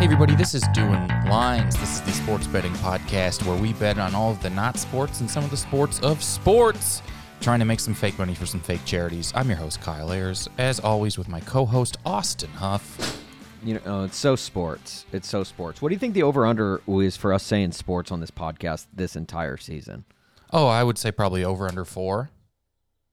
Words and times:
Hey, 0.00 0.06
everybody, 0.06 0.34
this 0.34 0.54
is 0.54 0.62
Doing 0.72 1.08
Lines. 1.28 1.76
This 1.76 1.96
is 1.96 2.00
the 2.00 2.12
sports 2.12 2.46
betting 2.46 2.72
podcast 2.76 3.44
where 3.44 3.60
we 3.60 3.74
bet 3.74 3.98
on 3.98 4.14
all 4.14 4.30
of 4.30 4.40
the 4.40 4.48
not 4.48 4.78
sports 4.78 5.20
and 5.20 5.30
some 5.30 5.44
of 5.44 5.50
the 5.50 5.58
sports 5.58 6.00
of 6.00 6.24
sports, 6.24 7.02
trying 7.42 7.58
to 7.58 7.66
make 7.66 7.80
some 7.80 7.92
fake 7.92 8.18
money 8.18 8.34
for 8.34 8.46
some 8.46 8.60
fake 8.60 8.82
charities. 8.86 9.30
I'm 9.36 9.46
your 9.48 9.58
host, 9.58 9.82
Kyle 9.82 10.10
Ayers, 10.10 10.48
as 10.56 10.80
always, 10.80 11.18
with 11.18 11.28
my 11.28 11.40
co 11.40 11.66
host, 11.66 11.98
Austin 12.06 12.48
Huff. 12.52 13.22
You 13.62 13.74
know, 13.74 13.80
oh, 13.84 14.04
it's 14.04 14.16
so 14.16 14.36
sports. 14.36 15.04
It's 15.12 15.28
so 15.28 15.44
sports. 15.44 15.82
What 15.82 15.90
do 15.90 15.94
you 15.94 15.98
think 15.98 16.14
the 16.14 16.22
over 16.22 16.46
under 16.46 16.80
is 16.88 17.18
for 17.18 17.34
us 17.34 17.42
saying 17.42 17.72
sports 17.72 18.10
on 18.10 18.20
this 18.20 18.30
podcast 18.30 18.86
this 18.94 19.16
entire 19.16 19.58
season? 19.58 20.06
Oh, 20.50 20.66
I 20.66 20.82
would 20.82 20.96
say 20.96 21.12
probably 21.12 21.44
over 21.44 21.68
under 21.68 21.84
four. 21.84 22.30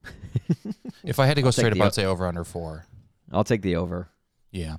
if 1.04 1.20
I 1.20 1.26
had 1.26 1.36
to 1.36 1.42
go 1.42 1.50
I'll 1.50 1.52
straight 1.52 1.74
up, 1.74 1.82
I'd 1.82 1.94
say 1.94 2.06
over 2.06 2.26
under 2.26 2.46
four. 2.46 2.86
I'll 3.34 3.44
take 3.44 3.62
the 3.62 3.76
over. 3.76 4.08
Yeah. 4.52 4.78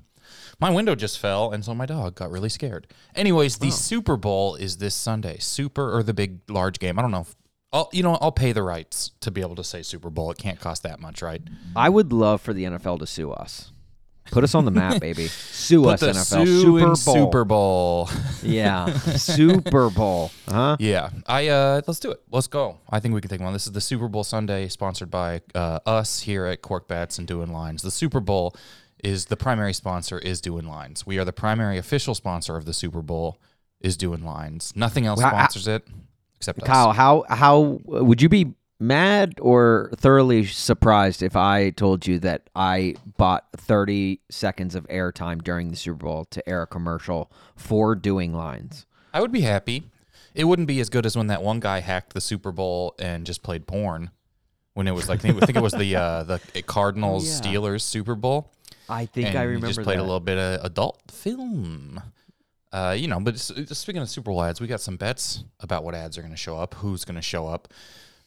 My 0.61 0.71
window 0.71 0.97
just 0.97 1.21
fell, 1.21 1.53
and 1.53 1.65
so 1.65 1.73
my 1.73 1.87
dog 1.87 2.17
got 2.17 2.33
really 2.33 2.48
scared. 2.48 2.89
Anyways, 3.15 3.59
the 3.59 3.71
Super 3.71 4.16
Bowl 4.16 4.57
is 4.57 4.79
this 4.79 4.95
Sunday. 4.95 5.39
Super 5.39 5.97
or 5.97 6.03
the 6.03 6.12
big, 6.12 6.41
large 6.51 6.80
game. 6.80 6.99
I 6.99 7.03
don't 7.03 7.12
know. 7.12 7.21
If, 7.21 7.37
I'll, 7.73 7.89
you 7.93 8.03
know, 8.03 8.19
I'll 8.21 8.33
pay 8.33 8.51
the 8.51 8.65
rights 8.65 9.13
to 9.21 9.30
be 9.30 9.41
able 9.41 9.55
to 9.55 9.63
say 9.63 9.83
Super 9.83 10.11
Bowl. 10.11 10.33
It 10.33 10.39
can't 10.39 10.59
cost 10.59 10.83
that 10.83 10.99
much, 10.99 11.23
right? 11.23 11.41
I 11.77 11.89
would 11.89 12.13
love 12.13 12.41
for 12.41 12.52
the 12.52 12.65
NFL 12.65 12.99
to 12.99 13.07
sue 13.07 13.30
us. 13.30 13.71
Put 14.30 14.45
us 14.45 14.55
on 14.55 14.65
the 14.65 14.71
map, 14.71 15.01
baby. 15.01 15.27
Sue 15.29 15.85
Put 15.85 16.02
us, 16.02 16.33
NFL. 16.33 16.45
Sue 16.45 16.61
Super 16.61 16.87
Bowl. 16.87 16.97
Super 16.97 17.45
Bowl. 17.45 18.11
Yeah, 18.43 18.87
Super 18.97 19.91
Bowl. 19.91 20.30
Huh? 20.47 20.77
yeah, 20.79 21.11
I 21.27 21.49
uh, 21.49 21.80
let's 21.87 21.99
do 21.99 22.13
it. 22.13 22.21
Let's 22.30 22.47
go. 22.47 22.79
I 22.88 23.01
think 23.01 23.15
we 23.15 23.21
can 23.21 23.29
take 23.29 23.41
one. 23.41 23.52
This 23.52 23.66
is 23.66 23.73
the 23.73 23.80
Super 23.80 24.07
Bowl 24.07 24.23
Sunday, 24.23 24.69
sponsored 24.69 25.11
by 25.11 25.41
uh, 25.55 25.80
us 25.85 26.21
here 26.21 26.47
at 26.47 26.63
Cork 26.63 26.87
Bats 26.87 27.19
and 27.19 27.27
Doing 27.27 27.52
Lines. 27.52 27.83
The 27.83 27.91
Super 27.91 28.21
Bowl 28.21 28.55
is 29.05 29.27
the 29.27 29.37
primary 29.37 29.73
sponsor 29.73 30.19
is 30.19 30.41
Doing 30.41 30.66
Lines. 30.66 31.07
We 31.07 31.19
are 31.19 31.25
the 31.25 31.33
primary 31.33 31.79
official 31.79 32.15
sponsor 32.15 32.57
of 32.57 32.65
the 32.65 32.73
Super 32.73 33.02
Bowl. 33.02 33.38
Is 33.80 33.96
Doing 33.96 34.24
Lines. 34.24 34.73
Nothing 34.74 35.07
else 35.07 35.18
Well, 35.18 35.29
I- 35.29 35.30
sponsors 35.30 35.68
it 35.68 35.87
except 36.37 36.60
us. 36.63 36.66
Kyle, 36.66 36.93
how 36.93 37.24
how 37.29 37.79
would 37.85 38.21
you 38.21 38.29
be 38.29 38.54
mad 38.80 39.35
or 39.41 39.91
thoroughly 39.96 40.46
surprised 40.46 41.23
if 41.23 41.37
I 41.37 41.71
told 41.71 42.04
you 42.04 42.19
that 42.21 42.51
I 42.57 42.96
bought 43.16 43.46
30 43.57 44.21
seconds 44.30 44.74
of 44.74 44.85
airtime 44.88 45.45
during 45.45 45.69
the 45.71 45.76
Super 45.76 46.04
Bowl 46.07 46.24
to 46.26 46.49
air 46.49 46.63
a 46.63 46.66
commercial 46.66 47.30
for 47.54 47.95
doing 47.95 48.32
lines? 48.35 48.85
I 49.15 49.21
would 49.21 49.30
be 49.32 49.43
happy. 49.43 49.85
It 50.35 50.45
wouldn't 50.45 50.66
be 50.69 50.80
as 50.80 50.88
good 50.91 51.07
as 51.07 51.16
when 51.16 51.29
that 51.29 51.43
one 51.45 51.60
guy 51.60 51.79
hacked 51.80 52.15
the 52.15 52.21
Super 52.21 52.51
Bowl 52.51 52.95
and 52.99 53.24
just 53.26 53.45
played 53.45 53.69
porn. 53.69 54.10
When 54.74 54.87
it 54.88 54.93
was 54.95 55.09
like, 55.09 55.24
I 55.24 55.32
think 55.32 55.57
it 55.57 55.63
was 55.63 55.73
the 55.73 55.95
uh, 55.96 56.23
the 56.24 56.41
Cardinals 56.66 57.26
yeah. 57.45 57.52
Steelers 57.52 57.82
Super 57.82 58.15
Bowl. 58.16 58.51
I 58.89 59.07
think 59.07 59.29
and 59.29 59.39
I 59.39 59.43
remember 59.43 59.67
just 59.69 59.83
played 59.83 59.99
that. 59.99 60.03
a 60.03 60.05
little 60.05 60.21
bit 60.21 60.39
of 60.39 60.65
adult 60.65 61.01
film. 61.11 62.01
Uh, 62.73 62.95
you 62.99 63.09
know, 63.09 63.19
but 63.21 63.39
speaking 63.39 64.03
of 64.03 64.09
Super 64.11 64.31
Bowl 64.31 64.43
ads, 64.43 64.61
we 64.61 64.67
got 64.67 64.81
some 64.81 64.97
bets 64.97 65.44
about 65.61 65.84
what 65.84 65.94
ads 65.94 66.19
are 66.19 66.22
going 66.22 66.33
to 66.34 66.37
show 66.39 66.59
up, 66.59 66.75
who's 66.75 67.05
going 67.05 67.16
to 67.16 67.22
show 67.22 67.47
up. 67.47 67.69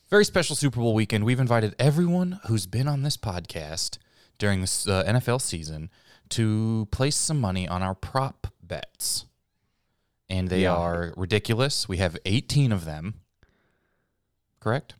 Very 0.09 0.25
special 0.25 0.55
Super 0.55 0.79
Bowl 0.79 0.93
weekend. 0.93 1.23
We've 1.25 1.39
invited 1.39 1.75
everyone 1.79 2.39
who's 2.47 2.65
been 2.65 2.87
on 2.87 3.03
this 3.03 3.17
podcast 3.17 3.97
during 4.39 4.61
this 4.61 4.87
uh, 4.87 5.03
NFL 5.05 5.41
season 5.41 5.89
to 6.29 6.87
place 6.91 7.15
some 7.15 7.39
money 7.39 7.67
on 7.67 7.83
our 7.83 7.93
prop 7.95 8.47
bets. 8.63 9.25
And 10.29 10.49
they 10.49 10.63
Yeah. 10.63 10.73
are 10.75 11.13
ridiculous. 11.17 11.87
We 11.87 11.97
have 11.97 12.17
18 12.25 12.71
of 12.71 12.83
them. 12.85 13.15
Correct? 14.59 14.95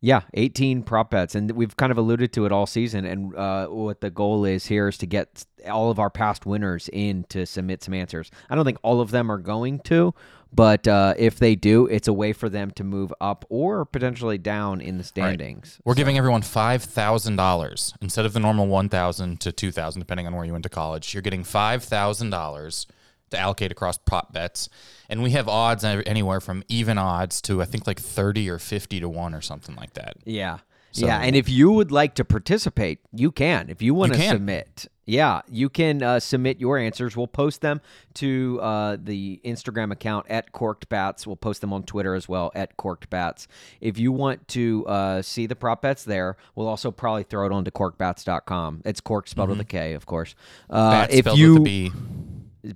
Yeah, 0.00 0.20
18 0.34 0.84
prop 0.84 1.10
bets. 1.10 1.34
And 1.34 1.50
we've 1.52 1.76
kind 1.76 1.90
of 1.90 1.98
alluded 1.98 2.32
to 2.34 2.46
it 2.46 2.52
all 2.52 2.66
season. 2.66 3.04
And 3.04 3.34
uh, 3.34 3.66
what 3.66 4.00
the 4.00 4.10
goal 4.10 4.44
is 4.44 4.66
here 4.66 4.88
is 4.88 4.96
to 4.98 5.06
get 5.06 5.44
all 5.68 5.90
of 5.90 5.98
our 5.98 6.10
past 6.10 6.46
winners 6.46 6.88
in 6.92 7.24
to 7.30 7.44
submit 7.46 7.82
some 7.82 7.94
answers. 7.94 8.30
I 8.48 8.54
don't 8.54 8.64
think 8.64 8.78
all 8.82 9.00
of 9.00 9.10
them 9.10 9.30
are 9.30 9.38
going 9.38 9.80
to, 9.80 10.14
but 10.52 10.86
uh, 10.86 11.14
if 11.18 11.38
they 11.38 11.56
do, 11.56 11.86
it's 11.86 12.06
a 12.06 12.12
way 12.12 12.32
for 12.32 12.48
them 12.48 12.70
to 12.72 12.84
move 12.84 13.12
up 13.20 13.44
or 13.48 13.84
potentially 13.84 14.38
down 14.38 14.80
in 14.80 14.98
the 14.98 15.04
standings. 15.04 15.80
We're 15.84 15.94
giving 15.94 16.16
everyone 16.16 16.42
five 16.42 16.84
thousand 16.84 17.36
dollars 17.36 17.92
instead 18.00 18.24
of 18.24 18.32
the 18.32 18.40
normal 18.40 18.68
one 18.68 18.88
thousand 18.88 19.40
to 19.40 19.52
two 19.52 19.72
thousand, 19.72 20.00
depending 20.00 20.26
on 20.26 20.34
where 20.34 20.44
you 20.44 20.52
went 20.52 20.62
to 20.62 20.68
college. 20.68 21.12
You're 21.12 21.22
getting 21.22 21.44
five 21.44 21.82
thousand 21.82 22.30
dollars 22.30 22.86
to 23.30 23.38
allocate 23.38 23.72
across 23.72 23.98
prop 23.98 24.32
bets, 24.32 24.68
and 25.08 25.22
we 25.22 25.30
have 25.32 25.48
odds 25.48 25.84
anywhere 25.84 26.40
from 26.40 26.62
even 26.68 26.98
odds 26.98 27.40
to 27.42 27.62
I 27.62 27.64
think 27.64 27.86
like 27.86 28.00
thirty 28.00 28.48
or 28.50 28.58
fifty 28.58 29.00
to 29.00 29.08
one 29.08 29.34
or 29.34 29.40
something 29.40 29.76
like 29.76 29.94
that. 29.94 30.16
Yeah. 30.24 30.58
So- 30.92 31.06
yeah, 31.06 31.18
and 31.20 31.36
if 31.36 31.48
you 31.50 31.70
would 31.70 31.92
like 31.92 32.14
to 32.14 32.24
participate, 32.24 33.00
you 33.12 33.30
can. 33.30 33.68
If 33.68 33.82
you 33.82 33.92
want 33.92 34.14
to 34.14 34.18
submit, 34.32 34.86
yeah, 35.04 35.42
you 35.48 35.68
can 35.68 36.02
uh, 36.02 36.18
submit 36.18 36.58
your 36.60 36.78
answers. 36.78 37.14
We'll 37.14 37.26
post 37.26 37.60
them 37.60 37.82
to 38.14 38.58
uh, 38.62 38.96
the 38.98 39.38
Instagram 39.44 39.92
account 39.92 40.26
at 40.30 40.50
Korked 40.52 40.88
Bats. 40.88 41.26
We'll 41.26 41.36
post 41.36 41.60
them 41.60 41.74
on 41.74 41.82
Twitter 41.82 42.14
as 42.14 42.26
well 42.26 42.50
at 42.54 42.78
Korked 42.78 43.10
Bats. 43.10 43.48
If 43.82 43.98
you 43.98 44.12
want 44.12 44.48
to 44.48 44.86
uh, 44.86 45.22
see 45.22 45.46
the 45.46 45.54
prop 45.54 45.82
bets 45.82 46.04
there, 46.04 46.38
we'll 46.54 46.68
also 46.68 46.90
probably 46.90 47.22
throw 47.22 47.44
it 47.46 47.52
onto 47.52 47.70
corkbats.com. 47.70 48.82
It's 48.86 49.00
cork 49.02 49.28
spelled 49.28 49.50
with 49.50 49.60
a 49.60 49.64
K, 49.64 49.92
of 49.92 50.06
course. 50.06 50.34
Uh, 50.70 51.06
if 51.10 51.24
spelled 51.24 51.38
you 51.38 51.52
with 51.54 51.68
a 51.68 51.92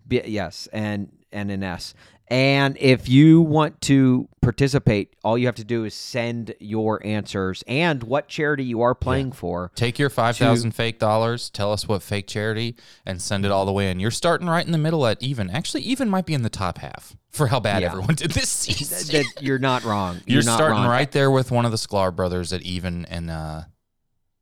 B. 0.07 0.21
Yes, 0.25 0.69
and 0.73 1.11
and 1.33 1.51
an 1.51 1.63
S. 1.63 1.95
And 2.29 2.79
if 2.81 3.11
you 3.11 3.43
want 3.43 3.81
to 3.83 4.27
participate, 4.41 5.17
all 5.23 5.37
you 5.37 5.45
have 5.47 5.57
to 5.57 5.65
do 5.65 5.85
is 5.85 5.93
send 5.93 6.55
your 6.61 7.05
answers 7.05 7.63
and 7.67 8.03
what 8.03 8.27
charity 8.29 8.65
you 8.65 8.81
are 8.81 8.95
playing 8.95 9.33
for. 9.33 9.71
Take 9.75 9.99
your 9.99 10.09
five 10.09 10.37
thousand 10.39 10.71
fake 10.73 10.99
dollars. 10.99 11.51
Tell 11.51 11.73
us 11.73 11.87
what 11.87 12.03
fake 12.03 12.27
charity, 12.27 12.75
and 13.05 13.21
send 13.21 13.45
it 13.45 13.51
all 13.51 13.67
the 13.67 13.73
way 13.73 13.91
in. 13.91 14.01
You're 14.01 14.11
starting 14.11 14.49
right 14.49 14.65
in 14.65 14.73
the 14.73 14.79
middle 14.79 15.07
at 15.07 15.23
even. 15.23 15.51
Actually, 15.51 15.83
even 15.83 16.09
might 16.09 16.25
be 16.25 16.33
in 16.33 16.43
the 16.43 16.49
top 16.49 16.79
half 16.79 17.15
for 17.29 17.49
how 17.49 17.61
bad 17.61 17.83
Yeah. 17.83 17.89
everyone 17.89 18.15
did 18.15 18.31
this 18.31 18.49
season. 18.51 19.13
That 19.13 19.43
you're 19.43 19.59
not 19.59 19.85
wrong. 19.85 20.21
You're, 20.25 20.37
You're, 20.41 20.45
not 20.45 20.57
starting 20.57 20.79
wrong. 20.79 20.89
right 20.89 21.11
there 21.13 21.31
with 21.31 21.51
one 21.51 21.67
of 21.67 21.71
the 21.71 21.77
Sklar 21.77 22.15
brothers 22.17 22.53
at 22.55 22.63
even, 22.63 23.05
and 23.07 23.31
uh, 23.31 23.63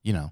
you 0.04 0.12
know, 0.12 0.30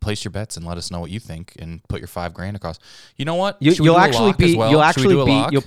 place 0.00 0.24
your 0.24 0.30
bets 0.32 0.56
and 0.56 0.66
let 0.66 0.78
us 0.78 0.90
know 0.90 1.00
what 1.00 1.10
you 1.10 1.20
think, 1.20 1.54
and 1.58 1.82
put 1.88 2.00
your 2.00 2.08
five 2.08 2.34
grand 2.34 2.56
across. 2.56 2.78
You 3.16 3.24
know 3.24 3.34
what? 3.34 3.56
You, 3.60 3.72
you'll 3.72 3.98
actually 3.98 4.32
be. 4.32 4.56
well? 4.56 4.70
You'll 4.70 4.80
Should 4.80 4.86
actually 4.88 5.24
be. 5.24 5.46
You'll, 5.52 5.64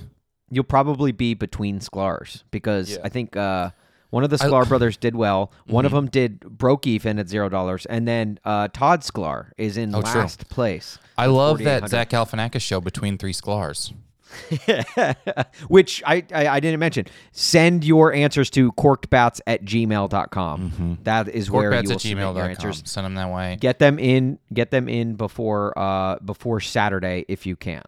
you'll 0.50 0.64
probably 0.64 1.12
be 1.12 1.34
between 1.34 1.78
Sklars 1.80 2.42
because 2.50 2.90
Yeah. 2.90 2.98
I 3.04 3.08
think 3.08 3.36
uh, 3.36 3.70
one 4.10 4.24
of 4.24 4.30
the 4.30 4.38
I- 4.44 4.64
brothers 4.64 4.96
did 4.96 5.14
well. 5.16 5.52
One 5.66 5.86
of 5.86 5.92
Mhm. 5.92 5.94
them 5.94 6.06
did 6.08 6.40
broke 6.40 6.86
even 6.86 7.18
at 7.18 7.28
zero 7.28 7.48
dollars, 7.48 7.86
and 7.86 8.06
then 8.06 8.38
uh, 8.44 8.68
Todd 8.72 9.00
Sklar 9.02 9.52
is 9.56 9.76
in 9.76 9.94
Oh, 9.94 10.02
true. 10.02 10.20
last 10.20 10.48
place. 10.48 10.98
I 11.16 11.26
love 11.26 11.58
that 11.60 11.88
Zach 11.88 12.10
Galifianakis 12.10 12.60
show 12.60 12.80
between 12.80 13.16
three 13.18 13.32
Sklars. 13.32 13.92
Which 15.68 16.02
I, 16.06 16.24
I 16.34 16.48
I 16.48 16.60
didn't 16.60 16.80
mention. 16.80 17.06
Send 17.32 17.84
your 17.84 18.12
answers 18.12 18.50
to 18.50 18.72
korkedbats 18.72 19.40
at 19.46 19.64
gmail.com. 19.64 20.98
That 21.02 21.28
is 21.28 21.50
where 21.50 21.72
you 21.72 21.88
will 21.88 21.98
submit 21.98 22.36
your 22.36 22.44
answers. 22.44 22.82
Send 22.86 23.04
them 23.04 23.14
that 23.14 23.30
way. 23.30 23.56
Get 23.60 23.78
them 23.78 23.98
in 23.98 24.38
get 24.52 24.70
them 24.70 24.88
in 24.88 25.14
before 25.14 25.76
uh 25.78 26.18
before 26.24 26.60
Saturday 26.60 27.24
if 27.28 27.46
you 27.46 27.56
can. 27.56 27.82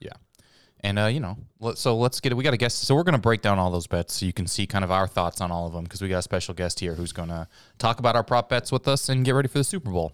Yeah. 0.00 0.10
And 0.80 0.98
uh, 0.98 1.06
you 1.06 1.20
know, 1.20 1.36
so 1.74 1.96
let's 1.96 2.20
get 2.20 2.32
it. 2.32 2.34
We 2.36 2.44
got 2.44 2.54
a 2.54 2.58
guest, 2.58 2.80
so 2.80 2.94
we're 2.94 3.02
going 3.02 3.14
to 3.14 3.20
break 3.20 3.42
down 3.42 3.58
all 3.58 3.70
those 3.70 3.86
bets 3.86 4.14
so 4.16 4.26
you 4.26 4.32
can 4.32 4.46
see 4.46 4.66
kind 4.66 4.84
of 4.84 4.90
our 4.90 5.06
thoughts 5.06 5.40
on 5.40 5.50
all 5.50 5.66
of 5.66 5.72
them 5.72 5.84
because 5.84 6.02
we 6.02 6.08
got 6.08 6.18
a 6.18 6.22
special 6.22 6.54
guest 6.54 6.80
here 6.80 6.94
who's 6.94 7.12
going 7.12 7.28
to 7.30 7.48
talk 7.78 7.98
about 7.98 8.14
our 8.14 8.22
prop 8.22 8.48
bets 8.48 8.70
with 8.70 8.86
us 8.86 9.08
and 9.08 9.24
get 9.24 9.32
ready 9.32 9.48
for 9.48 9.58
the 9.58 9.64
Super 9.64 9.90
Bowl. 9.90 10.12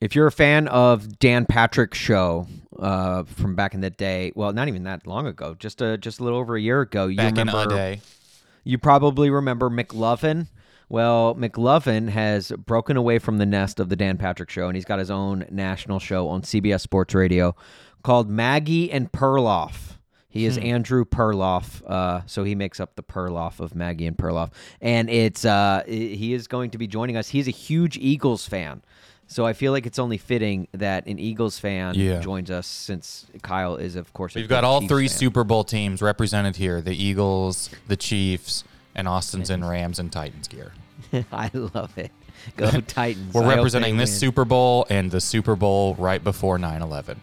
If 0.00 0.14
you're 0.14 0.26
a 0.26 0.32
fan 0.32 0.68
of 0.68 1.18
Dan 1.18 1.46
Patrick's 1.46 1.98
show 1.98 2.46
uh, 2.78 3.22
from 3.24 3.54
back 3.54 3.74
in 3.74 3.80
the 3.80 3.90
day, 3.90 4.32
well, 4.34 4.52
not 4.52 4.68
even 4.68 4.82
that 4.84 5.06
long 5.06 5.26
ago, 5.26 5.54
just 5.58 5.80
a 5.80 5.96
just 5.96 6.20
a 6.20 6.24
little 6.24 6.38
over 6.38 6.56
a 6.56 6.60
year 6.60 6.80
ago, 6.80 7.06
you 7.06 7.16
Back 7.16 7.32
in 7.32 7.46
remember 7.46 7.62
a 7.62 7.68
day, 7.68 8.00
You 8.64 8.78
probably 8.78 9.30
remember 9.30 9.70
McLovin. 9.70 10.48
Well, 10.90 11.34
McLovin 11.36 12.10
has 12.10 12.52
broken 12.52 12.96
away 12.96 13.18
from 13.18 13.38
the 13.38 13.46
nest 13.46 13.80
of 13.80 13.88
the 13.88 13.96
Dan 13.96 14.18
Patrick 14.18 14.50
Show, 14.50 14.66
and 14.66 14.76
he's 14.76 14.84
got 14.84 14.98
his 14.98 15.10
own 15.10 15.46
national 15.50 15.98
show 15.98 16.28
on 16.28 16.42
CBS 16.42 16.80
Sports 16.82 17.14
Radio 17.14 17.56
called 18.02 18.28
Maggie 18.28 18.90
and 18.92 19.10
Perloff. 19.10 19.92
He 20.28 20.46
is 20.46 20.58
Andrew 20.58 21.04
Perloff, 21.04 21.80
uh, 21.86 22.22
so 22.26 22.42
he 22.42 22.56
makes 22.56 22.80
up 22.80 22.96
the 22.96 23.04
Perloff 23.04 23.60
of 23.60 23.76
Maggie 23.76 24.08
and 24.08 24.16
Perloff, 24.16 24.50
and 24.80 25.08
it's 25.08 25.44
uh, 25.44 25.84
he 25.86 26.34
is 26.34 26.48
going 26.48 26.70
to 26.70 26.78
be 26.78 26.88
joining 26.88 27.16
us. 27.16 27.28
He's 27.28 27.46
a 27.46 27.52
huge 27.52 27.96
Eagles 27.96 28.44
fan, 28.44 28.82
so 29.26 29.46
I 29.46 29.52
feel 29.52 29.72
like 29.72 29.86
it's 29.86 29.98
only 29.98 30.18
fitting 30.18 30.68
that 30.72 31.06
an 31.06 31.18
Eagles 31.18 31.58
fan 31.58 31.94
Yeah. 31.96 32.20
joins 32.20 32.50
us, 32.50 32.66
since 32.66 33.26
Kyle 33.42 33.76
is, 33.76 33.96
of 33.96 34.12
course, 34.12 34.34
we've 34.34 34.48
got 34.48 34.64
all 34.64 34.80
Chiefs 34.80 34.90
three 34.92 35.08
fan. 35.08 35.16
Super 35.18 35.44
Bowl 35.44 35.64
teams 35.64 36.02
represented 36.02 36.56
here: 36.56 36.80
the 36.80 36.94
Eagles, 36.94 37.70
the 37.88 37.96
Chiefs, 37.96 38.64
and 38.94 39.08
Austin's 39.08 39.50
in 39.50 39.64
Rams 39.64 39.98
and 39.98 40.10
Titans 40.12 40.48
gear. 40.48 40.72
I 41.32 41.50
love 41.52 41.96
it. 41.96 42.10
Go 42.56 42.70
Titans! 42.86 43.32
We're 43.32 43.44
I 43.44 43.54
representing 43.56 43.96
they 43.96 44.02
this 44.04 44.10
win. 44.10 44.18
Super 44.20 44.44
Bowl 44.44 44.86
and 44.90 45.10
the 45.10 45.20
Super 45.20 45.56
Bowl 45.56 45.94
right 45.94 46.22
before 46.22 46.58
9/11. 46.58 47.16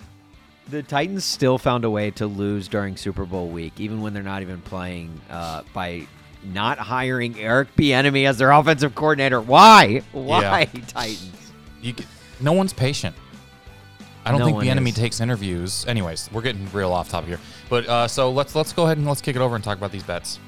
The 0.70 0.82
Titans 0.84 1.26
still 1.26 1.58
found 1.58 1.84
a 1.84 1.90
way 1.90 2.12
to 2.12 2.26
lose 2.28 2.68
during 2.70 2.96
Super 2.96 3.26
Bowl 3.26 3.50
week, 3.50 3.74
even 3.78 4.02
when 4.02 4.14
they're 4.14 4.24
not 4.24 4.42
even 4.42 4.62
playing 4.62 5.20
uh, 5.30 5.64
by 5.74 6.08
not 6.44 6.78
hiring 6.80 7.38
Eric 7.40 7.76
Bieniemy 7.76 8.26
as 8.28 8.38
their 8.38 8.52
offensive 8.52 8.96
coordinator. 8.96 9.42
Why? 9.42 10.02
Why 10.14 10.66
Titans? 10.88 11.32
You, 11.82 11.94
no 12.40 12.54
one's 12.54 12.74
patient. 12.74 13.16
I 14.24 14.32
don't 14.32 14.40
No 14.40 14.46
think 14.46 14.60
the 14.62 14.70
enemy 14.70 14.92
is. 14.92 14.96
takes 14.96 15.20
interviews. 15.20 15.86
Anyways, 15.88 16.30
we're 16.32 16.42
getting 16.44 16.72
real 16.72 16.92
off 16.92 17.10
topic 17.10 17.30
here. 17.30 17.40
But 17.70 17.88
uh, 17.88 18.08
so 18.08 18.32
let's 18.32 18.54
let's 18.56 18.72
go 18.72 18.84
ahead 18.84 18.98
and 18.98 19.08
let's 19.08 19.22
kick 19.22 19.36
it 19.36 19.42
over 19.42 19.56
and 19.56 19.64
talk 19.64 19.78
about 19.78 19.92
these 19.92 20.04
bets. 20.04 20.40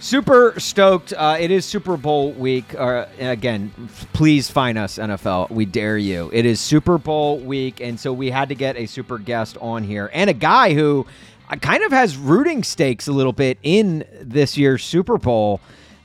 Super 0.00 0.54
stoked. 0.58 1.12
Uh, 1.12 1.36
it 1.38 1.50
is 1.50 1.66
Super 1.66 1.96
Bowl 1.98 2.32
week. 2.32 2.74
Uh, 2.74 3.04
again, 3.18 3.70
please 4.14 4.50
find 4.50 4.78
us, 4.78 4.96
NFL. 4.96 5.50
We 5.50 5.66
dare 5.66 5.98
you. 5.98 6.30
It 6.32 6.46
is 6.46 6.58
Super 6.58 6.96
Bowl 6.96 7.38
week. 7.38 7.80
And 7.82 8.00
so 8.00 8.10
we 8.10 8.30
had 8.30 8.48
to 8.48 8.54
get 8.54 8.76
a 8.76 8.86
super 8.86 9.18
guest 9.18 9.58
on 9.60 9.84
here 9.84 10.10
and 10.14 10.30
a 10.30 10.34
guy 10.34 10.72
who 10.72 11.06
uh, 11.50 11.56
kind 11.56 11.82
of 11.84 11.92
has 11.92 12.16
rooting 12.16 12.62
stakes 12.62 13.08
a 13.08 13.12
little 13.12 13.34
bit 13.34 13.58
in 13.62 14.04
this 14.22 14.56
year's 14.56 14.82
Super 14.82 15.18
Bowl. 15.18 15.60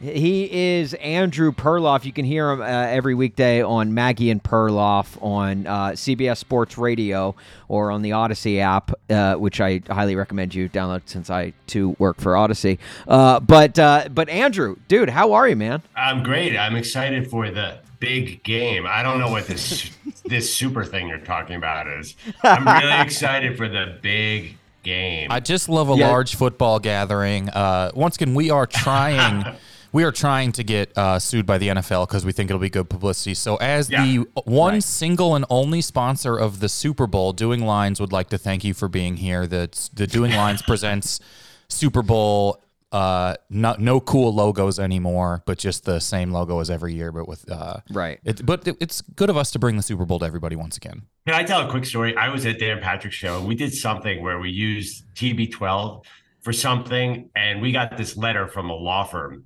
He 0.06 0.76
is 0.78 0.94
Andrew 0.96 1.52
Perloff. 1.52 2.06
You 2.06 2.14
can 2.14 2.26
hear 2.26 2.52
him 2.52 2.62
uh, 2.62 2.66
every 2.66 3.16
weekday 3.16 3.64
on 3.64 3.94
Maggie 3.94 4.30
and 4.30 4.42
Perloff 4.44 5.22
on 5.24 5.66
uh, 5.66 5.90
CBS 5.92 6.38
Sports 6.38 6.78
Radio 6.78 7.36
or 7.68 7.90
on 7.92 8.02
the 8.04 8.12
Audacy 8.12 8.60
app, 8.60 8.92
uh, 9.10 9.34
which 9.36 9.60
I 9.60 9.82
highly 9.90 10.16
recommend 10.16 10.54
you 10.54 10.70
download 10.70 11.02
since 11.06 11.30
I 11.30 11.54
too 11.68 11.96
work 11.98 12.18
for 12.22 12.34
Audacy. 12.34 12.78
Uh, 13.08 13.40
but 13.40 13.80
uh, 13.80 14.08
but 14.14 14.30
Andrew, 14.30 14.76
dude, 14.88 15.10
how 15.10 15.34
are 15.34 15.48
you, 15.48 15.56
man? 15.56 15.82
I'm 15.96 16.22
great. 16.24 16.56
I'm 16.56 16.76
excited 16.76 17.30
for 17.30 17.50
the 17.50 17.80
big 18.00 18.44
game. 18.44 18.86
I 18.88 19.02
don't 19.02 19.20
know 19.20 19.32
what 19.32 19.48
this 19.48 19.90
this 20.26 20.54
super 20.54 20.84
thing 20.86 21.08
you're 21.08 21.18
talking 21.20 21.56
about 21.56 21.88
is. 21.88 22.16
I'm 22.44 22.68
really 22.68 23.02
excited 23.02 23.58
for 23.58 23.68
the 23.68 23.98
big 24.04 24.58
game. 24.84 25.32
I 25.32 25.40
just 25.40 25.68
love 25.68 25.90
a 25.90 25.96
Yeah. 25.96 26.10
large 26.10 26.36
football 26.36 26.80
gathering. 26.80 27.50
Uh, 27.50 27.90
once 27.96 28.18
again, 28.18 28.36
we 28.36 28.52
are 28.52 28.68
trying. 28.68 29.44
We 29.96 30.04
are 30.04 30.12
trying 30.12 30.52
to 30.52 30.64
get 30.66 30.92
uh, 30.98 31.20
sued 31.20 31.46
by 31.46 31.58
the 31.58 31.70
NFL 31.70 32.06
because 32.06 32.26
we 32.26 32.34
think 32.34 32.50
it'll 32.50 32.60
be 32.60 32.70
good 32.70 32.90
publicity. 32.90 33.34
So, 33.34 33.56
as 33.56 33.90
Yeah. 33.90 34.04
the 34.04 34.26
one 34.44 34.74
Right. 34.74 34.84
single 34.84 35.36
and 35.36 35.46
only 35.50 35.80
sponsor 35.80 36.36
of 36.36 36.60
the 36.60 36.68
Super 36.68 37.08
Bowl, 37.08 37.32
Doing 37.32 37.66
Lines 37.66 38.02
would 38.02 38.12
like 38.12 38.28
to 38.32 38.38
thank 38.38 38.66
you 38.66 38.74
for 38.74 38.90
being 38.90 39.16
here. 39.16 39.48
The 39.48 39.70
the 39.94 40.06
Doing 40.06 40.32
Lines 40.36 40.62
presents 40.62 41.22
Super 41.70 42.02
Bowl. 42.02 42.62
Uh, 42.92 43.36
no, 43.50 43.78
no 43.80 44.02
cool 44.02 44.34
logos 44.34 44.80
anymore, 44.80 45.44
but 45.46 45.58
just 45.58 45.86
the 45.86 46.02
same 46.02 46.30
logo 46.34 46.60
as 46.60 46.70
every 46.70 46.94
year, 46.94 47.14
but 47.14 47.26
with 47.26 47.50
uh, 47.50 47.78
Right. 47.90 48.20
It, 48.26 48.46
but 48.46 48.68
it, 48.68 48.76
it's 48.82 49.00
good 49.00 49.30
of 49.30 49.38
us 49.38 49.50
to 49.52 49.60
bring 49.60 49.78
the 49.78 49.84
Super 49.84 50.04
Bowl 50.04 50.20
to 50.20 50.26
everybody 50.26 50.58
once 50.58 50.76
again. 50.76 51.04
Can 51.26 51.36
I 51.36 51.44
tell 51.44 51.66
a 51.66 51.72
quick 51.72 51.86
story? 51.86 52.18
I 52.18 52.28
was 52.28 52.46
at 52.46 52.60
Dan 52.60 52.82
Patrick's 52.82 53.16
show 53.16 53.42
we 53.42 53.56
did 53.56 53.74
something 53.74 54.22
where 54.22 54.40
we 54.42 54.50
used 54.50 55.06
TB12 55.16 56.04
for 56.42 56.52
something, 56.52 57.30
and 57.34 57.62
we 57.62 57.72
got 57.72 57.96
this 57.96 58.18
letter 58.18 58.46
from 58.50 58.70
a 58.70 58.76
law 58.76 59.06
firm 59.06 59.46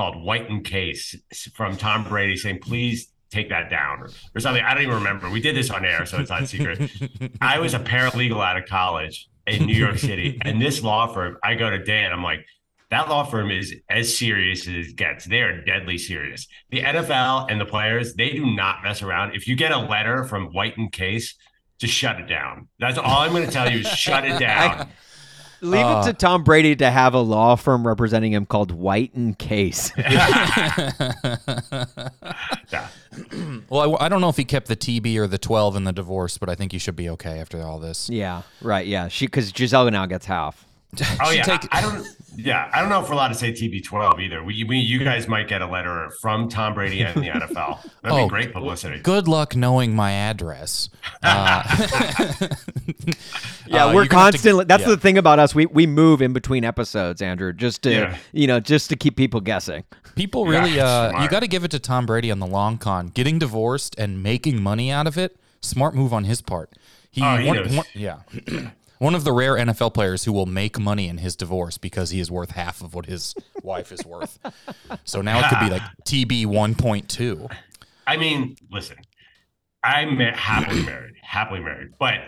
called 0.00 0.24
White 0.24 0.48
and 0.48 0.64
Case 0.64 1.14
from 1.52 1.76
Tom 1.76 2.04
Brady 2.04 2.34
saying, 2.34 2.60
please 2.60 3.12
take 3.30 3.50
that 3.50 3.68
down 3.68 4.00
or, 4.00 4.08
or 4.34 4.40
something. 4.40 4.64
I 4.64 4.72
don't 4.72 4.82
even 4.82 4.94
remember. 4.94 5.28
We 5.28 5.42
did 5.42 5.54
this 5.54 5.68
on 5.68 5.84
air, 5.84 6.06
so 6.06 6.16
it's 6.18 6.30
not 6.30 6.48
secret. 6.48 6.90
I 7.42 7.58
was 7.58 7.74
a 7.74 7.78
paralegal 7.78 8.42
out 8.42 8.56
of 8.56 8.64
college 8.64 9.28
in 9.46 9.66
New 9.66 9.74
York 9.74 9.98
City, 10.10 10.38
and 10.40 10.60
this 10.60 10.82
law 10.82 11.06
firm, 11.12 11.36
I 11.44 11.54
go 11.54 11.68
to 11.68 11.84
Dan, 11.84 12.12
I'm 12.14 12.22
like, 12.22 12.46
that 12.90 13.10
law 13.10 13.24
firm 13.24 13.50
is 13.50 13.74
as 13.90 14.16
serious 14.16 14.66
as 14.66 14.88
it 14.88 14.96
gets. 14.96 15.26
They 15.26 15.42
are 15.42 15.62
deadly 15.62 15.98
serious. 15.98 16.46
The 16.70 16.80
NFL 16.80 17.48
and 17.50 17.60
the 17.60 17.66
players, 17.66 18.14
they 18.14 18.30
do 18.30 18.46
not 18.46 18.82
mess 18.82 19.02
around. 19.02 19.36
If 19.36 19.46
you 19.46 19.54
get 19.54 19.70
a 19.70 19.78
letter 19.78 20.24
from 20.24 20.46
White 20.46 20.78
and 20.78 20.90
Case, 20.90 21.36
just 21.78 21.92
shut 21.92 22.18
it 22.18 22.26
down. 22.26 22.68
That's 22.78 22.96
all 22.96 23.20
I'm 23.20 23.32
going 23.32 23.44
to 23.44 23.52
tell 23.52 23.70
you 23.70 23.80
is 23.80 23.88
shut 23.88 24.24
it 24.24 24.38
down. 24.40 24.88
Leave 25.62 25.84
Uh, 25.84 26.02
it 26.04 26.08
to 26.08 26.12
Tom 26.14 26.42
Brady 26.44 26.74
to 26.76 26.90
have 26.90 27.12
a 27.14 27.20
law 27.20 27.54
firm 27.54 27.86
representing 27.86 28.32
him 28.32 28.46
called 28.46 28.70
White 28.72 29.14
and 29.14 29.38
Case. 29.38 29.92
Yeah. 32.72 32.88
Well, 33.68 33.96
I, 34.00 34.06
I 34.06 34.08
don't 34.08 34.20
know 34.20 34.28
if 34.28 34.36
he 34.36 34.44
kept 34.44 34.68
the 34.68 34.76
TB 34.76 35.16
or 35.16 35.26
the 35.26 35.38
12 35.38 35.76
in 35.76 35.84
the 35.84 35.92
divorce, 35.92 36.38
but 36.38 36.48
I 36.48 36.54
think 36.54 36.72
you 36.72 36.78
should 36.78 36.94
be 36.96 37.08
okay 37.10 37.40
after 37.40 37.60
all 37.62 37.78
this. 37.80 38.08
yeah, 38.08 38.42
right. 38.62 38.86
Yeah, 38.86 39.08
she 39.08 39.26
because 39.26 39.50
Gisele 39.52 39.90
now 39.90 40.06
gets 40.06 40.26
half. 40.26 40.64
Oh 41.22 41.30
yeah, 41.30 41.42
take- 41.42 41.68
I, 41.72 41.78
I 41.78 41.80
don't. 41.82 42.06
Yeah, 42.44 42.70
I 42.72 42.80
don't 42.80 42.88
know 42.88 43.00
if 43.02 43.08
we're 43.08 43.14
allowed 43.14 43.28
to 43.28 43.34
say 43.34 43.52
TB12 43.52 44.20
either. 44.20 44.42
We, 44.42 44.64
we, 44.64 44.78
you 44.78 44.98
guys 45.04 45.28
might 45.28 45.48
get 45.48 45.62
a 45.62 45.66
letter 45.66 46.10
from 46.20 46.48
Tom 46.48 46.74
Brady 46.74 47.00
and 47.02 47.14
the 47.22 47.28
NFL. 47.28 47.82
That'd 48.02 48.18
Oh, 48.18 48.24
be 48.24 48.28
great 48.28 48.52
publicity. 48.52 48.98
Good 49.00 49.28
luck 49.28 49.54
knowing 49.56 49.94
my 49.94 50.12
address. 50.12 50.88
Uh, 51.22 51.62
Yeah, 53.66 53.84
uh, 53.84 53.88
we're 53.88 54.02
you're 54.02 54.06
gonna 54.06 54.32
constantly. 54.32 54.64
that's 54.64 54.82
yeah. 54.82 54.88
the 54.88 54.96
thing 54.96 55.16
about 55.16 55.38
us. 55.38 55.54
We 55.54 55.66
we 55.66 55.86
move 55.86 56.22
in 56.22 56.32
between 56.32 56.64
episodes, 56.64 57.22
Andrew, 57.22 57.52
just 57.52 57.82
to 57.82 57.90
Yeah. 57.92 58.16
you 58.32 58.46
know, 58.48 58.58
just 58.58 58.88
to 58.90 58.96
keep 58.96 59.16
people 59.16 59.40
guessing. 59.40 59.84
People 60.16 60.50
Yeah, 60.52 60.58
really, 60.64 60.80
uh, 60.80 61.22
you 61.22 61.28
got 61.28 61.40
to 61.40 61.46
give 61.48 61.62
it 61.62 61.70
to 61.70 61.78
Tom 61.78 62.04
Brady 62.06 62.30
on 62.32 62.40
the 62.40 62.46
long 62.46 62.78
con. 62.78 63.08
Getting 63.08 63.38
divorced 63.38 63.94
and 63.98 64.22
making 64.22 64.60
money 64.60 64.90
out 64.90 65.06
of 65.06 65.16
it, 65.16 65.36
smart 65.60 65.94
move 65.94 66.12
on 66.12 66.24
his 66.24 66.40
part. 66.42 66.72
He, 67.12 67.22
Oh, 67.22 67.36
he 67.36 67.46
one- 67.46 67.76
one- 67.76 67.86
yeah. 67.94 68.20
One 69.00 69.14
of 69.14 69.24
the 69.24 69.32
rare 69.32 69.54
NFL 69.54 69.94
players 69.94 70.24
who 70.24 70.32
will 70.34 70.44
make 70.44 70.78
money 70.78 71.08
in 71.08 71.16
his 71.16 71.34
divorce 71.34 71.78
because 71.78 72.10
he 72.10 72.20
is 72.20 72.30
worth 72.30 72.50
half 72.50 72.82
of 72.82 72.94
what 72.94 73.06
his 73.06 73.34
wife 73.62 73.92
is 73.92 74.04
worth. 74.04 74.38
So 75.04 75.22
now 75.22 75.38
it 75.38 75.48
could 75.48 75.58
be 75.58 75.70
like 75.70 75.80
TB 76.04 76.44
1.2. 76.44 77.50
I 78.06 78.18
mean, 78.18 78.56
listen, 78.70 78.98
I'm 79.82 80.18
happily 80.18 80.82
married, 80.82 81.14
happily 81.22 81.60
married, 81.60 81.94
but 81.98 82.18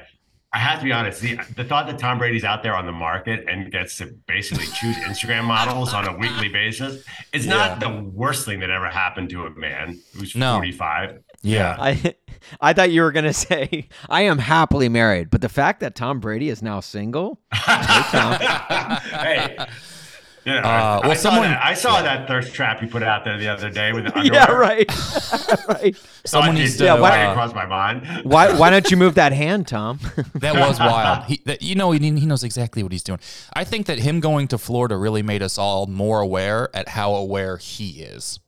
I 0.55 0.59
have 0.59 0.81
to 0.81 0.85
be 0.85 0.93
honest. 0.93 1.23
The, 1.23 1.39
the 1.57 1.65
thought 1.65 1.87
that 1.87 1.99
Tom 1.99 2.19
Brady's 2.19 2.45
out 2.45 2.63
there 2.63 2.77
on 2.77 2.85
the 2.85 2.93
market 2.93 3.47
and 3.49 3.73
gets 3.73 3.97
to 3.99 4.07
basically 4.27 4.67
choose 4.67 4.97
Instagram 4.97 5.45
models 5.45 5.95
on 5.95 6.07
a 6.07 6.15
weekly 6.19 6.51
basis 6.51 7.05
is 7.33 7.47
not 7.47 7.81
the 7.81 7.89
worst 7.89 8.45
thing 8.45 8.61
that 8.61 8.69
ever 8.69 8.91
happened 8.91 9.31
to 9.31 9.47
a 9.47 9.51
man 9.51 9.99
who's 10.15 10.37
No. 10.37 10.57
45. 10.57 11.21
Yeah. 11.43 11.77
I 11.79 12.15
I 12.61 12.73
thought 12.75 12.91
you 12.91 13.01
were 13.03 13.13
gonna 13.13 13.33
say 13.33 13.89
I 14.11 14.23
am 14.23 14.37
happily 14.39 14.89
married, 14.91 15.31
but 15.31 15.41
the 15.41 15.49
fact 15.49 15.81
that 15.81 15.95
Tom 15.95 16.21
Brady 16.21 16.51
is 16.51 16.63
now 16.63 16.81
single, 16.81 17.41
hey. 17.55 19.57
You 20.45 20.53
know, 20.55 20.59
Uh, 20.59 21.01
well, 21.03 21.11
I, 21.13 21.15
someone- 21.15 21.43
saw 21.45 21.49
that, 21.51 21.65
I 21.65 21.75
saw 21.75 22.03
that 22.03 22.29
thirst 22.29 22.53
trap 22.55 22.83
you 22.83 22.89
put 22.89 23.03
out 23.03 23.25
there 23.25 23.39
the 23.39 23.49
other 23.49 23.71
day 23.71 23.93
with 23.93 24.05
the 24.05 24.17
underwear. 24.19 24.41
yeah, 24.41 24.53
right, 24.53 24.89
right. 25.69 25.97
Someone 26.25 26.51
Thought 26.51 26.55
needs 26.59 26.77
to. 26.79 26.85
Yeah, 26.85 26.99
why- 26.99 27.11
ran 27.11 27.29
uh, 27.29 27.33
across 27.33 27.55
my 27.55 27.67
mind. 27.67 28.07
Why 28.25 28.53
why 28.59 28.71
don't 28.71 28.91
you 28.91 28.97
move 28.97 29.15
that 29.17 29.33
hand, 29.33 29.69
Tom? 29.69 30.01
That 30.35 30.55
was 30.55 30.79
wild. 30.79 31.25
He, 31.27 31.41
that, 31.47 31.63
you 31.63 31.75
know, 31.75 31.91
he, 31.93 31.99
he 32.01 32.27
knows 32.27 32.43
exactly 32.45 32.83
what 32.83 32.93
he's 32.93 33.03
doing. 33.03 33.21
I 33.55 33.65
think 33.65 33.87
that 33.87 33.99
him 34.01 34.21
going 34.21 34.49
to 34.49 34.59
Florida 34.59 34.97
really 34.97 35.23
made 35.23 35.43
us 35.43 35.59
all 35.59 35.87
more 35.87 36.21
aware 36.21 36.69
at 36.75 36.89
how 36.89 37.15
aware 37.15 37.57
he 37.57 38.03
is. 38.03 38.39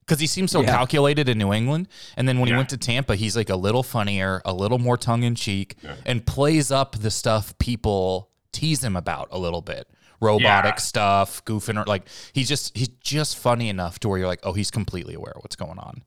Because 0.00 0.20
he 0.20 0.26
seems 0.26 0.50
so 0.50 0.60
Yeah. 0.62 0.72
calculated 0.76 1.28
in 1.28 1.38
New 1.38 1.52
England. 1.52 1.86
And 2.16 2.28
then 2.28 2.40
when 2.40 2.48
he 2.48 2.54
went 2.54 2.68
to 2.70 2.76
Tampa, 2.76 3.14
he's 3.14 3.36
like 3.36 3.48
a 3.48 3.54
little 3.56 3.84
funnier, 3.84 4.42
a 4.44 4.52
little 4.52 4.78
more 4.78 4.96
tongue 4.96 5.22
in 5.22 5.36
cheek, 5.36 5.76
and 6.04 6.26
plays 6.26 6.72
up 6.72 6.96
the 6.98 7.10
stuff 7.12 7.56
people 7.58 8.28
tease 8.52 8.82
him 8.82 8.96
about 8.96 9.28
a 9.30 9.38
little 9.38 9.62
bit. 9.62 9.86
Robotic 10.20 10.74
Yeah. 10.74 10.80
stuff, 10.80 11.44
goofing, 11.44 11.80
or 11.80 11.84
like 11.86 12.08
he's 12.32 12.48
just 12.48 12.76
he's 12.76 12.88
just 12.88 13.38
funny 13.38 13.68
enough 13.68 13.98
to 14.00 14.08
where 14.08 14.18
you're 14.18 14.28
like, 14.28 14.40
oh, 14.42 14.52
he's 14.52 14.70
completely 14.70 15.14
aware 15.14 15.32
of 15.34 15.42
what's 15.42 15.56
going 15.56 15.78
on. 15.78 16.02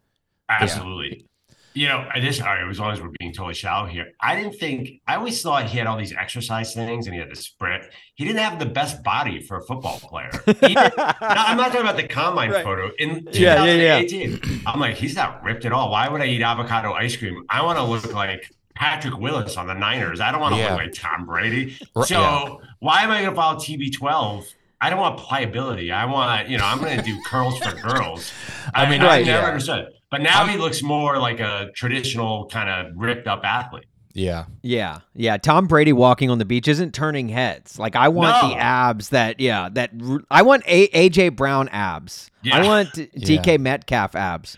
Absolutely. 0.49 1.25
You 1.75 1.87
know, 1.87 2.07
I 2.13 2.19
just 2.19 2.39
all 2.39 2.49
right, 2.49 2.69
as 2.69 2.79
long 2.79 2.91
as 2.91 3.01
we're 3.01 3.09
being 3.17 3.33
totally 3.33 3.55
shallow 3.55 3.87
here, 3.87 4.11
I 4.21 4.35
didn't 4.35 4.59
think 4.59 5.01
I 5.07 5.15
always 5.15 5.41
thought 5.41 5.65
he 5.65 5.79
had 5.79 5.87
all 5.87 5.97
these 5.97 6.13
exercise 6.13 6.75
things 6.75 7.07
and 7.07 7.15
he 7.15 7.19
had 7.19 7.31
the 7.31 7.35
sprint. 7.35 7.85
He 8.13 8.25
didn't 8.25 8.41
have 8.41 8.59
the 8.59 8.67
best 8.67 9.01
body 9.03 9.41
for 9.41 9.57
a 9.57 9.63
football 9.65 9.97
player. 9.99 10.29
He 10.45 10.53
didn't- 10.53 10.75
no, 10.97 11.13
I'm 11.19 11.57
not 11.57 11.67
talking 11.71 11.81
about 11.81 11.95
the 11.97 12.07
combine 12.07 12.51
Right. 12.51 12.63
photo. 12.63 12.91
In 12.99 13.27
Yeah, 13.31 13.63
yeah, 13.65 13.73
yeah. 13.73 13.99
2018, 14.03 14.61
I'm 14.67 14.79
like, 14.79 14.97
he's 14.97 15.15
not 15.15 15.43
ripped 15.43 15.65
at 15.65 15.71
all. 15.71 15.89
Why 15.89 16.07
would 16.09 16.21
I 16.21 16.25
eat 16.27 16.43
avocado 16.43 16.93
ice 16.93 17.17
cream? 17.17 17.43
I 17.49 17.63
want 17.63 17.79
to 17.79 17.83
look 17.83 18.13
like 18.13 18.51
Patrick 18.75 19.17
Willis 19.19 19.55
on 19.57 19.67
the 19.67 19.73
Niners. 19.73 20.19
I 20.19 20.31
don't 20.31 20.41
want 20.41 20.55
to 20.55 20.61
Yeah. 20.61 20.71
look 20.71 20.79
like 20.83 20.93
Tom 20.93 21.25
Brady. 21.25 21.77
So 22.05 22.05
yeah. 22.09 22.55
why 22.79 23.03
am 23.03 23.11
I 23.11 23.19
going 23.21 23.29
to 23.31 23.35
follow 23.35 23.59
TB12? 23.59 24.45
I 24.81 24.89
don't 24.89 24.99
want 24.99 25.17
pliability. 25.19 25.91
I 25.91 26.05
want, 26.05 26.49
you 26.49 26.57
know, 26.57 26.65
I'm 26.65 26.79
going 26.79 26.97
to 26.97 27.03
do 27.03 27.17
curls 27.25 27.57
for 27.59 27.73
girls. 27.75 28.31
I 28.73 28.89
mean, 28.89 29.01
I, 29.01 29.05
right, 29.05 29.25
never 29.25 29.41
yeah. 29.43 29.47
understood. 29.47 29.87
But 30.11 30.21
now 30.21 30.45
he 30.45 30.57
looks 30.57 30.83
more 30.83 31.17
like 31.19 31.39
a 31.39 31.69
traditional 31.73 32.47
kind 32.47 32.69
of 32.69 32.93
ripped 32.97 33.27
up 33.27 33.45
athlete. 33.45 33.85
Yeah. 34.15 34.45
Yeah, 34.61 34.99
yeah. 35.15 35.37
Tom 35.37 35.65
Brady 35.65 35.91
walking 35.93 36.29
on 36.29 36.37
the 36.37 36.45
beach 36.45 36.67
isn't 36.67 36.93
turning 36.93 37.29
heads. 37.29 37.79
Like 37.79 37.95
I 37.95 38.09
want 38.09 38.43
No. 38.43 38.49
the 38.49 38.57
abs 38.57 39.09
that, 39.09 39.39
yeah, 39.39 39.69
that 39.71 39.89
I 40.29 40.43
want 40.43 40.63
a- 40.67 40.87
AJ 40.89 41.35
Brown 41.35 41.67
abs. 41.69 42.29
Yeah. 42.43 42.57
I 42.57 42.63
want 42.63 42.93
D- 42.93 43.09
Yeah. 43.15 43.41
DK 43.41 43.59
Metcalf 43.59 44.13
abs. 44.15 44.55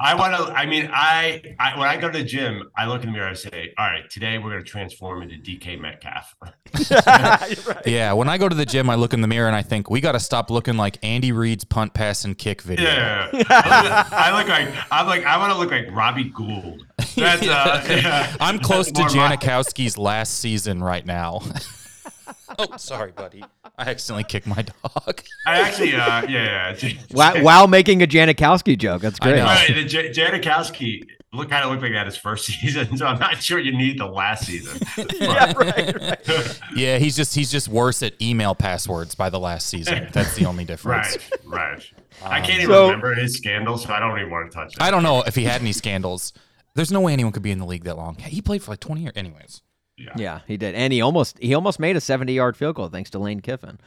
I 0.00 0.14
want 0.14 0.34
to. 0.34 0.52
I 0.52 0.66
mean, 0.66 0.90
I, 0.92 1.54
I 1.58 1.78
when 1.78 1.88
I 1.88 1.96
go 1.96 2.10
to 2.10 2.18
the 2.18 2.24
gym, 2.24 2.70
I 2.76 2.86
look 2.86 3.02
in 3.02 3.08
the 3.08 3.12
mirror 3.12 3.28
and 3.28 3.38
say, 3.38 3.72
"All 3.78 3.86
right, 3.86 4.08
today 4.10 4.38
we're 4.38 4.50
going 4.50 4.64
to 4.64 4.68
transform 4.70 5.22
into 5.22 5.36
DK 5.36 5.80
Metcalf." 5.80 6.34
Yeah, 7.86 8.12
when 8.14 8.28
I 8.28 8.38
go 8.38 8.48
to 8.48 8.54
the 8.54 8.64
gym, 8.66 8.88
I 8.90 8.94
look 8.94 9.12
in 9.12 9.20
the 9.20 9.28
mirror 9.28 9.46
and 9.46 9.54
I 9.56 9.62
think 9.62 9.90
we 9.90 10.00
got 10.00 10.12
to 10.12 10.20
stop 10.20 10.50
looking 10.50 10.76
like 10.76 10.98
Andy 11.04 11.32
Reid's 11.32 11.64
punt, 11.64 11.94
pass, 11.94 12.24
and 12.24 12.36
kick 12.36 12.62
video. 12.62 12.84
Yeah, 12.88 13.28
I 13.50 14.36
look 14.38 14.48
like 14.48 14.68
I'm 14.90 15.06
like 15.06 15.24
I 15.24 15.36
want 15.38 15.52
to 15.52 15.58
look 15.58 15.70
like 15.70 15.86
Robbie 15.94 16.30
Gould. 16.30 16.86
That's 17.16 17.46
uh, 17.46 17.84
yeah. 17.88 18.34
I'm 18.40 18.58
close 18.58 18.90
to 18.90 19.00
More 19.00 19.08
my- 19.10 19.36
Janikowski's 19.36 19.96
last 19.98 20.38
season 20.38 20.82
right 20.82 21.04
now. 21.04 21.42
oh, 22.58 22.76
sorry, 22.76 23.12
buddy. 23.12 23.42
I 23.78 23.90
accidentally 23.90 24.24
kicked 24.24 24.46
my 24.46 24.62
dog. 24.62 25.22
I 25.46 25.60
actually, 25.60 25.94
uh, 25.94 26.26
yeah, 26.28 26.74
yeah. 26.78 26.92
While, 27.12 27.42
while 27.42 27.66
making 27.66 28.02
a 28.02 28.06
Janikowski 28.06 28.78
joke. 28.78 29.02
That's 29.02 29.18
great. 29.18 29.36
know. 29.36 29.44
Right, 29.44 29.66
J- 29.86 30.10
Janikowski, 30.10 31.02
look 31.32 31.50
kind 31.50 31.64
of 31.64 31.70
looked 31.70 31.82
like 31.82 31.92
that 31.92 32.06
his 32.06 32.16
first 32.16 32.46
season, 32.60 32.96
so 32.96 33.06
I'm 33.06 33.18
not 33.18 33.42
sure 33.42 33.58
you 33.58 33.76
need 33.76 33.98
the 33.98 34.06
last 34.06 34.46
season. 34.46 34.80
yeah, 35.20 35.52
right, 35.56 36.00
right. 36.00 36.60
Yeah, 36.76 36.98
he's 36.98 37.16
just 37.16 37.34
he's 37.34 37.50
just 37.50 37.68
worse 37.68 38.02
at 38.02 38.20
email 38.22 38.54
passwords 38.54 39.14
by 39.14 39.28
the 39.30 39.40
last 39.40 39.66
season. 39.68 40.08
That's 40.12 40.34
the 40.36 40.46
only 40.46 40.64
difference. 40.64 41.16
right, 41.44 41.58
right. 41.60 41.90
I 42.22 42.40
can't 42.40 42.60
even 42.62 42.66
So- 42.74 42.84
remember 42.86 43.14
his 43.14 43.36
scandals, 43.36 43.82
so 43.84 43.92
I 43.92 43.98
don't 43.98 44.16
even 44.18 44.30
want 44.30 44.50
to 44.50 44.56
touch 44.56 44.74
it. 44.74 44.82
I 44.82 44.90
don't 44.90 45.02
know 45.02 45.22
if 45.22 45.34
he 45.34 45.44
had 45.44 45.60
any 45.60 45.72
scandals. 45.72 46.32
There's 46.76 46.90
no 46.92 47.00
way 47.00 47.12
anyone 47.12 47.32
could 47.32 47.42
be 47.42 47.50
in 47.52 47.58
the 47.60 47.66
league 47.66 47.84
that 47.84 47.96
long. 47.96 48.16
He 48.16 48.40
played 48.42 48.62
for 48.62 48.72
like 48.72 48.80
20 48.80 49.02
years. 49.02 49.12
Anyways, 49.16 49.62
Yeah, 50.16 50.40
he 50.46 50.56
did, 50.56 50.74
and 50.74 50.92
he 50.92 51.00
almost 51.00 51.38
he 51.38 51.54
almost 51.54 51.78
made 51.78 51.96
a 51.96 52.00
seventy 52.00 52.32
yard 52.34 52.56
field 52.56 52.76
goal 52.76 52.88
thanks 52.88 53.10
to 53.10 53.18
Lane 53.18 53.40
Kiffin. 53.40 53.78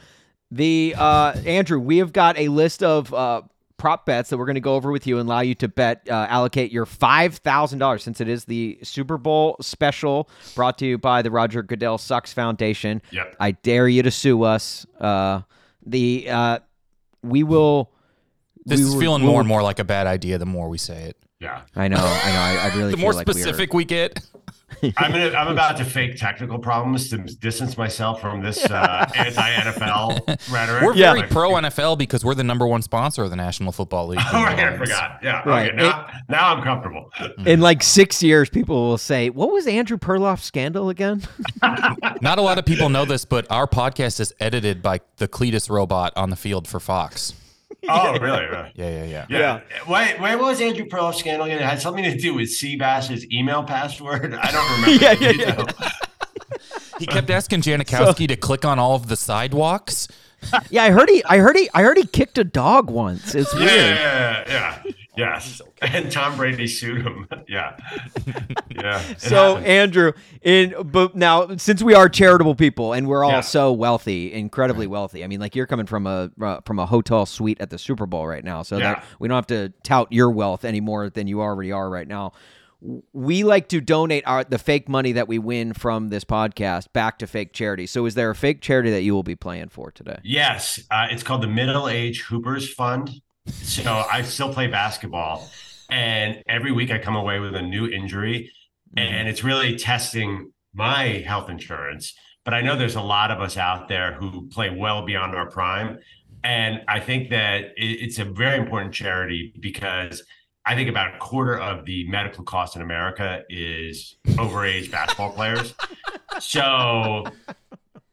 The 0.52 0.96
uh, 0.98 1.34
Andrew, 1.46 1.80
we 1.80 1.98
have 1.98 2.14
got 2.14 2.38
a 2.38 2.48
list 2.48 2.82
of 2.82 3.14
uh, 3.14 3.42
prop 3.76 4.06
bets 4.06 4.30
that 4.30 4.38
we're 4.38 4.46
going 4.46 4.56
to 4.56 4.62
go 4.62 4.76
over 4.76 4.92
with 4.92 5.06
you 5.06 5.20
and 5.20 5.28
allow 5.28 5.42
you 5.42 5.54
to 5.56 5.68
bet 5.68 6.08
uh, 6.10 6.26
allocate 6.30 6.72
your 6.72 6.86
five 6.86 7.36
thousand 7.36 7.80
dollars 7.80 8.04
since 8.04 8.22
it 8.22 8.30
is 8.30 8.46
the 8.46 8.80
Super 8.84 9.18
Bowl 9.18 9.58
special 9.60 10.30
brought 10.56 10.78
to 10.78 10.86
you 10.86 10.98
by 10.98 11.22
the 11.22 11.30
Roger 11.32 11.62
Goodell 11.62 11.98
Sucks 11.98 12.32
Foundation. 12.32 13.02
Yep. 13.12 13.36
I 13.42 13.52
dare 13.52 13.90
you 13.90 14.04
to 14.04 14.12
sue 14.12 14.44
us. 14.44 14.86
Uh, 15.00 15.42
the 15.86 16.30
uh, 16.30 16.60
we 17.22 17.44
will. 17.44 17.92
this 18.66 18.80
we 18.80 18.86
is 18.86 18.94
will- 18.94 19.02
feeling 19.02 19.24
we'll- 19.24 19.32
more 19.34 19.42
and 19.42 19.50
more 19.50 19.62
like 19.64 19.80
a 19.80 19.84
bad 19.84 20.08
idea 20.08 20.38
the 20.38 20.46
more 20.46 20.70
we 20.70 20.78
say 20.78 21.04
it. 21.10 21.18
Yeah, 21.40 21.62
I 21.76 21.88
know, 21.88 21.98
I 21.98 22.00
know. 22.02 22.40
I, 22.40 22.70
I 22.72 22.76
really 22.78 22.92
The 22.92 22.98
feel 22.98 23.04
more 23.04 23.14
like 23.14 23.28
we 23.28 23.32
are- 23.32 23.34
specific 23.36 23.74
we 23.74 23.86
get, 23.86 24.20
I'm 24.98 25.12
gonna, 25.12 25.30
I'm 25.32 25.48
about 25.48 25.78
to 25.78 25.86
fake 25.86 26.18
technical 26.18 26.58
problems 26.60 27.10
to 27.12 27.18
distance 27.20 27.78
myself 27.78 28.20
from 28.22 28.42
this 28.44 28.66
uh, 28.66 29.06
anti-NFL 29.16 30.52
rhetoric. 30.52 30.84
we're 30.84 30.96
Yeah. 30.96 31.12
very 31.12 31.22
Like- 31.22 31.30
pro 31.30 31.52
NFL 31.52 31.98
because 32.00 32.26
we're 32.26 32.34
the 32.36 32.44
number 32.44 32.66
one 32.66 32.82
sponsor 32.82 33.24
of 33.24 33.30
the 33.30 33.36
National 33.36 33.72
Football 33.72 34.08
League. 34.08 34.20
Oh, 34.34 34.44
right, 34.44 34.58
I 34.60 34.78
forgot. 34.78 35.20
Yeah, 35.24 35.42
Right. 35.48 35.68
okay. 35.74 35.78
Now, 35.78 36.08
now 36.28 36.56
I'm 36.56 36.64
comfortable. 36.64 37.12
in 37.46 37.62
like 37.62 37.84
six 37.84 38.24
years, 38.24 38.50
people 38.50 38.88
will 38.88 38.98
say, 38.98 39.30
"What 39.30 39.52
was 39.52 39.68
Andrew 39.68 39.98
Perloff's 39.98 40.44
scandal 40.44 40.90
again?" 40.90 41.22
Not 42.22 42.40
a 42.40 42.42
lot 42.42 42.58
of 42.58 42.66
people 42.66 42.90
know 42.90 43.06
this, 43.06 43.26
but 43.26 43.46
our 43.52 43.68
podcast 43.68 44.20
is 44.20 44.34
edited 44.40 44.82
by 44.82 45.02
the 45.18 45.28
Cleatus 45.28 45.70
robot 45.70 46.14
on 46.16 46.30
the 46.32 46.36
field 46.36 46.68
for 46.68 46.80
Fox. 46.80 47.34
Oh, 47.90 48.18
really? 48.20 48.46
Really? 48.46 48.72
Yeah, 48.76 48.90
yeah, 48.90 49.04
yeah. 49.06 49.26
Yeah. 49.30 49.62
Wait, 49.88 50.20
wait, 50.20 50.36
what 50.36 50.46
was 50.46 50.62
Andrew 50.62 50.86
Perloff's 50.86 51.20
scandal 51.20 51.46
again? 51.46 51.60
It 51.60 51.64
had 51.66 51.80
something 51.82 52.04
to 52.04 52.18
do 52.18 52.34
with 52.34 52.50
Seabass's 52.50 53.26
email 53.32 53.64
password. 53.64 54.34
I 54.34 54.52
don't 54.52 54.72
remember. 54.82 55.04
Yeah, 55.04 55.16
the 55.16 55.36
yeah, 55.38 55.66
yeah. 55.80 55.90
He 57.00 57.06
kept 57.06 57.30
asking 57.30 57.62
Janikowski 57.62 58.28
to 58.28 58.36
click 58.36 58.66
on 58.66 58.80
all 58.80 58.96
of 58.96 59.08
the 59.08 59.16
sidewalks. 59.16 60.08
Yeah, 60.70 60.84
I 60.84 60.92
heard 60.92 61.10
he, 61.10 61.24
I 61.26 61.38
heard 61.40 61.56
he, 61.56 61.68
I 61.74 61.82
heard 61.82 61.98
he 61.98 62.06
kicked 62.06 62.38
a 62.38 62.44
dog 62.44 62.92
once. 62.92 63.34
It's 63.34 63.52
Yeah, 63.56 63.60
weird. 63.60 63.70
yeah, 63.72 64.44
yeah, 64.48 64.82
yeah. 64.86 64.92
Yes. 65.18 65.62
And 65.82 66.12
Tom 66.12 66.38
Brady 66.38 66.68
sued 66.68 67.02
him. 67.02 67.28
Yeah. 67.48 67.78
Yeah. 68.70 69.02
So. 69.18 69.58
Andrew, 69.58 70.12
in 70.44 70.76
but 70.86 71.16
now 71.16 71.56
since 71.58 71.82
we 71.82 71.96
are 71.96 72.08
charitable 72.10 72.54
people 72.56 72.94
and 72.94 73.08
we're 73.08 73.24
all 73.24 73.32
Yeah. 73.32 73.42
so 73.42 73.72
wealthy, 73.72 74.32
incredibly 74.32 74.86
wealthy. 74.86 75.24
I 75.24 75.28
mean, 75.28 75.40
like 75.40 75.56
you're 75.56 75.66
coming 75.66 75.88
from 75.88 76.06
a 76.06 76.30
uh, 76.40 76.60
from 76.66 76.78
a 76.78 76.86
hotel 76.86 77.26
suite 77.26 77.60
at 77.60 77.70
the 77.72 77.78
Super 77.80 78.06
Bowl 78.06 78.28
right 78.28 78.44
now, 78.44 78.62
so 78.62 78.78
Yeah. 78.78 78.96
that 78.96 79.04
we 79.20 79.28
don't 79.28 79.36
have 79.36 79.48
to 79.48 79.74
tout 79.84 80.12
your 80.12 80.30
wealth 80.30 80.64
any 80.64 80.80
more 80.82 81.10
than 81.10 81.26
you 81.28 81.42
already 81.42 81.72
are 81.72 81.90
right 81.90 82.08
now. 82.08 82.34
We 83.14 83.44
like 83.44 83.70
to 83.70 83.82
donate 83.82 84.24
our 84.28 84.44
the 84.44 84.60
fake 84.60 84.88
money 84.88 85.14
that 85.14 85.28
we 85.28 85.40
win 85.40 85.74
from 85.74 86.10
this 86.10 86.24
podcast 86.24 86.94
back 86.94 87.18
to 87.20 87.28
fake 87.28 87.52
charity. 87.54 87.88
So, 87.88 88.06
is 88.06 88.14
there 88.14 88.30
a 88.30 88.36
fake 88.36 88.62
charity 88.62 88.92
that 88.92 89.02
you 89.02 89.16
will 89.16 89.24
be 89.24 89.36
playing 89.36 89.70
for 89.70 89.90
today? 89.90 90.20
Yes, 90.24 90.80
uh, 90.92 91.08
it's 91.10 91.24
called 91.24 91.42
the 91.42 91.48
Middle 91.48 91.90
Age 91.90 92.22
Hoopers 92.22 92.72
Fund. 92.72 93.10
So 93.48 94.06
I 94.12 94.22
still 94.22 94.54
play 94.54 94.68
basketball, 94.68 95.50
and 95.90 96.42
every 96.48 96.72
week 96.72 96.92
I 96.92 96.98
come 96.98 97.16
away 97.16 97.40
with 97.40 97.56
a 97.56 97.62
new 97.62 97.88
injury, 97.88 98.52
mm-hmm. 98.96 99.00
and 99.00 99.28
it's 99.28 99.44
really 99.44 99.76
testing 99.76 100.52
my 100.74 101.24
health 101.26 101.50
insurance. 101.50 102.14
But 102.46 102.54
I 102.54 102.62
know 102.62 102.78
there's 102.78 102.96
a 102.96 103.02
lot 103.02 103.32
of 103.32 103.42
us 103.42 103.58
out 103.58 103.88
there 103.88 104.14
who 104.14 104.48
play 104.48 104.70
well 104.70 105.06
beyond 105.06 105.36
our 105.36 105.50
prime, 105.50 106.00
and 106.44 106.82
I 106.88 107.00
think 107.00 107.30
that 107.30 107.74
it's 107.76 108.20
a 108.20 108.26
very 108.26 108.58
important 108.58 108.94
charity 108.94 109.54
because 109.60 110.24
I 110.66 110.76
think 110.76 110.90
about 110.90 111.16
a 111.16 111.18
quarter 111.18 111.58
of 111.58 111.86
the 111.86 112.08
medical 112.10 112.44
cost 112.44 112.76
in 112.76 112.82
America 112.82 113.44
is 113.50 114.18
overage 114.28 114.92
basketball 114.92 115.32
players. 115.32 115.74
So 116.40 117.24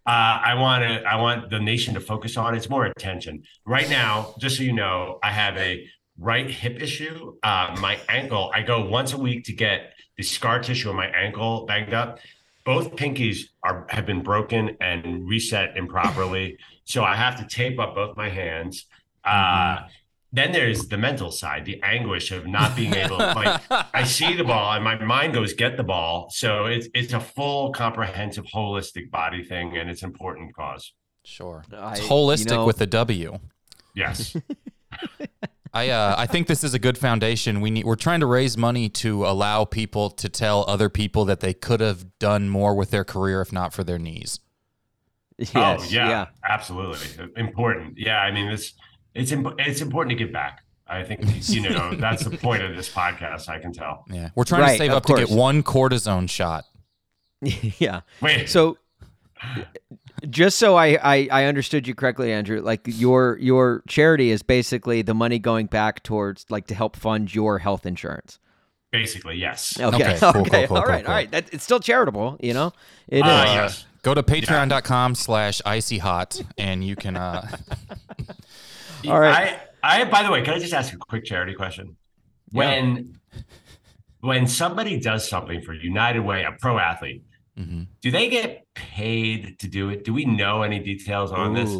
uh, 0.06 0.40
I 0.44 0.54
want 0.54 0.82
to. 0.82 1.02
I 1.02 1.16
want 1.16 1.48
the 1.50 1.58
nation 1.58 1.94
to 1.94 2.00
focus 2.00 2.36
on. 2.36 2.54
It's 2.54 2.68
more 2.68 2.84
attention 2.84 3.42
right 3.64 3.88
now. 3.88 4.34
Just 4.38 4.58
so 4.58 4.62
you 4.62 4.72
know, 4.72 5.18
I 5.22 5.30
have 5.30 5.56
a 5.56 5.86
right 6.18 6.50
hip 6.50 6.82
issue. 6.82 7.36
Uh, 7.42 7.74
my 7.80 7.98
ankle. 8.08 8.50
I 8.54 8.62
go 8.62 8.84
once 8.86 9.14
a 9.14 9.18
week 9.18 9.44
to 9.44 9.52
get 9.54 9.94
the 10.16 10.22
scar 10.22 10.60
tissue 10.60 10.90
on 10.90 10.96
my 10.96 11.06
ankle 11.06 11.64
banged 11.66 11.94
up. 11.94 12.18
Both 12.64 12.96
pinkies 12.96 13.44
are 13.62 13.86
have 13.88 14.04
been 14.04 14.22
broken 14.22 14.76
and 14.80 15.26
reset 15.26 15.76
improperly, 15.76 16.58
so 16.84 17.02
I 17.02 17.14
have 17.14 17.36
to 17.38 17.46
tape 17.46 17.78
up 17.78 17.94
both 17.94 18.16
my 18.16 18.28
hands. 18.28 18.86
Uh, 19.24 19.80
then 20.34 20.50
there's 20.52 20.88
the 20.88 20.98
mental 20.98 21.30
side, 21.30 21.64
the 21.64 21.80
anguish 21.82 22.32
of 22.32 22.46
not 22.46 22.74
being 22.74 22.92
able. 22.94 23.18
like 23.18 23.62
I 23.94 24.02
see 24.16 24.34
the 24.34 24.42
ball 24.44 24.72
and 24.72 24.82
my 24.82 24.96
mind 25.02 25.32
goes 25.32 25.54
get 25.54 25.76
the 25.76 25.84
ball. 25.84 26.28
So 26.30 26.66
it's 26.66 26.88
it's 26.92 27.12
a 27.12 27.20
full, 27.20 27.72
comprehensive, 27.72 28.44
holistic 28.52 29.10
body 29.10 29.44
thing, 29.44 29.76
and 29.76 29.88
it's 29.88 30.02
an 30.02 30.10
important 30.10 30.54
cause. 30.54 30.92
Sure. 31.24 31.64
I- 31.72 31.92
It's 31.92 32.00
you 32.02 32.08
holistic 32.08 32.50
know- 32.50 32.66
with 32.66 32.80
a 32.80 32.86
W. 32.86 33.38
Yes. 33.94 34.36
I 35.72 35.88
uh, 35.90 36.14
I 36.16 36.26
think 36.26 36.46
this 36.46 36.62
is 36.62 36.72
a 36.74 36.78
good 36.78 36.96
foundation. 36.98 37.60
We 37.60 37.70
need 37.70 37.84
we're 37.84 37.96
trying 37.96 38.20
to 38.20 38.26
raise 38.26 38.56
money 38.56 38.88
to 38.90 39.26
allow 39.26 39.64
people 39.64 40.08
to 40.10 40.28
tell 40.28 40.64
other 40.68 40.88
people 40.88 41.24
that 41.24 41.40
they 41.40 41.52
could 41.52 41.80
have 41.80 42.18
done 42.20 42.48
more 42.48 42.74
with 42.76 42.90
their 42.92 43.02
career 43.04 43.40
if 43.40 43.52
not 43.52 43.72
for 43.72 43.82
their 43.82 43.98
knees. 43.98 44.38
Yes, 45.36 45.52
oh 45.56 45.88
yeah, 45.90 46.26
absolutely 46.48 47.28
important. 47.36 47.98
Yeah, 47.98 48.18
I 48.20 48.30
mean 48.30 48.46
it's 48.52 48.72
it's 49.14 49.32
imp- 49.32 49.54
it's 49.58 49.80
important 49.80 50.18
to 50.18 50.24
give 50.24 50.32
back. 50.32 50.62
I 50.86 51.02
think 51.02 51.20
you 51.48 51.62
know 51.70 51.94
that's 51.98 52.24
the 52.24 52.36
point 52.36 52.62
of 52.62 52.76
this 52.76 52.88
podcast. 52.90 53.48
I 53.48 53.58
can 53.58 53.72
tell. 53.72 54.04
Yeah. 54.10 54.30
We're 54.34 54.44
trying 54.44 54.62
Right, 54.62 54.72
to 54.72 54.78
save 54.78 54.90
of 54.90 54.96
up 54.98 55.06
to 55.06 55.14
get 55.16 55.30
one 55.30 55.62
cortisone 55.62 56.28
shot. 56.28 56.64
yeah. 57.78 58.00
Wait, 58.20 58.48
So, 58.48 58.76
just 60.28 60.58
so 60.58 60.76
I, 60.76 60.98
I 61.02 61.28
I 61.30 61.44
understood 61.44 61.86
you 61.86 61.94
correctly, 61.94 62.32
Andrew, 62.32 62.60
like 62.60 62.80
your 62.84 63.38
your 63.40 63.82
charity 63.88 64.30
is 64.30 64.42
basically 64.42 65.02
the 65.02 65.14
money 65.14 65.38
going 65.38 65.66
back 65.66 66.02
towards 66.02 66.46
like 66.50 66.66
to 66.68 66.74
help 66.74 66.96
fund 66.96 67.34
your 67.34 67.58
health 67.58 67.84
insurance. 67.86 68.38
basically 68.92 69.36
yes. 69.36 69.78
Okay, 69.80 69.96
Okay, 69.96 70.04
okay, 70.16 70.18
cool, 70.20 70.32
cool, 70.32 70.44
cool, 70.44 70.76
all 70.76 70.82
cool, 70.82 70.92
right, 70.92 71.04
cool. 71.04 71.10
all 71.10 71.16
right. 71.16 71.30
That, 71.30 71.52
it's 71.52 71.64
still 71.64 71.80
charitable, 71.80 72.36
you 72.40 72.54
know. 72.54 72.72
It 73.08 73.18
is. 73.18 73.22
Uh, 73.24 73.44
yes. 73.46 73.86
Go 74.02 74.14
to 74.14 74.22
patreon.com 74.22 75.14
slash 75.14 75.60
icy 75.66 75.98
hot 75.98 76.40
and 76.58 76.84
you 76.84 76.94
can 76.94 77.16
uh 77.16 77.48
all 79.08 79.20
right. 79.20 79.58
I, 79.82 80.02
I 80.02 80.04
by 80.04 80.22
the 80.22 80.30
way, 80.30 80.42
can 80.42 80.54
I 80.54 80.58
just 80.58 80.72
ask 80.72 80.92
a 80.92 80.96
quick 80.96 81.24
charity 81.24 81.54
question? 81.54 81.96
When 82.52 83.18
when 84.20 84.46
somebody 84.46 84.98
does 84.98 85.28
something 85.28 85.60
for 85.62 85.74
United 85.74 86.20
Way, 86.20 86.44
a 86.44 86.52
pro 86.52 86.78
athlete, 86.78 87.24
mhm. 87.58 87.88
do 88.00 88.10
they 88.10 88.28
get 88.30 88.66
paid 88.74 89.58
to 89.58 89.68
do 89.68 89.90
it? 89.90 90.04
Do 90.04 90.14
we 90.14 90.24
know 90.24 90.62
any 90.62 90.78
details 90.78 91.30
on 91.32 91.54
this? 91.54 91.70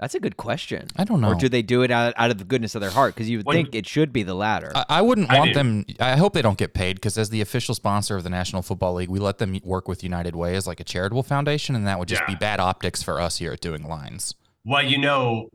That's 0.00 0.16
a 0.16 0.20
good 0.20 0.36
question. 0.36 0.88
I 0.96 1.04
don't 1.04 1.20
know. 1.20 1.28
Or 1.28 1.34
do 1.36 1.48
they 1.48 1.62
do 1.62 1.82
it 1.82 1.90
out, 1.92 2.14
out 2.16 2.30
of 2.32 2.38
the 2.38 2.44
goodness 2.44 2.74
of 2.74 2.80
their 2.80 2.90
heart? 2.90 3.14
Because 3.14 3.30
you 3.30 3.38
would 3.38 3.46
When- 3.46 3.56
think 3.56 3.74
it 3.76 3.86
should 3.86 4.12
be 4.12 4.24
the 4.24 4.34
latter. 4.34 4.72
I, 4.74 4.84
I 4.88 5.02
wouldn't 5.02 5.30
want 5.30 5.50
do. 5.50 5.54
them. 5.54 5.84
I 6.00 6.16
hope 6.16 6.32
they 6.34 6.42
don't 6.42 6.58
get 6.58 6.74
paid 6.74 6.96
because, 6.96 7.16
as 7.16 7.30
the 7.30 7.40
official 7.40 7.76
sponsor 7.76 8.16
of 8.16 8.24
the 8.24 8.28
National 8.28 8.60
Football 8.60 8.94
League, 8.94 9.08
we 9.08 9.20
let 9.20 9.38
them 9.38 9.56
work 9.62 9.86
with 9.86 10.02
United 10.02 10.34
Way 10.34 10.56
as 10.56 10.66
like 10.66 10.80
a 10.80 10.84
charitable 10.84 11.22
foundation, 11.22 11.76
and 11.76 11.86
that 11.86 12.00
would 12.00 12.08
just 12.08 12.22
Yeah. 12.22 12.34
be 12.34 12.34
bad 12.34 12.58
optics 12.58 13.02
for 13.04 13.20
us 13.20 13.38
here 13.38 13.52
at 13.52 13.60
Doing 13.60 13.84
Lines. 13.86 14.34
Well, 14.64 14.82
you 14.82 14.98
know, 14.98 15.48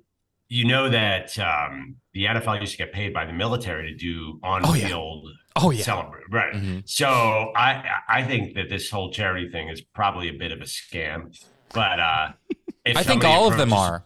you 0.50 0.65
know 0.65 0.89
that 0.89 1.38
um, 1.39 1.96
the 2.13 2.25
NFL 2.25 2.60
used 2.60 2.72
to 2.74 2.77
get 2.79 2.91
paid 2.91 3.13
by 3.13 3.25
the 3.25 3.34
military 3.34 3.91
to 3.91 3.96
do 3.98 4.39
Oh, 4.44 4.62
yeah. 4.74 4.86
on-field 4.86 5.27
Oh 5.56 5.72
yeah, 5.72 5.84
celebrate, 5.84 6.24
right? 6.32 6.53
Mhm. 6.53 6.84
So 6.89 7.08
I 7.56 7.84
I 8.08 8.24
think 8.24 8.56
that 8.56 8.70
this 8.70 8.89
whole 8.89 9.12
charity 9.12 9.50
thing 9.50 9.68
is 9.70 9.82
probably 9.82 10.29
a 10.29 10.34
bit 10.34 10.51
of 10.51 10.60
a 10.62 10.65
scam, 10.65 11.36
but 11.74 12.00
uh, 12.00 12.29
I 12.86 13.03
think 13.03 13.24
all 13.24 13.48
of 13.51 13.58
them 13.58 13.74
are. 13.74 14.06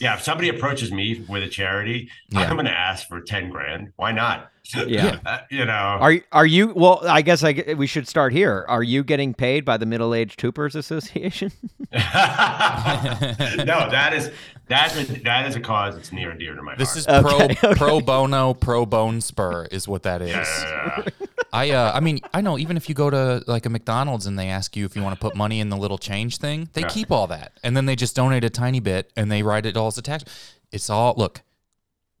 Yeah, 0.00 0.14
if 0.16 0.22
somebody 0.22 0.48
approaches 0.48 0.90
me 0.90 1.24
with 1.28 1.44
a 1.44 1.48
charity, 1.48 2.10
Yeah. 2.30 2.40
I'm 2.40 2.54
going 2.54 2.64
to 2.66 2.76
ask 2.76 3.06
for 3.06 3.20
ten 3.20 3.50
grand. 3.50 3.92
Why 3.96 4.10
not? 4.10 4.48
Yeah. 4.74 5.18
Uh, 5.24 5.38
you 5.50 5.64
know. 5.64 5.72
Are 5.72 6.14
are 6.32 6.46
you? 6.46 6.72
Well, 6.74 7.00
I 7.06 7.22
guess 7.22 7.44
I, 7.44 7.74
we 7.76 7.86
should 7.86 8.08
start 8.08 8.32
here. 8.32 8.64
Are 8.68 8.82
you 8.82 9.04
getting 9.04 9.34
paid 9.34 9.64
by 9.64 9.76
the 9.76 9.86
Middle 9.86 10.14
Aged 10.14 10.40
Hoopers 10.40 10.74
Association? 10.74 11.52
no, 11.92 11.98
that 13.90 14.12
is 14.14 14.30
that's 14.72 14.96
a 14.96 15.04
that 15.22 15.46
is 15.46 15.54
a 15.56 15.60
cause 15.60 15.94
that's 15.94 16.12
near 16.12 16.30
and 16.30 16.38
dear 16.40 16.54
to 16.54 16.62
my 16.62 16.74
This 16.76 17.06
heart. 17.06 17.24
This 17.24 17.32
is 17.32 17.42
Okay, 17.42 17.54
pro 17.56 17.70
okay. 17.70 17.78
pro 17.78 18.00
bono 18.00 18.54
pro 18.54 18.86
bone 18.86 19.20
spur 19.20 19.66
is 19.66 19.86
what 19.86 20.02
that 20.04 20.22
is. 20.22 20.30
Yeah. 20.34 21.04
I 21.52 21.70
uh, 21.70 21.92
I 21.94 22.00
mean 22.00 22.20
I 22.32 22.40
know 22.40 22.58
even 22.58 22.76
if 22.76 22.88
you 22.88 22.94
go 22.94 23.10
to 23.10 23.42
like 23.46 23.66
a 23.66 23.70
McDonald's 23.70 24.26
and 24.26 24.38
they 24.38 24.48
ask 24.48 24.74
you 24.76 24.84
if 24.86 24.96
you 24.96 25.02
want 25.02 25.14
to 25.14 25.20
put 25.20 25.36
money 25.36 25.60
in 25.60 25.68
the 25.68 25.76
little 25.76 25.98
change 25.98 26.38
thing, 26.38 26.68
they 26.72 26.80
Yeah. 26.82 26.88
keep 26.88 27.10
all 27.12 27.26
that 27.26 27.52
and 27.62 27.76
then 27.76 27.86
they 27.86 27.94
just 27.96 28.16
donate 28.16 28.44
a 28.44 28.50
tiny 28.50 28.80
bit 28.80 29.10
and 29.16 29.30
they 29.30 29.42
write 29.42 29.66
it 29.66 29.76
all 29.76 29.88
as 29.88 29.98
a 29.98 30.02
tax. 30.02 30.24
It's 30.72 30.88
all 30.88 31.14
look. 31.16 31.42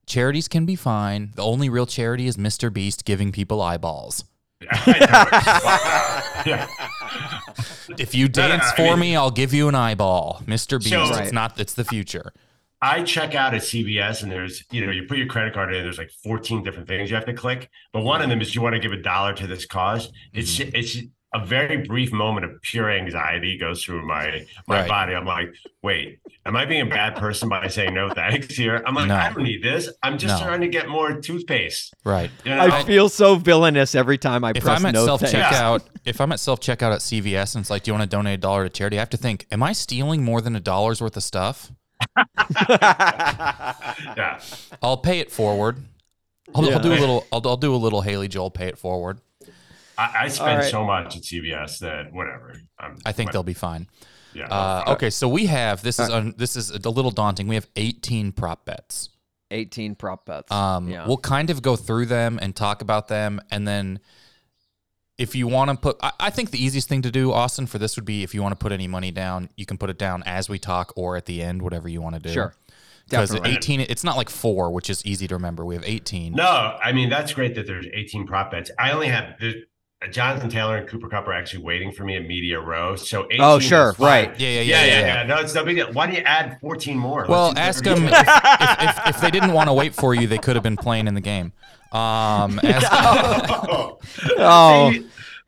Charities 0.06 0.48
can 0.48 0.66
be 0.66 0.74
fine. 0.76 1.30
The 1.36 1.42
only 1.44 1.68
real 1.68 1.86
charity 1.86 2.26
is 2.26 2.36
Mr. 2.36 2.70
Beast 2.72 3.04
giving 3.04 3.30
people 3.32 3.62
eyeballs. 3.62 4.24
yeah. 6.46 6.66
If 7.98 8.14
you 8.14 8.26
No, 8.28 8.42
no, 8.42 8.48
dance 8.48 8.64
I 8.72 8.76
for 8.76 8.82
mean- 8.96 8.98
me, 9.00 9.16
I'll 9.16 9.30
give 9.30 9.52
you 9.54 9.68
an 9.68 9.74
eyeball, 9.74 10.42
Mr. 10.46 10.78
Beast. 10.78 10.90
So- 10.90 11.14
It's 11.22 11.32
not. 11.32 11.58
It's 11.60 11.74
the 11.74 11.84
future. 11.84 12.32
I 12.84 13.04
check 13.04 13.36
out 13.36 13.54
at 13.54 13.62
CVS 13.62 14.24
and 14.24 14.32
there's, 14.32 14.64
you 14.72 14.84
know, 14.84 14.90
you 14.90 15.04
put 15.04 15.16
your 15.16 15.28
credit 15.28 15.54
card 15.54 15.72
in, 15.72 15.84
there's 15.84 15.98
like 15.98 16.10
14 16.24 16.64
different 16.64 16.88
things 16.88 17.10
you 17.10 17.14
have 17.14 17.26
to 17.26 17.32
click. 17.32 17.70
But 17.92 18.02
one 18.02 18.20
of 18.22 18.28
them 18.28 18.40
is 18.40 18.56
you 18.56 18.60
want 18.60 18.74
to 18.74 18.80
give 18.80 18.90
a 18.90 18.96
dollar 19.00 19.34
to 19.34 19.46
this 19.46 19.66
cause. 19.66 20.10
It's 20.32 20.58
Mm-hmm. 20.58 20.74
it's 20.74 20.96
a 21.34 21.44
very 21.46 21.78
brief 21.78 22.12
moment 22.12 22.44
of 22.44 22.60
pure 22.62 22.90
anxiety 22.90 23.56
goes 23.58 23.82
through 23.82 24.06
my 24.06 24.44
my 24.66 24.80
Right. 24.80 24.88
body. 24.88 25.14
I'm 25.14 25.24
like, 25.24 25.54
wait, 25.82 26.18
am 26.44 26.54
I 26.56 26.64
being 26.66 26.82
a 26.82 26.86
bad 26.90 27.16
person 27.16 27.48
by 27.48 27.68
saying 27.68 27.94
no 27.94 28.10
thanks 28.10 28.54
here? 28.54 28.82
I'm 28.86 28.94
like, 28.94 29.08
No. 29.08 29.16
I 29.16 29.32
don't 29.32 29.42
need 29.44 29.62
this. 29.62 29.88
I'm 30.02 30.18
just 30.18 30.38
No. 30.40 30.46
trying 30.46 30.60
to 30.60 30.68
get 30.68 30.88
more 30.88 31.20
toothpaste. 31.20 31.94
Right. 32.04 32.30
You 32.44 32.54
know? 32.54 32.60
I 32.60 32.84
feel 32.84 33.08
so 33.08 33.36
villainous 33.36 33.94
every 33.94 34.18
time 34.18 34.44
I 34.44 34.52
If 34.54 34.62
press 34.64 34.78
I'm 34.80 34.86
at 34.86 34.94
no 34.94 35.06
self 35.06 35.20
thanks. 35.22 35.34
checkout, 35.36 35.80
if 36.04 36.20
I'm 36.20 36.32
at 36.32 36.40
self 36.40 36.60
checkout 36.60 36.92
at 36.92 37.00
CVS 37.00 37.54
and 37.54 37.62
it's 37.62 37.70
like, 37.70 37.84
do 37.84 37.90
you 37.90 37.94
want 37.94 38.10
to 38.10 38.14
donate 38.14 38.34
a 38.34 38.40
dollar 38.40 38.64
to 38.64 38.70
charity? 38.70 38.98
I 38.98 39.00
have 39.00 39.10
to 39.10 39.16
think, 39.16 39.46
am 39.50 39.62
I 39.62 39.72
stealing 39.72 40.22
more 40.22 40.40
than 40.42 40.54
a 40.54 40.60
dollar's 40.60 41.00
worth 41.00 41.16
of 41.16 41.22
stuff? 41.22 41.72
yeah. 42.68 44.40
I'll 44.82 44.96
pay 44.98 45.18
it 45.20 45.30
forward. 45.30 45.78
I'll, 46.54 46.64
Yeah. 46.66 46.74
I'll 46.74 46.80
do 46.82 46.92
a 46.92 46.98
little. 46.98 47.26
I'll, 47.32 47.40
I'll 47.46 47.56
do 47.56 47.74
a 47.74 47.76
little 47.76 48.02
Haley 48.02 48.28
Joel 48.28 48.50
pay 48.50 48.66
it 48.66 48.78
forward. 48.78 49.20
I, 49.98 50.24
I 50.24 50.28
spend 50.28 50.58
right. 50.58 50.70
so 50.70 50.84
much 50.84 51.16
at 51.16 51.22
CVS 51.22 51.78
that 51.80 52.12
whatever. 52.12 52.54
I'm, 52.78 52.98
I 53.04 53.12
think 53.12 53.28
what- 53.28 53.32
they'll 53.32 53.42
be 53.42 53.54
fine. 53.54 53.88
yeah. 54.34 54.46
Uh, 54.46 54.92
okay, 54.94 55.10
so 55.10 55.28
we 55.28 55.46
have 55.46 55.82
this 55.82 55.98
is 55.98 56.08
un, 56.10 56.34
this 56.36 56.56
is 56.56 56.70
a 56.70 56.90
little 56.90 57.10
daunting. 57.10 57.48
We 57.48 57.54
have 57.54 57.68
18 57.76 58.32
prop 58.32 58.64
bets. 58.64 59.10
18 59.50 59.96
prop 59.96 60.24
bets. 60.24 60.50
Um, 60.50 60.88
yeah. 60.88 61.06
We'll 61.06 61.18
kind 61.18 61.50
of 61.50 61.60
go 61.60 61.76
through 61.76 62.06
them 62.06 62.38
and 62.40 62.56
talk 62.56 62.80
about 62.80 63.08
them, 63.08 63.40
and 63.50 63.68
then 63.68 64.00
if 65.18 65.34
you 65.34 65.46
want 65.46 65.70
to 65.70 65.76
put, 65.76 65.96
I, 66.02 66.12
I 66.18 66.30
think 66.30 66.50
the 66.50 66.62
easiest 66.62 66.88
thing 66.88 67.02
to 67.02 67.10
do, 67.10 67.32
Austin, 67.32 67.66
for 67.66 67.78
this 67.78 67.96
would 67.96 68.04
be 68.04 68.22
if 68.22 68.34
you 68.34 68.42
want 68.42 68.52
to 68.52 68.56
put 68.56 68.72
any 68.72 68.88
money 68.88 69.10
down, 69.10 69.50
you 69.56 69.66
can 69.66 69.78
put 69.78 69.90
it 69.90 69.98
down 69.98 70.22
as 70.24 70.48
we 70.48 70.58
talk 70.58 70.92
or 70.96 71.16
at 71.16 71.26
the 71.26 71.42
end, 71.42 71.62
whatever 71.62 71.88
you 71.88 72.00
want 72.00 72.14
to 72.14 72.20
do. 72.20 72.32
Sure. 72.32 72.54
Because 73.08 73.34
18, 73.34 73.80
it's 73.80 74.04
not 74.04 74.16
like 74.16 74.30
four, 74.30 74.70
which 74.70 74.88
is 74.88 75.04
easy 75.04 75.26
to 75.28 75.34
remember. 75.34 75.66
We 75.66 75.74
have 75.74 75.84
18. 75.84 76.32
No, 76.32 76.78
I 76.82 76.92
mean 76.92 77.10
that's 77.10 77.34
great 77.34 77.54
that 77.56 77.66
there's 77.66 77.86
18 77.92 78.26
prop 78.26 78.52
bets. 78.52 78.70
I 78.78 78.92
only 78.92 79.08
have 79.08 79.38
the, 79.38 79.64
Jonathan 80.10 80.48
Taylor 80.50 80.76
and 80.76 80.88
Cooper 80.88 81.08
Kupp 81.08 81.26
are 81.28 81.32
actually 81.32 81.62
waiting 81.62 81.92
for 81.92 82.04
me 82.04 82.16
at 82.16 82.26
media 82.26 82.60
row. 82.60 82.96
So 82.96 83.26
18 83.30 83.40
Oh, 83.40 83.58
sure, 83.58 83.90
is 83.90 83.98
right. 83.98 84.38
Yeah, 84.38 84.48
yeah, 84.48 84.60
yeah, 84.60 84.60
yeah, 84.60 84.84
yeah, 84.84 85.00
yeah, 85.00 85.06
yeah. 85.06 85.22
No, 85.24 85.36
it's 85.38 85.54
no 85.54 85.64
big 85.64 85.76
deal. 85.76 85.92
Why 85.92 86.06
do 86.06 86.14
you 86.14 86.22
add 86.22 86.58
14 86.60 86.98
more? 86.98 87.26
Well, 87.28 87.48
Let's 87.48 87.60
ask 87.60 87.84
them 87.84 88.04
if, 88.04 88.12
if, 88.12 88.98
if, 89.06 89.08
if 89.16 89.20
they 89.20 89.30
didn't 89.30 89.52
want 89.52 89.68
to 89.68 89.72
wait 89.72 89.94
for 89.94 90.14
you, 90.14 90.26
they 90.26 90.38
could 90.38 90.56
have 90.56 90.62
been 90.62 90.76
playing 90.76 91.06
in 91.06 91.14
the 91.14 91.20
game. 91.20 91.52
Um, 91.92 92.58
ask, 92.64 92.88
oh, 92.90 93.98
Oh. 94.38 94.92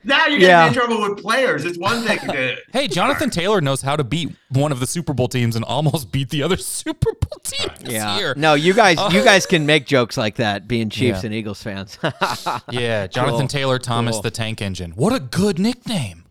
See, 0.05 0.09
now 0.09 0.27
you're 0.27 0.39
Yeah. 0.41 0.69
getting 0.69 0.83
in 0.83 0.87
trouble 0.97 1.09
with 1.11 1.23
players. 1.23 1.65
It's 1.65 1.79
one 1.79 2.03
thing 2.05 2.19
to 2.19 2.57
hey, 2.73 2.89
Jonathan 2.89 3.31
Taylor 3.31 3.61
knows 3.61 3.83
how 3.83 3.97
to 3.97 4.05
beat 4.05 4.31
one 4.51 4.71
of 4.73 4.81
the 4.81 4.87
Super 4.87 5.13
Bowl 5.15 5.29
teams 5.29 5.57
and 5.57 5.65
almost 5.65 6.13
beat 6.13 6.31
the 6.31 6.43
other 6.43 6.57
Super 6.59 7.13
Bowl 7.13 7.39
team 7.43 7.69
this 7.81 7.93
yeah. 7.95 8.17
year. 8.19 8.35
No, 8.37 8.55
you 8.55 8.75
guys 8.75 8.99
you 9.13 9.21
uh, 9.21 9.25
guys 9.25 9.47
can 9.47 9.67
make 9.67 9.87
jokes 9.87 10.17
like 10.17 10.37
that 10.37 10.69
being 10.69 10.91
Chiefs 10.91 11.21
Yeah. 11.23 11.27
and 11.27 11.35
Eagles 11.35 11.63
fans. 11.63 11.99
Yeah, 12.71 13.07
Jonathan 13.07 13.41
Cool. 13.41 13.49
Taylor 13.49 13.79
Thomas 13.79 14.17
Cool. 14.17 14.23
the 14.23 14.31
Tank 14.31 14.61
Engine. 14.63 14.93
What 14.93 15.13
a 15.15 15.21
good 15.21 15.59
nickname. 15.59 16.25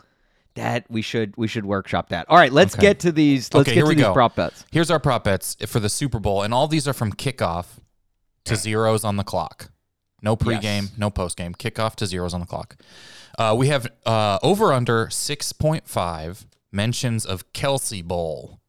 that 0.55 0.85
we 0.89 1.01
should 1.01 1.33
we 1.35 1.47
should 1.47 1.65
workshop 1.65 2.09
that. 2.09 2.27
All 2.29 2.37
right, 2.37 2.51
let's 2.53 2.75
Okay. 2.75 2.81
get 2.83 2.99
to 2.99 3.11
these 3.11 3.51
let's 3.53 3.67
Okay, 3.67 3.71
get 3.71 3.75
here 3.75 3.83
to 3.85 3.89
we 3.89 3.95
these 3.95 4.05
go. 4.05 4.13
prop 4.13 4.35
bets. 4.35 4.65
Here's 4.71 4.91
our 4.91 4.99
prop 4.99 5.23
bets 5.23 5.57
for 5.65 5.79
the 5.79 5.89
Super 5.89 6.19
Bowl, 6.19 6.43
and 6.43 6.53
all 6.53 6.67
these 6.67 6.87
are 6.87 6.93
from 6.93 7.11
kickoff 7.13 7.65
to 8.45 8.55
zeros 8.55 9.03
on 9.03 9.17
the 9.17 9.23
clock. 9.23 9.69
No 10.21 10.35
pregame, 10.37 10.83
Yes. 10.83 10.91
no 10.97 11.09
postgame. 11.09 11.55
Kickoff 11.57 11.95
to 11.95 12.05
zeros 12.05 12.33
on 12.33 12.39
the 12.39 12.45
clock. 12.45 12.75
Uh, 13.37 13.55
we 13.57 13.67
have 13.67 13.87
uh, 14.05 14.39
over 14.43 14.71
under 14.73 15.07
6.5 15.07 16.45
mentions 16.71 17.25
of 17.25 17.51
Kelce 17.53 18.03
Bowl. 18.03 18.59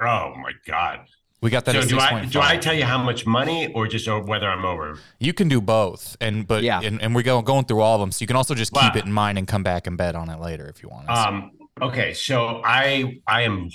Oh 0.00 0.34
my 0.36 0.52
god. 0.66 1.00
We 1.40 1.50
got 1.50 1.66
that 1.66 1.74
So 1.74 1.80
at 1.82 1.88
do 1.88 1.98
I 1.98 2.10
6.5. 2.22 2.30
do 2.32 2.40
I 2.40 2.56
tell 2.56 2.74
you 2.74 2.84
how 2.84 2.98
much 2.98 3.26
money 3.26 3.70
or 3.74 3.86
just 3.86 4.08
whether 4.08 4.48
I'm 4.48 4.64
over? 4.64 4.98
You 5.20 5.34
can 5.34 5.46
do 5.48 5.60
both, 5.60 6.16
and 6.20 6.46
but 6.46 6.62
Yeah. 6.62 6.80
and, 6.82 7.00
and 7.02 7.14
we're 7.14 7.22
going 7.22 7.44
going 7.44 7.66
through 7.66 7.80
all 7.82 7.96
of 7.96 8.00
them, 8.00 8.10
so 8.12 8.22
you 8.22 8.26
can 8.26 8.36
also 8.36 8.54
just 8.54 8.72
keep 8.72 8.82
Wow. 8.82 8.92
it 9.00 9.04
in 9.04 9.12
mind 9.12 9.36
and 9.38 9.46
come 9.46 9.62
back 9.62 9.86
and 9.86 9.96
bet 9.98 10.14
on 10.14 10.30
it 10.30 10.40
later 10.40 10.66
if 10.68 10.82
you 10.82 10.88
want. 10.88 11.08
Um 11.10 11.50
okay, 11.82 12.14
so 12.14 12.62
I 12.64 13.20
I 13.26 13.42
am 13.42 13.68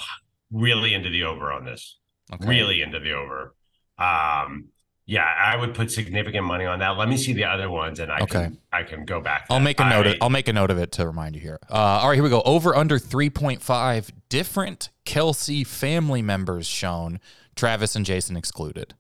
really 0.52 0.94
into 0.96 1.10
the 1.10 1.24
over 1.24 1.52
on 1.52 1.64
this. 1.64 1.98
Okay. 2.34 2.48
Really 2.48 2.82
into 2.82 3.00
the 3.00 3.12
over. 3.14 3.54
Um 4.00 4.69
yeah, 5.10 5.26
I 5.26 5.56
would 5.58 5.74
put 5.74 5.90
significant 5.92 6.46
money 6.46 6.66
on 6.66 6.78
that. 6.80 6.90
Let 6.98 7.10
me 7.10 7.18
see 7.18 7.34
the 7.34 7.46
other 7.46 7.68
ones 7.70 8.00
and 8.00 8.12
I 8.12 8.20
Okay. 8.20 8.44
can 8.44 8.58
I 8.72 8.84
can 8.84 9.06
go 9.06 9.20
back. 9.20 9.48
I'll 9.50 9.60
make 9.60 9.80
a 9.80 9.90
note. 9.90 10.06
I- 10.06 10.10
Of, 10.12 10.18
I'll 10.22 10.30
make 10.30 10.48
a 10.48 10.54
note 10.54 10.70
of 10.70 10.78
it 10.78 10.92
to 10.94 11.08
remind 11.08 11.34
you 11.36 11.42
here. 11.42 11.58
Uh, 11.70 11.74
all 11.74 12.10
right, 12.10 12.14
here 12.16 12.24
we 12.24 12.30
go. 12.30 12.42
Over 12.46 12.76
under 12.76 13.00
three 13.00 13.32
point 13.32 13.62
five 13.64 14.12
different 14.30 14.90
Kelce 15.06 15.66
family 15.66 16.22
members 16.22 16.68
shown. 16.68 17.20
Travis 17.56 17.96
and 17.96 18.06
Jason 18.06 18.38
excluded. 18.38 18.94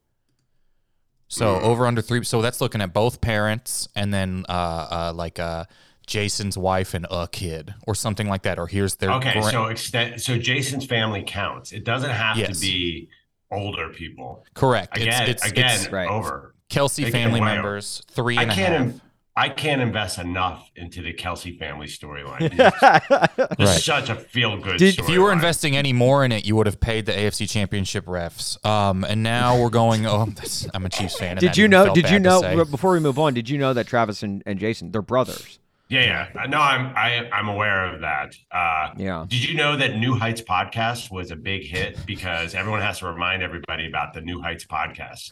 So 1.27 1.55
Mm. 1.57 1.61
over 1.61 1.85
under 1.85 2.01
three. 2.01 2.23
So 2.23 2.41
that's 2.41 2.59
looking 2.59 2.81
at 2.81 2.91
both 2.91 3.21
parents 3.21 3.87
and 3.95 4.11
then 4.13 4.45
uh, 4.49 4.51
uh, 4.51 5.13
like 5.15 5.37
uh, 5.39 5.65
Jason's 6.07 6.57
wife 6.57 6.95
and 6.95 7.05
a 7.11 7.27
kid 7.31 7.75
or 7.85 7.93
something 7.93 8.27
like 8.27 8.41
that. 8.43 8.57
Or 8.57 8.65
here's 8.65 8.95
their 8.95 9.11
Okay, 9.11 9.33
gra- 9.33 9.43
so 9.51 9.65
extent 9.67 10.21
so 10.21 10.39
Jason's 10.39 10.85
family 10.87 11.23
counts. 11.25 11.71
It 11.71 11.83
doesn't 11.83 12.09
have 12.09 12.35
Yes. 12.37 12.55
to 12.59 12.65
be 12.65 13.09
older 13.51 13.89
people. 13.89 14.45
correct. 14.53 14.95
Again, 14.97 15.29
it's, 15.29 15.43
it's, 15.43 15.51
again, 15.51 15.75
it's 15.75 15.91
right. 15.91 16.07
over. 16.09 16.53
Kelce 16.69 17.03
Take 17.03 17.11
family 17.13 17.39
away. 17.39 17.55
members 17.55 18.03
three 18.11 18.37
I 18.37 18.43
and 18.43 18.51
a 18.51 18.53
can't 18.55 18.73
half. 18.73 18.81
in- 18.81 19.01
I 19.35 19.47
can't 19.47 19.81
invest 19.81 20.19
enough 20.19 20.69
into 20.75 21.01
the 21.01 21.13
Kelce 21.13 21.57
family 21.57 21.87
storyline. 21.87 22.41
It's 23.51 23.59
Right. 23.59 23.81
such 23.81 24.09
a 24.09 24.15
feel 24.15 24.57
good 24.57 24.77
Did- 24.77 24.99
If 24.99 25.07
you 25.07 25.21
were 25.21 25.31
investing 25.31 25.77
any 25.77 25.93
more 25.93 26.25
in 26.25 26.31
it, 26.33 26.45
you 26.45 26.55
would 26.57 26.65
have 26.65 26.79
paid 26.81 27.05
the 27.05 27.13
AFC 27.13 27.49
Championship 27.49 28.05
refs. 28.05 28.63
Um, 28.65 29.03
and 29.05 29.23
now 29.23 29.59
we're 29.61 29.69
going. 29.69 30.05
Oh, 30.05 30.27
I'm 30.73 30.85
a 30.85 30.89
Chiefs 30.89 31.17
fan. 31.17 31.31
and 31.31 31.39
did 31.39 31.55
you 31.57 31.67
know 31.69 31.93
did 31.93 32.09
you 32.09 32.19
know 32.19 32.65
before 32.65 32.91
we 32.91 32.99
move 32.99 33.17
on, 33.17 33.33
did 33.33 33.49
you 33.49 33.57
know 33.57 33.73
that 33.73 33.87
Travis 33.87 34.23
and, 34.23 34.43
and 34.45 34.59
Jason, 34.59 34.91
they're 34.91 35.01
brothers? 35.01 35.58
Yeah, 35.89 36.27
yeah. 36.35 36.45
No, 36.45 36.59
I'm 36.59 36.95
I, 36.95 37.27
I'm 37.33 37.47
aware 37.49 37.91
of 37.93 38.01
that. 38.01 38.35
Uh, 38.51 38.91
Yeah. 38.97 39.25
Did 39.27 39.43
you 39.47 39.55
know 39.55 39.75
that 39.75 39.97
New 39.97 40.13
Heights 40.15 40.41
podcast 40.41 41.09
was 41.11 41.31
a 41.31 41.35
big 41.35 41.63
hit 41.65 41.97
because 42.05 42.53
everyone 42.53 42.81
has 42.81 42.99
to 42.99 43.07
remind 43.07 43.41
everybody 43.41 43.87
about 43.87 44.13
the 44.13 44.21
New 44.21 44.39
Heights 44.39 44.65
podcast? 44.65 45.31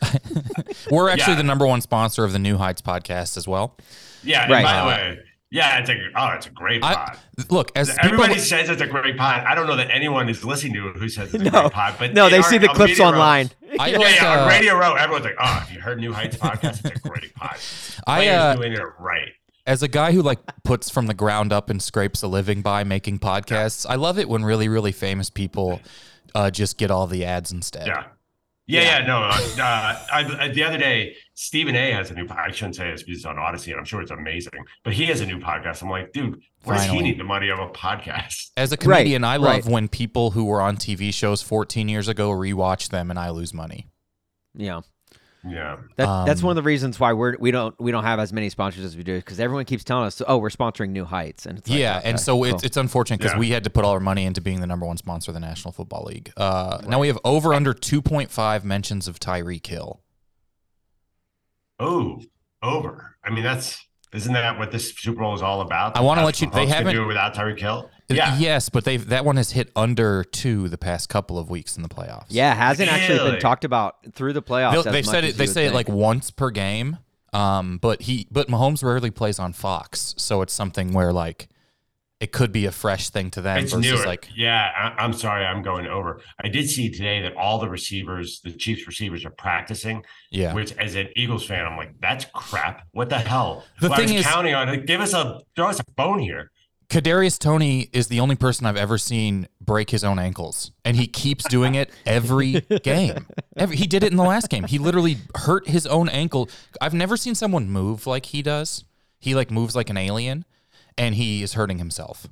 We're 0.92 1.10
actually 1.10 1.34
Yeah. 1.34 1.38
the 1.38 1.44
number 1.44 1.68
one 1.68 1.82
sponsor 1.82 2.24
of 2.24 2.34
the 2.34 2.40
New 2.40 2.58
Heights 2.58 2.82
podcast 2.82 3.38
as 3.38 3.48
well. 3.48 3.78
Yeah. 4.24 4.52
Right. 4.52 4.64
By 4.64 4.82
the 4.82 4.88
way, 4.88 5.20
yeah, 5.52 5.78
it's 5.80 5.90
a 5.92 5.96
oh, 6.16 6.28
it's 6.30 6.48
a 6.48 6.50
great 6.50 6.84
I, 6.84 6.94
pod. 6.96 7.18
look, 7.52 7.72
as 7.76 7.92
people, 7.92 8.06
Everybody 8.06 8.40
says 8.40 8.68
it's 8.70 8.82
a 8.82 8.88
great 8.88 9.16
pod. 9.16 9.44
I 9.46 9.54
don't 9.56 9.68
know 9.68 9.76
that 9.78 9.92
anyone 9.92 10.28
is 10.28 10.44
listening 10.44 10.74
to 10.74 10.90
it 10.90 10.98
who 10.98 11.08
says 11.08 11.34
it's 11.36 11.42
a 11.42 11.50
No. 11.52 11.62
great 11.62 11.72
pod, 11.72 11.96
but 12.00 12.14
No, 12.16 12.30
they 12.30 12.40
are 12.40 12.44
see 12.44 12.58
the 12.58 12.68
clips 12.68 13.00
online. 13.00 13.52
I 13.80 13.90
Yeah, 13.90 13.98
like, 14.00 14.16
yeah, 14.16 14.34
uh, 14.36 14.42
on 14.42 14.48
Radio 14.50 14.76
Row, 14.76 14.96
everyone's 14.96 15.24
like, 15.26 15.36
"Oh, 15.40 15.46
have 15.46 15.72
you 15.72 15.80
heard 15.80 16.00
New 16.00 16.12
Heights 16.14 16.36
podcast? 16.36 16.84
It's 16.84 17.06
a 17.06 17.08
great 17.08 17.34
pod." 17.36 17.58
I, 18.08 18.28
uh, 18.28 18.56
doing 18.56 18.74
it 18.74 18.82
right. 19.00 19.30
As 19.68 19.84
a 19.84 19.88
guy 19.88 20.14
who 20.14 20.24
like 20.24 20.40
puts 20.64 20.90
from 20.90 21.08
the 21.08 21.14
ground 21.14 21.54
up 21.54 21.70
and 21.70 21.82
scrapes 21.82 22.24
a 22.24 22.28
living 22.28 22.62
by 22.62 22.84
making 22.84 23.20
podcasts, 23.20 23.86
I 23.88 23.96
love 23.96 24.18
it 24.18 24.28
when 24.28 24.44
really, 24.44 24.70
really 24.70 24.94
famous 24.94 25.30
people 25.30 25.82
uh, 26.34 26.50
just 26.50 26.78
get 26.78 26.90
all 26.90 27.06
the 27.06 27.26
ads 27.26 27.52
instead. 27.52 27.88
Yeah. 27.88 28.06
Yeah, 28.70 28.82
yeah, 28.82 29.06
no. 29.08 29.18
Uh, 29.24 29.28
uh, 29.64 30.06
I, 30.12 30.38
I, 30.40 30.48
the 30.50 30.64
other 30.64 30.78
day, 30.78 31.16
Stephen 31.36 31.76
A. 31.76 31.92
has 31.92 32.12
a 32.12 32.14
new. 32.14 32.28
I 32.30 32.52
shouldn't 32.52 32.76
say 32.76 32.92
this 32.92 33.02
because 33.02 33.20
it's 33.20 33.26
on 33.26 33.38
Audacy, 33.38 33.68
and 33.68 33.80
I'm 33.80 33.86
sure 33.86 34.02
it's 34.02 34.12
amazing. 34.12 34.52
But 34.84 34.92
he 34.92 35.06
has 35.06 35.22
a 35.22 35.26
new 35.26 35.40
podcast. 35.40 35.82
I'm 35.82 35.90
like, 35.90 36.12
dude, 36.12 36.42
what 36.64 36.74
does 36.74 36.86
he 36.86 37.02
need 37.02 37.18
the 37.18 37.24
money 37.24 37.50
of 37.50 37.60
a 37.60 37.70
podcast? 37.70 38.52
As 38.58 38.74
a 38.74 38.78
comedian, 38.78 39.24
I 39.24 39.38
love 39.38 39.66
right. 39.66 39.66
when 39.66 39.88
people 39.88 40.32
who 40.32 40.44
were 40.46 40.62
on 40.62 40.76
TV 40.76 41.14
shows 41.14 41.42
14 41.42 41.88
years 41.88 42.10
ago 42.10 42.30
rewatch 42.30 42.90
them 42.90 43.10
and 43.10 43.18
I 43.18 43.30
lose 43.30 43.54
money. 43.54 43.88
Yeah. 44.54 44.82
Yeah, 45.46 45.78
That, 45.96 46.26
that's 46.26 46.42
Um, 46.42 46.48
one 46.48 46.58
of 46.58 46.64
the 46.64 46.68
reasons 46.68 47.00
why 47.00 47.14
we're 47.14 47.38
we 47.38 47.52
don't 47.52 47.74
we 47.80 47.92
don't 47.92 48.04
have 48.04 48.20
as 48.20 48.34
many 48.34 48.50
sponsors 48.50 48.84
as 48.84 48.98
we 48.98 49.04
do 49.04 49.16
because 49.18 49.40
everyone 49.40 49.66
keeps 49.66 49.84
telling 49.84 50.06
us 50.06 50.22
oh 50.28 50.38
we're 50.38 50.50
sponsoring 50.50 50.90
New 50.90 51.06
Heights 51.06 51.46
and 51.46 51.60
it's 51.60 51.70
like, 51.70 51.80
yeah, 51.80 52.00
okay, 52.00 52.10
and 52.10 52.20
so 52.20 52.44
it's 52.44 52.54
cool. 52.54 52.62
it's 52.64 52.76
unfortunate 52.78 53.20
because 53.20 53.34
Yeah. 53.34 53.40
we 53.40 53.50
had 53.52 53.64
to 53.64 53.70
put 53.70 53.86
all 53.86 53.92
our 53.92 54.00
money 54.00 54.26
into 54.26 54.42
being 54.42 54.60
the 54.62 54.68
number 54.68 54.86
one 54.86 54.98
sponsor 54.98 55.32
of 55.32 55.36
the 55.36 55.40
National 55.40 55.72
Football 55.72 56.04
League. 56.06 56.34
Uh, 56.36 56.80
Now 56.88 57.00
we 57.00 57.08
have 57.08 57.20
over 57.24 57.54
under 57.54 57.74
2.5 57.74 58.64
mentions 58.64 59.08
of 59.08 59.20
Tyreek 59.20 59.66
Hill. 59.68 60.02
Oh, 61.80 62.22
over. 62.64 63.16
I 63.24 63.30
mean, 63.30 63.44
that's 63.44 63.86
isn't 64.14 64.34
that 64.34 64.58
what 64.58 64.72
this 64.72 64.96
Super 64.98 65.20
Bowl 65.22 65.36
is 65.36 65.42
all 65.42 65.62
about? 65.62 65.96
I 65.96 66.02
wanna 66.02 66.26
let 66.26 66.42
you- 66.42 66.48
they 66.50 66.66
can 66.66 66.70
haven't- 66.70 66.94
do 66.96 67.04
it 67.04 67.08
without 67.08 67.36
Tyreek 67.36 67.60
Hill. 67.60 67.90
Yeah, 68.10 68.38
Yes, 68.38 68.70
but 68.70 68.86
they 68.86 68.98
that 68.98 69.26
one 69.26 69.36
has 69.38 69.52
hit 69.52 69.70
under 69.76 70.24
two 70.24 70.70
the 70.70 70.78
past 70.78 71.10
couple 71.10 71.38
of 71.38 71.50
weeks 71.50 71.76
in 71.76 71.84
the 71.84 71.90
playoffs. 71.90 72.28
yeah 72.30 72.54
hasn't 72.56 72.90
actually 72.90 73.32
been 73.32 73.40
talked 73.40 73.66
about 73.66 73.96
through 74.14 74.34
the 74.34 74.42
playoffs. 74.42 74.72
They'll- 74.72 74.80
as 74.80 74.86
they've 74.94 75.06
much 75.06 75.12
said 75.14 75.24
as 75.26 75.32
it. 75.32 75.38
They 75.38 75.44
you 75.44 75.48
would 75.50 75.54
say 75.54 75.66
it 75.68 75.74
like 75.74 75.90
once 75.90 76.32
per 76.32 76.50
game. 76.50 76.98
Um, 77.34 77.78
but 77.80 78.04
he 78.04 78.26
but 78.32 78.48
Mahomes 78.48 78.82
rarely 78.84 79.12
plays 79.12 79.38
on 79.40 79.52
Fox, 79.52 80.16
so 80.18 80.42
it's 80.42 80.54
something 80.54 80.94
where 80.94 81.12
like 81.12 81.50
it 82.22 82.32
could 82.32 82.52
be 82.54 82.66
a 82.66 82.72
fresh 82.72 83.10
thing 83.10 83.30
to 83.30 83.42
them 83.42 83.60
It's 83.60 83.74
versus 83.74 83.92
newer. 84.00 84.06
like 84.08 84.30
yeah, 84.36 84.72
I, 84.98 85.04
I'm 85.04 85.12
sorry, 85.14 85.46
I'm 85.46 85.62
going 85.62 85.86
over. 85.86 86.22
I 86.44 86.48
did 86.48 86.68
see 86.70 86.90
today 86.90 87.22
that 87.24 87.36
all 87.36 87.60
the 87.60 87.70
receivers, 87.70 88.40
the 88.44 88.52
Chiefs 88.54 88.88
receivers, 88.88 89.24
are 89.26 89.30
practicing. 89.30 90.04
yeah. 90.32 90.54
Which, 90.54 90.72
as 90.78 90.96
an 90.96 91.10
Eagles 91.16 91.46
fan, 91.46 91.64
I'm 91.66 91.78
like, 91.78 91.92
that's 92.02 92.26
crap. 92.34 92.88
What 92.94 93.10
the 93.10 93.20
hell? 93.20 93.66
The 93.82 93.90
Well, 93.90 94.00
I 94.02 94.06
thing 94.06 94.16
was 94.16 94.26
is- 94.26 94.32
counting 94.32 94.56
on 94.56 94.70
it. 94.70 94.88
Give 94.88 95.00
us 95.02 95.14
a 95.14 95.42
throw 95.56 95.68
us 95.68 95.80
a 95.80 95.84
bone 95.96 96.20
here. 96.20 96.50
Kadarius 96.90 97.38
Toney 97.38 97.90
is 97.92 98.08
the 98.08 98.22
only 98.22 98.36
person 98.38 98.66
I've 98.66 98.78
ever 98.78 98.98
seen 98.98 99.50
break 99.60 99.90
his 99.90 100.06
own 100.06 100.20
ankles, 100.20 100.72
and 100.86 100.96
he 100.96 101.06
keeps 101.06 101.44
doing 101.50 101.76
it 101.76 101.92
every 102.06 102.62
game. 102.84 103.28
Every, 103.58 103.76
he 103.76 103.88
did 103.88 104.04
it 104.04 104.12
in 104.12 104.18
the 104.18 104.24
last 104.24 104.50
game. 104.50 104.64
He 104.64 104.78
literally 104.78 105.18
hurt 105.36 105.68
his 105.68 105.86
own 105.86 106.08
ankle. 106.08 106.50
I've 106.80 106.94
never 106.94 107.18
seen 107.18 107.36
someone 107.36 107.70
move 107.70 108.08
like 108.08 108.28
he 108.28 108.42
does. 108.42 108.86
He 109.20 109.36
like 109.36 109.52
moves 109.52 109.76
like 109.76 109.90
an 109.90 109.98
alien, 109.98 110.46
and 110.98 111.16
he 111.16 111.44
is 111.44 111.54
hurting 111.54 111.78
himself. 111.78 112.28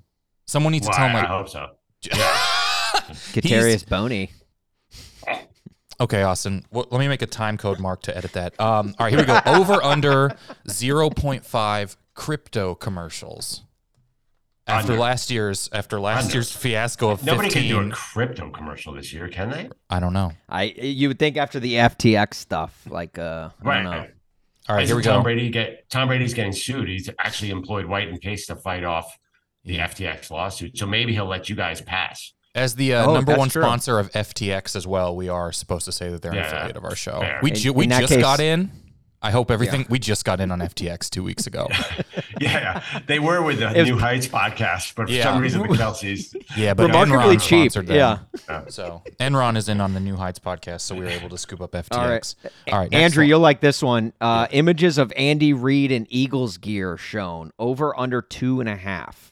Someone 0.46 0.72
needs 0.72 0.88
Well, 0.88 0.94
to 0.94 0.98
tell 1.00 1.10
him 1.10 1.16
I, 1.18 1.20
I 1.20 1.22
like, 1.22 1.30
hope 1.32 1.50
so. 1.50 1.70
Katarius 3.34 3.86
Boney. 3.88 4.32
okay, 6.00 6.24
Austin, 6.24 6.66
well, 6.72 6.88
let 6.92 7.00
me 7.00 7.10
make 7.10 7.22
a 7.22 7.28
time 7.28 7.58
code 7.58 7.80
mark 7.82 8.04
to 8.04 8.16
edit 8.16 8.32
that. 8.34 8.58
Um, 8.60 8.96
all 9.00 9.06
right, 9.06 9.10
here 9.12 9.20
we 9.20 9.26
go. 9.26 9.40
Over 9.46 9.84
under 9.84 10.38
zero 10.70 11.10
point 11.10 11.46
five 11.46 11.98
crypto 12.14 12.74
commercials. 12.76 13.64
After 14.68 14.94
Under. 14.94 15.02
last 15.02 15.30
year's 15.30 15.70
after 15.74 16.00
last 16.00 16.24
Under. 16.26 16.34
year's 16.38 16.52
fiasco 16.52 17.10
of 17.12 17.24
Nobody 17.24 17.50
can 17.50 17.68
do 17.68 17.80
a 17.80 17.90
crypto 17.92 18.50
commercial 18.50 18.94
this 18.94 19.14
year, 19.14 19.28
can 19.28 19.52
they? 19.52 19.70
I 19.92 20.00
don't 20.00 20.14
know. 20.14 20.32
I 20.50 20.64
you 20.64 21.08
would 21.10 21.20
think 21.20 21.38
after 21.38 21.60
the 21.60 21.76
FTX 21.76 22.34
stuff, 22.34 22.82
like 22.90 23.20
uh, 23.20 23.50
I 23.64 23.74
don't 23.76 23.84
know. 23.84 24.08
All 24.68 24.76
right, 24.76 24.84
Isn't 24.86 24.88
here 24.88 24.96
we 24.98 25.04
Tom 25.04 25.20
go. 25.20 25.24
Brady 25.24 25.50
get 25.52 25.88
Tom 25.92 26.08
Brady's 26.08 26.34
getting 26.34 26.52
sued. 26.52 26.88
He's 26.90 27.08
actually 27.20 27.52
employed 27.52 27.86
White 27.86 28.08
and 28.10 28.20
Case 28.20 28.48
to 28.48 28.56
fight 28.56 28.84
off 28.84 29.16
the 29.64 29.78
FTX 29.78 30.32
lawsuit. 30.32 30.76
So 30.80 30.88
maybe 30.88 31.14
he'll 31.14 31.28
let 31.28 31.48
you 31.48 31.56
guys 31.56 31.82
pass. 31.82 32.34
As 32.56 32.74
the 32.76 32.96
uh, 32.96 33.06
Oh, 33.06 33.14
number 33.14 33.36
one 33.36 33.50
true. 33.50 33.62
sponsor 33.62 34.00
of 34.00 34.10
FTX 34.14 34.76
as 34.76 34.88
well, 34.88 35.16
we 35.16 35.30
are 35.30 35.52
supposed 35.52 35.86
to 35.86 35.92
say 35.92 36.10
that 36.10 36.24
they're 36.24 36.32
an 36.32 36.40
affiliate 36.40 36.78
of 36.78 36.86
our 36.86 36.96
show. 36.96 37.20
fair. 37.20 37.40
We 37.44 37.52
ju- 37.52 37.74
we 37.74 37.84
in 37.84 37.90
that 37.92 38.00
just 38.02 38.14
case- 38.14 38.22
got 38.22 38.40
in. 38.40 38.72
I 39.26 39.32
hope 39.32 39.50
everything. 39.50 39.88
We 39.90 39.98
just 39.98 40.24
got 40.24 40.40
in 40.40 40.52
on 40.52 40.60
FTX 40.60 41.10
two 41.10 41.24
weeks 41.24 41.48
ago. 41.48 41.68
Yeah, 42.42 42.84
they 43.08 43.18
were 43.20 43.42
with 43.42 43.60
the 43.60 43.68
was- 43.74 43.88
New 43.88 43.98
Heights 43.98 44.28
podcast, 44.28 44.94
but 44.96 45.08
for 45.08 45.12
Yeah. 45.14 45.24
some 45.24 45.42
reason 45.42 45.62
the 45.62 45.70
Kelces. 45.70 46.36
Yeah, 46.58 46.74
but 46.74 46.88
Remarkably 46.88 47.38
Enron 47.38 47.42
cheap. 47.48 47.72
sponsored 47.72 47.88
them. 47.88 48.20
Yeah. 48.50 48.66
So 48.68 49.04
Enron 49.22 49.56
is 49.56 49.70
in 49.70 49.80
on 49.80 49.94
the 49.94 50.02
New 50.02 50.18
Heights 50.18 50.38
podcast, 50.40 50.82
so 50.82 50.96
we 50.96 51.02
were 51.06 51.12
able 51.12 51.30
to 51.30 51.38
scoop 51.38 51.62
up 51.62 51.72
FTX. 51.72 51.96
All 51.98 52.08
right. 52.10 52.36
All 52.74 52.80
right, 52.80 52.94
Andrew, 52.94 53.22
one. 53.24 53.30
you'll 53.30 53.40
like 53.40 53.62
this 53.62 53.82
one. 53.82 54.12
Uh, 54.20 54.48
Images 54.52 54.98
of 54.98 55.14
Andy 55.16 55.54
Reid 55.54 55.92
in 55.92 56.08
Eagles 56.10 56.58
gear 56.58 56.98
shown 56.98 57.52
over 57.58 57.98
under 57.98 58.22
two 58.22 58.60
and 58.60 58.68
a 58.68 58.76
half. 58.76 59.32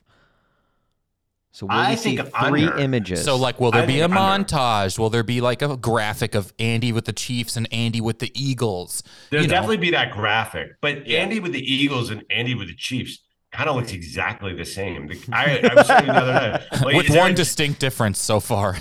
So 1.55 1.67
will 1.67 1.73
I 1.75 1.91
we 1.91 1.95
see 1.97 2.17
think 2.17 2.29
three 2.47 2.65
under. 2.65 2.77
images? 2.79 3.23
So, 3.23 3.35
like, 3.37 3.59
will 3.59 3.69
there 3.71 3.83
I 3.83 3.85
be 3.85 3.99
a 3.99 4.07
think 4.07 4.19
under. 4.19 4.43
montage? 4.45 4.97
Will 4.97 5.11
there 5.11 5.21
be 5.23 5.39
like 5.39 5.61
a 5.61 5.77
graphic 5.77 6.33
of 6.33 6.51
Andy 6.57 6.91
with 6.91 7.05
the 7.05 7.13
Chiefs 7.13 7.55
and 7.55 7.71
Andy 7.71 8.01
with 8.01 8.17
the 8.19 8.31
Eagles? 8.33 9.03
There'll 9.29 9.43
You 9.43 9.47
know. 9.49 9.53
definitely 9.53 9.77
be 9.77 9.91
that 9.91 10.11
graphic, 10.11 10.69
but 10.81 11.07
Yeah. 11.07 11.19
Andy 11.19 11.39
with 11.39 11.53
the 11.53 11.61
Eagles 11.61 12.09
and 12.09 12.23
Andy 12.31 12.55
with 12.55 12.69
the 12.69 12.75
Chiefs 12.75 13.19
kind 13.51 13.69
of 13.69 13.75
looks 13.75 13.91
exactly 13.93 14.55
the 14.55 14.65
same. 14.65 15.05
The- 15.07 15.19
I, 15.31 15.59
I 15.71 15.75
was 15.75 15.85
saying 15.85 16.07
the 16.07 16.13
other 16.15 16.33
night, 16.33 16.61
like, 16.83 16.95
with 16.95 17.09
one 17.11 17.31
a- 17.31 17.35
distinct 17.35 17.79
difference 17.79 18.17
so 18.19 18.39
far. 18.39 18.77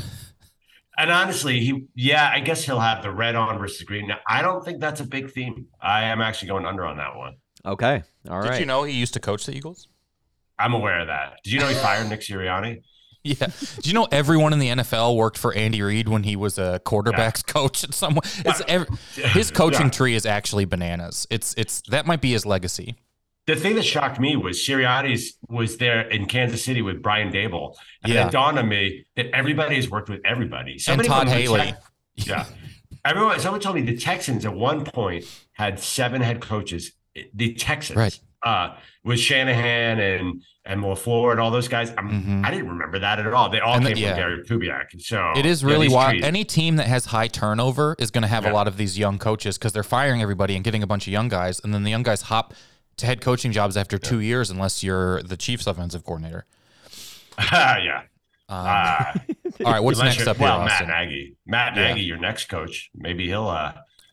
and 0.99 1.11
honestly, 1.11 1.61
he 1.61 1.85
yeah, 1.95 2.31
I 2.33 2.41
guess 2.41 2.65
he'll 2.65 2.81
have 2.81 3.03
the 3.03 3.11
red 3.11 3.35
on 3.35 3.59
versus 3.59 3.83
green. 3.83 4.07
Now, 4.07 4.17
I 4.27 4.41
don't 4.41 4.65
think 4.65 4.81
that's 4.81 5.01
a 5.01 5.05
big 5.07 5.31
theme. 5.31 5.67
I 5.83 6.05
am 6.05 6.23
actually 6.23 6.49
going 6.49 6.65
under 6.65 6.87
on 6.87 6.97
that 6.97 7.17
one. 7.17 7.35
okay, 7.67 8.03
all 8.31 8.39
right. 8.41 8.53
Did 8.53 8.61
you 8.61 8.67
know 8.67 8.85
he 8.85 8.95
used 8.95 9.13
to 9.13 9.21
coach 9.21 9.45
the 9.45 9.55
Eagles? 9.55 9.89
I'm 10.63 10.75
aware 10.75 11.01
of 11.01 11.09
that. 11.09 11.35
Did 11.45 11.53
you 11.53 11.59
know 11.61 11.67
he 11.69 11.75
fired 11.75 12.09
Nick 12.09 12.21
Sirianni? 12.21 12.83
Yeah. 13.25 13.47
Do 13.81 13.89
you 13.89 13.95
know 13.95 14.09
everyone 14.11 14.53
in 14.53 14.59
the 14.59 14.67
NFL 14.67 15.15
worked 15.17 15.39
for 15.39 15.55
Andy 15.55 15.81
Reid 15.81 16.09
when 16.09 16.25
he 16.25 16.35
was 16.35 16.59
a 16.59 16.81
quarterbacks 16.85 17.47
coach 17.47 17.85
at 17.85 17.95
some 17.95 18.19
It's 18.45 18.61
ev- 18.67 18.89
his 19.15 19.53
coaching 19.53 19.83
Yeah. 19.87 19.91
tree 19.91 20.15
is 20.17 20.27
actually 20.27 20.65
bananas. 20.65 21.25
It's 21.31 21.55
it's 21.57 21.83
that 21.91 22.05
might 22.05 22.21
be 22.21 22.33
his 22.33 22.45
legacy. 22.45 22.97
The 23.47 23.55
thing 23.55 23.77
that 23.77 23.85
shocked 23.85 24.19
me 24.19 24.35
was 24.35 24.59
Sirianni's 24.59 25.35
was 25.49 25.77
there 25.77 26.01
in 26.01 26.27
Kansas 26.27 26.65
City 26.65 26.83
with 26.83 27.01
Brian 27.01 27.33
Daboll, 27.33 27.77
and 28.03 28.13
Yeah. 28.13 28.27
it 28.27 28.33
dawned 28.33 28.59
on 28.59 28.69
me 28.69 29.05
that 29.15 29.27
everybody 29.33 29.77
has 29.77 29.89
worked 29.89 30.09
with 30.09 30.21
everybody. 30.25 30.73
And 30.73 30.81
Somebody 30.81 31.09
Todd 31.09 31.29
Haley. 31.29 31.61
Tex- 31.61 31.79
yeah, 32.27 32.47
everyone. 33.05 33.39
Someone 33.39 33.61
told 33.61 33.77
me 33.77 33.83
the 33.83 33.97
Texans 33.97 34.45
at 34.45 34.53
one 34.53 34.85
point 34.85 35.25
had 35.53 35.79
seven 35.79 36.23
head 36.23 36.41
coaches. 36.41 36.91
The 37.35 37.55
Texans, 37.55 37.97
Right. 37.97 38.19
Uh, 38.45 38.75
with 39.05 39.19
Shanahan 39.21 39.99
and 40.01 40.43
and 40.65 40.81
LaFleur 40.83 41.33
and 41.33 41.41
all 41.41 41.51
those 41.51 41.67
guys. 41.67 41.93
I'm, 41.99 42.09
Mhm. 42.09 42.45
I 42.47 42.51
didn't 42.53 42.69
remember 42.69 43.01
that 43.01 43.19
at 43.19 43.33
all. 43.35 43.49
They 43.49 43.59
all 43.59 43.75
And 43.75 43.85
came 43.85 43.95
the- 43.95 44.01
yeah. 44.01 44.11
from 44.15 44.17
Gary 44.19 44.43
Kubiak. 44.45 45.01
So 45.03 45.33
It 45.37 45.45
is 45.45 45.65
really 45.65 45.87
these 45.89 45.95
wild. 45.95 46.11
trees- 46.13 46.25
Any 46.25 46.45
team 46.45 46.77
that 46.77 46.87
has 46.87 47.07
high 47.07 47.27
turnover 47.27 47.97
is 47.99 48.13
going 48.13 48.23
to 48.23 48.29
have 48.29 48.47
a 48.47 48.53
lot 48.53 48.69
of 48.69 48.77
these 48.77 48.97
young 48.97 49.19
coaches 49.19 49.59
because 49.59 49.73
they're 49.73 49.83
firing 49.83 50.23
everybody 50.23 50.55
and 50.55 50.63
getting 50.65 50.83
a 50.83 50.87
bunch 50.87 51.07
of 51.09 51.13
young 51.13 51.27
guys, 51.29 51.61
and 51.65 51.75
then 51.75 51.83
the 51.83 51.91
young 51.91 52.05
guys 52.05 52.23
hop 52.23 52.55
to 52.99 53.07
head 53.07 53.21
coaching 53.21 53.51
jobs 53.51 53.77
after 53.77 53.99
two 53.99 54.21
years, 54.21 54.51
unless 54.51 54.85
you're 54.85 55.21
the 55.25 55.37
Chiefs' 55.37 55.67
offensive 55.67 56.05
coordinator. 56.05 56.45
yeah. 57.53 58.03
Um, 58.49 58.67
Uh, 58.67 59.13
all 59.65 59.73
right, 59.73 59.81
what's 59.83 59.99
next 59.99 60.27
up 60.29 60.37
here, 60.37 60.47
well, 60.47 60.61
Matt 60.61 60.73
Austin? 60.73 60.89
Nagy. 60.89 61.35
Matt 61.47 61.75
Yeah. 61.77 61.89
Nagy, 61.89 62.03
your 62.03 62.19
next 62.19 62.45
coach. 62.47 62.91
Maybe 62.95 63.27
he'll. 63.27 63.49
uh 63.49 63.73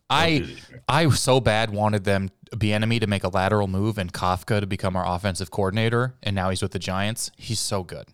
I 0.09 0.29
he'll 0.29 0.39
do 0.39 0.55
this. 0.55 0.65
I 0.87 1.09
so 1.09 1.39
bad 1.39 1.69
wanted 1.71 2.03
them 2.03 2.29
enemy 2.73 2.99
to 2.99 3.07
make 3.07 3.23
a 3.23 3.29
lateral 3.29 3.67
move 3.67 3.97
and 3.97 4.11
Kafka 4.11 4.59
to 4.59 4.67
become 4.67 4.95
our 4.95 5.05
offensive 5.07 5.51
coordinator, 5.51 6.15
and 6.23 6.35
now 6.35 6.49
he's 6.49 6.61
with 6.61 6.71
the 6.71 6.79
Giants. 6.79 7.31
He's 7.37 7.59
so 7.59 7.83
good. 7.83 8.07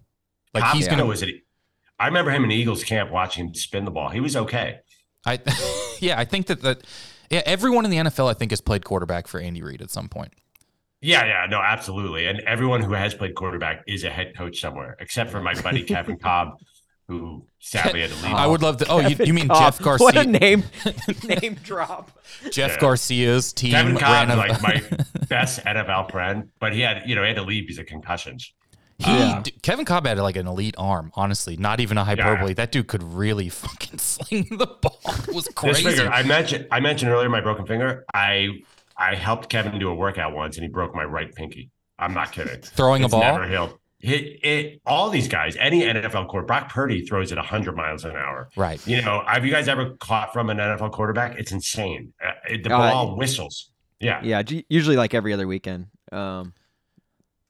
Like 0.54 0.64
he's 0.76 0.88
gonna. 0.88 1.06
was 1.06 1.24
it. 1.24 1.36
I 2.00 2.08
remember 2.08 2.32
him 2.32 2.44
in 2.44 2.52
Eagles 2.52 2.84
camp 2.84 3.12
watching 3.12 3.48
him 3.48 3.56
spin 3.56 3.86
the 3.86 3.92
ball. 3.92 4.10
He 4.10 4.20
was 4.20 4.36
okay. 4.36 4.80
I 5.26 5.40
yeah, 6.00 6.20
I 6.20 6.26
think 6.26 6.48
that 6.48 6.62
that 6.62 6.84
yeah, 7.30 7.42
everyone 7.46 7.86
in 7.86 7.92
the 7.92 7.98
NFL 7.98 8.30
I 8.30 8.34
think 8.34 8.52
has 8.52 8.62
played 8.62 8.86
quarterback 8.86 9.28
for 9.28 9.40
Andy 9.40 9.62
Reid 9.62 9.82
at 9.82 9.90
some 9.90 10.10
point. 10.10 10.34
Yeah, 11.02 11.26
yeah, 11.26 11.46
no, 11.50 11.62
absolutely. 11.62 12.26
And 12.26 12.40
everyone 12.42 12.82
who 12.82 12.94
has 12.94 13.14
played 13.14 13.36
quarterback 13.36 13.84
is 13.86 14.04
a 14.04 14.10
head 14.10 14.36
coach 14.36 14.60
somewhere, 14.60 14.96
except 15.00 15.30
for 15.30 15.40
my 15.40 15.54
buddy 15.62 15.84
Kevin 15.88 16.18
Kolb, 16.18 16.58
who 17.08 17.46
sadly 17.60 18.02
had 18.02 18.10
to 18.10 18.16
leave. 18.24 18.26
I 18.34 18.48
would 18.48 18.62
love 18.62 18.78
to. 18.78 18.88
Oh, 18.88 19.00
you, 19.00 19.16
you 19.24 19.34
mean 19.34 19.48
Kolb. 19.48 19.60
Jeff 19.60 19.80
Garcia? 19.82 20.04
What 20.06 20.18
a 20.18 20.26
name 20.26 20.64
name 21.24 21.56
drop. 21.64 22.12
Jeff 22.52 22.72
Yeah. 22.74 22.80
Garcia's 22.80 23.54
team 23.54 23.72
Kevin 23.72 23.96
ran 23.96 24.28
Kolb's 24.28 24.34
a, 24.34 24.36
like 24.36 24.62
my 24.62 25.04
best 25.30 25.60
NFL 25.66 26.12
friend, 26.12 26.50
but 26.60 26.74
he 26.74 26.82
had, 26.82 27.04
you 27.06 27.16
know, 27.16 27.22
he 27.22 27.28
had 27.28 27.38
to 27.38 27.44
leave 27.44 27.64
because 27.66 27.78
of 27.80 27.86
concussions. 27.86 28.54
he, 28.98 29.12
Yeah. 29.12 29.42
d- 29.44 29.52
Kevin 29.62 29.86
Kolb 29.86 30.06
had 30.08 30.18
like 30.18 30.36
an 30.36 30.48
elite 30.48 30.76
arm. 30.78 31.12
Honestly, 31.16 31.58
not 31.58 31.80
even 31.80 31.98
a 31.98 32.04
hyperbole. 32.04 32.54
That 32.54 32.72
dude 32.72 32.88
could 32.88 33.04
really 33.04 33.50
fucking 33.50 34.00
sling 34.00 34.48
the 34.58 34.68
ball. 34.68 35.00
It 35.06 35.34
was 35.36 35.46
This 35.46 35.54
crazy. 35.54 35.84
finger, 35.84 36.10
I 36.12 36.24
mentioned, 36.24 36.68
I 36.72 36.80
mentioned 36.80 37.12
earlier 37.12 37.30
my 37.30 37.42
broken 37.42 37.66
finger. 37.68 38.04
I, 38.14 38.50
I 38.98 39.16
helped 39.16 39.50
Kevin 39.50 39.78
do 39.80 39.90
a 39.90 39.96
workout 39.96 40.34
once, 40.34 40.58
and 40.58 40.64
he 40.64 40.70
broke 40.70 40.96
my 40.96 41.04
right 41.04 41.34
pinky. 41.36 41.70
I'm 42.00 42.14
not 42.14 42.32
kidding. 42.32 42.62
Throwing 42.62 43.04
a 43.04 43.06
It's 43.06 43.12
ball. 43.14 43.22
never 43.22 43.48
healed. 43.48 43.78
It, 44.08 44.46
it, 44.46 44.82
all 44.86 45.10
these 45.10 45.28
guys, 45.28 45.56
any 45.60 45.82
NFL 45.82 46.28
quarterback, 46.28 46.64
Brock 46.64 46.72
Purdy 46.74 47.06
throws 47.06 47.32
it 47.32 47.38
100 47.38 47.76
miles 47.76 48.06
an 48.06 48.12
hour. 48.16 48.50
Right. 48.56 48.86
You 48.88 49.02
know, 49.02 49.24
have 49.28 49.44
you 49.46 49.52
guys 49.52 49.68
ever 49.68 49.96
caught 50.00 50.32
from 50.32 50.50
an 50.50 50.58
NFL 50.58 50.92
quarterback? 50.92 51.38
It's 51.40 51.52
insane. 51.52 52.14
Uh, 52.24 52.32
it- 52.50 52.64
the 52.64 52.76
Uh, 52.76 52.92
ball 52.92 53.16
whistles. 53.18 53.72
Yeah. 54.00 54.22
Yeah, 54.24 54.44
usually 54.70 54.96
like 54.98 55.14
every 55.14 55.34
other 55.34 55.48
weekend. 55.48 55.88
Um, 56.12 56.54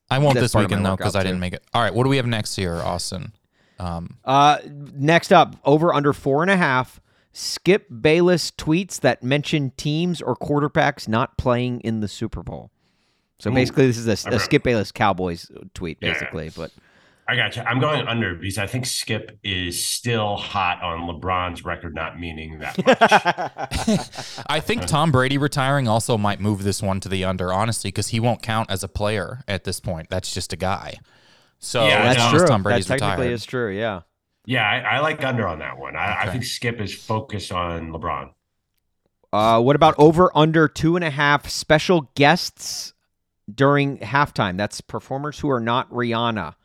I 0.10 0.20
won't 0.20 0.36
this 0.36 0.54
part 0.54 0.66
of 0.66 0.72
weekend 0.72 0.86
though 0.86 0.96
because 0.96 1.16
I 1.16 1.24
didn't 1.24 1.40
make 1.40 1.54
it. 1.54 1.64
All 1.74 1.82
right, 1.82 1.94
what 1.94 2.04
do 2.04 2.10
we 2.10 2.18
have 2.18 2.28
next 2.28 2.56
here, 2.56 2.76
Austin? 2.76 3.34
Um, 3.80 4.18
uh, 4.24 4.60
next 4.94 5.34
up, 5.34 5.56
over 5.66 5.94
under 5.94 6.14
four 6.14 6.42
and 6.42 6.52
a 6.52 6.58
half. 6.58 7.02
Skip 7.34 7.88
Bayless 8.02 8.50
tweets 8.50 9.02
that 9.02 9.22
mention 9.22 9.72
teams 9.76 10.22
or 10.22 10.38
quarterbacks 10.38 11.08
not 11.10 11.38
playing 11.38 11.82
in 11.82 12.00
the 12.00 12.08
Super 12.08 12.42
Bowl. 12.44 12.72
So 13.40 13.52
Ooh, 13.52 13.54
basically, 13.54 13.88
this 13.88 13.98
is 13.98 14.08
a, 14.08 14.28
I 14.30 14.32
a 14.32 14.38
read- 14.38 14.42
Skip 14.46 14.64
Bayless 14.64 14.92
Cowboys 14.92 15.50
tweet, 15.74 15.98
Yeah. 16.02 16.14
basically. 16.14 16.52
But 16.56 16.72
I 17.28 17.36
got 17.36 17.56
you. 17.56 17.64
I'm 17.64 17.80
going 17.80 18.08
under 18.08 18.36
because 18.36 18.58
I 18.58 18.68
think 18.68 18.86
Skip 18.86 19.38
is 19.44 19.84
still 19.84 20.36
hot 20.38 20.82
on 20.84 21.02
LeBron's 21.02 21.66
record 21.66 21.96
not 21.96 22.20
meaning 22.20 22.60
that 22.60 22.78
much. 22.86 24.44
I 24.50 24.60
think 24.60 24.86
Tom 24.86 25.12
Brady 25.12 25.38
retiring 25.38 25.88
also 25.88 26.18
might 26.18 26.40
move 26.40 26.64
this 26.64 26.82
one 26.84 27.00
to 27.02 27.10
the 27.10 27.26
under, 27.26 27.52
honestly, 27.52 27.90
because 27.90 28.10
he 28.10 28.20
won't 28.20 28.42
count 28.42 28.70
as 28.70 28.84
a 28.84 28.88
player 28.88 29.44
at 29.48 29.64
this 29.64 29.80
point. 29.80 30.10
That's 30.10 30.34
just 30.34 30.54
a 30.54 30.56
guy. 30.56 31.00
So 31.60 31.88
Yeah, 31.88 32.04
as 32.04 32.16
that's 32.16 32.20
long 32.20 32.34
true. 32.36 32.44
as 32.44 32.50
Tom 32.50 32.62
That 32.62 32.70
Brady's 32.70 32.86
technically 32.86 33.10
retired, 33.26 33.34
is 33.34 33.46
true. 33.46 33.72
Yeah. 33.76 34.02
yeah, 34.46 34.64
I, 34.70 34.98
I 34.98 35.00
like 35.00 35.24
under 35.24 35.48
on 35.48 35.60
that 35.60 35.78
one. 35.80 35.96
I, 35.96 36.24
I 36.26 36.32
think 36.32 36.44
Skip 36.44 36.80
is 36.80 36.94
focused 36.94 37.52
on 37.52 37.90
LeBron. 37.92 38.30
Uh, 39.34 39.60
what 39.62 39.76
about 39.76 39.96
over 39.98 40.32
under 40.38 40.68
two 40.68 40.96
and 40.96 41.04
a 41.04 41.10
half 41.10 41.50
special 41.50 42.12
guests 42.16 42.94
during 43.54 43.98
halftime? 44.00 44.58
That's 44.58 44.82
performers 44.82 45.40
who 45.40 45.50
are 45.50 45.60
not 45.60 45.90
Rihanna 45.92 46.56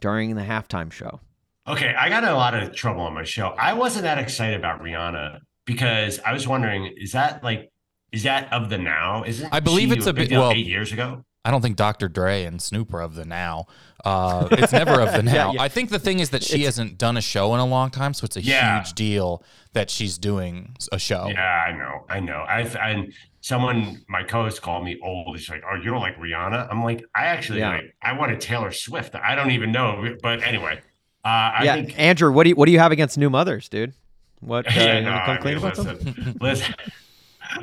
during 0.00 0.34
the 0.36 0.42
halftime 0.42 0.90
show. 0.92 1.20
Okay, 1.68 1.94
I 1.94 2.08
got 2.08 2.24
a 2.24 2.34
lot 2.34 2.54
of 2.54 2.74
trouble 2.74 3.02
on 3.02 3.14
my 3.14 3.24
show. 3.24 3.48
I 3.58 3.74
wasn't 3.74 4.04
that 4.04 4.18
excited 4.18 4.58
about 4.58 4.80
Rihanna 4.82 5.40
because 5.66 6.18
I 6.24 6.32
was 6.32 6.48
wondering, 6.48 6.92
is 6.96 7.12
that 7.12 7.44
like, 7.44 7.70
is 8.12 8.24
that 8.24 8.52
of 8.52 8.70
the 8.70 8.78
now? 8.78 9.22
Isn't 9.24 9.52
I 9.52 9.60
believe 9.60 9.90
she 9.90 9.96
it's 9.98 10.06
a 10.06 10.12
bit- 10.12 10.28
deal 10.30 10.40
well- 10.40 10.52
eight 10.52 10.66
years 10.66 10.92
ago? 10.92 11.24
I 11.42 11.50
don't 11.50 11.62
think 11.62 11.76
Dr. 11.76 12.08
Dre 12.10 12.44
and 12.44 12.60
Snoop 12.60 12.92
are 12.92 13.00
of 13.00 13.14
the 13.14 13.24
now. 13.24 13.64
Uh, 14.04 14.46
it's 14.52 14.72
never 14.72 15.00
of 15.00 15.12
the 15.12 15.22
now. 15.22 15.52
yeah. 15.54 15.62
I 15.62 15.68
think 15.68 15.88
the 15.88 15.98
thing 15.98 16.18
is 16.20 16.28
that 16.30 16.42
she 16.44 16.64
hasn't 16.64 16.98
done 16.98 17.16
a 17.16 17.22
show 17.22 17.54
in 17.54 17.60
a 17.60 17.64
long 17.64 17.88
time, 17.88 18.12
so 18.12 18.26
it's 18.26 18.36
a 18.36 18.42
Yeah. 18.42 18.76
huge 18.82 18.92
deal 18.92 19.42
that 19.72 19.88
she's 19.88 20.18
doing 20.18 20.76
a 20.92 20.98
show. 20.98 21.28
Yeah, 21.28 21.40
I 21.66 21.72
know, 21.72 22.04
I 22.10 22.20
know. 22.20 22.44
I've 22.46 22.76
and 22.76 23.14
someone, 23.40 24.02
my 24.08 24.22
co-host 24.22 24.62
called 24.62 24.84
me 24.84 24.98
old. 25.02 25.36
He's 25.36 25.48
like, 25.48 25.62
"Oh, 25.70 25.76
you 25.76 25.90
don't 25.90 26.00
like 26.00 26.16
Rihanna?" 26.18 26.68
I'm 26.70 26.82
like, 26.84 27.04
I 27.14 27.26
actually 27.26 27.60
Yeah. 27.60 27.70
like. 27.70 27.94
I 28.02 28.12
wanted 28.12 28.40
Taylor 28.40 28.70
Swift. 28.72 29.14
I 29.14 29.34
don't 29.34 29.50
even 29.50 29.72
know, 29.72 30.16
but 30.22 30.42
anyway, 30.42 30.80
uh, 31.24 31.28
I 31.28 31.62
yeah, 31.64 31.74
think. 31.76 31.98
Andrew, 31.98 32.30
what 32.32 32.44
do 32.44 32.50
you 32.50 32.56
what 32.56 32.66
do 32.66 32.72
you 32.72 32.78
have 32.78 32.92
against 32.92 33.18
new 33.18 33.30
mothers, 33.30 33.68
dude? 33.68 33.92
What? 34.40 34.66
Uh, 34.68 34.70
yeah, 34.76 35.00
no, 35.00 35.10
wanna 35.10 35.24
come 35.26 35.36
I 35.36 35.40
clean 35.40 35.54
mean, 35.56 35.64
about 35.64 35.76
something? 35.76 36.14
listen, 36.14 36.36
listen. 36.40 36.74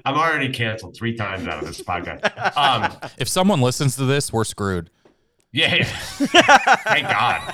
I'm 0.06 0.16
already 0.16 0.50
canceled 0.50 0.96
three 0.98 1.16
times 1.16 1.48
out 1.48 1.62
of 1.64 1.66
this 1.68 1.82
podcast. 1.82 2.22
Um, 2.58 3.10
If 3.18 3.28
someone 3.30 3.62
listens 3.62 3.96
to 3.96 4.06
this, 4.06 4.34
we're 4.34 4.44
screwed. 4.44 4.90
yeah, 5.54 5.76
yeah. 5.76 5.86
thank 6.84 7.08
God. 7.08 7.54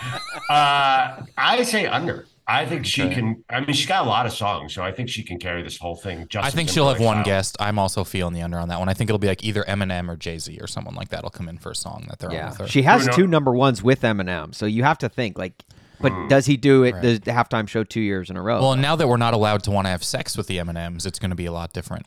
Uh, 0.49 1.25
I 1.37 1.63
say 1.63 1.85
under. 1.85 2.25
I 2.47 2.65
think 2.65 2.85
she 2.85 3.03
Okay. 3.03 3.15
can. 3.15 3.43
I 3.49 3.61
mean, 3.61 3.73
she's 3.73 3.85
got 3.87 4.05
a 4.05 4.09
lot 4.09 4.25
of 4.25 4.33
songs, 4.33 4.73
so 4.73 4.83
I 4.83 4.91
think 4.91 5.07
she 5.09 5.23
can 5.23 5.39
carry 5.39 5.63
this 5.63 5.77
whole 5.77 5.95
thing. 5.95 6.27
Justin 6.27 6.43
I 6.45 6.49
think 6.49 6.69
she'll 6.69 6.89
have 6.89 6.99
one 6.99 7.15
style. 7.17 7.23
guest. 7.25 7.55
I'm 7.59 7.79
also 7.79 8.03
feeling 8.03 8.33
the 8.33 8.41
under 8.41 8.57
on 8.59 8.67
that 8.69 8.79
one. 8.79 8.89
I 8.89 8.93
think 8.93 9.09
it'll 9.09 9.17
be 9.19 9.27
like 9.27 9.43
either 9.43 9.63
Eminem 9.63 10.09
or 10.09 10.17
Jay 10.17 10.37
Z 10.37 10.57
or 10.59 10.67
someone 10.67 10.93
like 10.95 11.09
that 11.09 11.23
will 11.23 11.29
come 11.29 11.47
in 11.47 11.57
for 11.57 11.71
a 11.71 11.75
song 11.75 12.05
that 12.09 12.19
they're 12.19 12.29
on 12.29 12.35
Yeah, 12.35 12.49
with 12.49 12.57
her. 12.59 12.67
she 12.67 12.81
has 12.81 13.03
Bruno- 13.03 13.15
two 13.17 13.27
number 13.27 13.53
ones 13.53 13.81
with 13.81 14.01
Eminem, 14.01 14.53
so 14.53 14.65
you 14.65 14.83
have 14.83 14.97
to 14.99 15.09
think 15.09 15.37
like, 15.37 15.63
but 16.01 16.11
does 16.27 16.45
he 16.45 16.57
do 16.57 16.83
it 16.83 17.01
the 17.01 17.31
halftime 17.31 17.65
show 17.69 17.85
two 17.85 18.01
years 18.01 18.29
in 18.29 18.35
a 18.35 18.41
row? 18.41 18.61
well, 18.61 18.75
now 18.75 18.95
that 18.97 19.07
we're 19.07 19.15
not 19.15 19.33
allowed 19.33 19.63
to 19.63 19.71
want 19.71 19.85
to 19.85 19.89
have 19.91 20.03
sex 20.03 20.35
with 20.35 20.47
the 20.47 20.59
M&Ms, 20.59 21.05
it's 21.05 21.19
going 21.19 21.29
to 21.29 21.35
be 21.37 21.45
a 21.45 21.51
lot 21.53 21.71
different. 21.71 22.05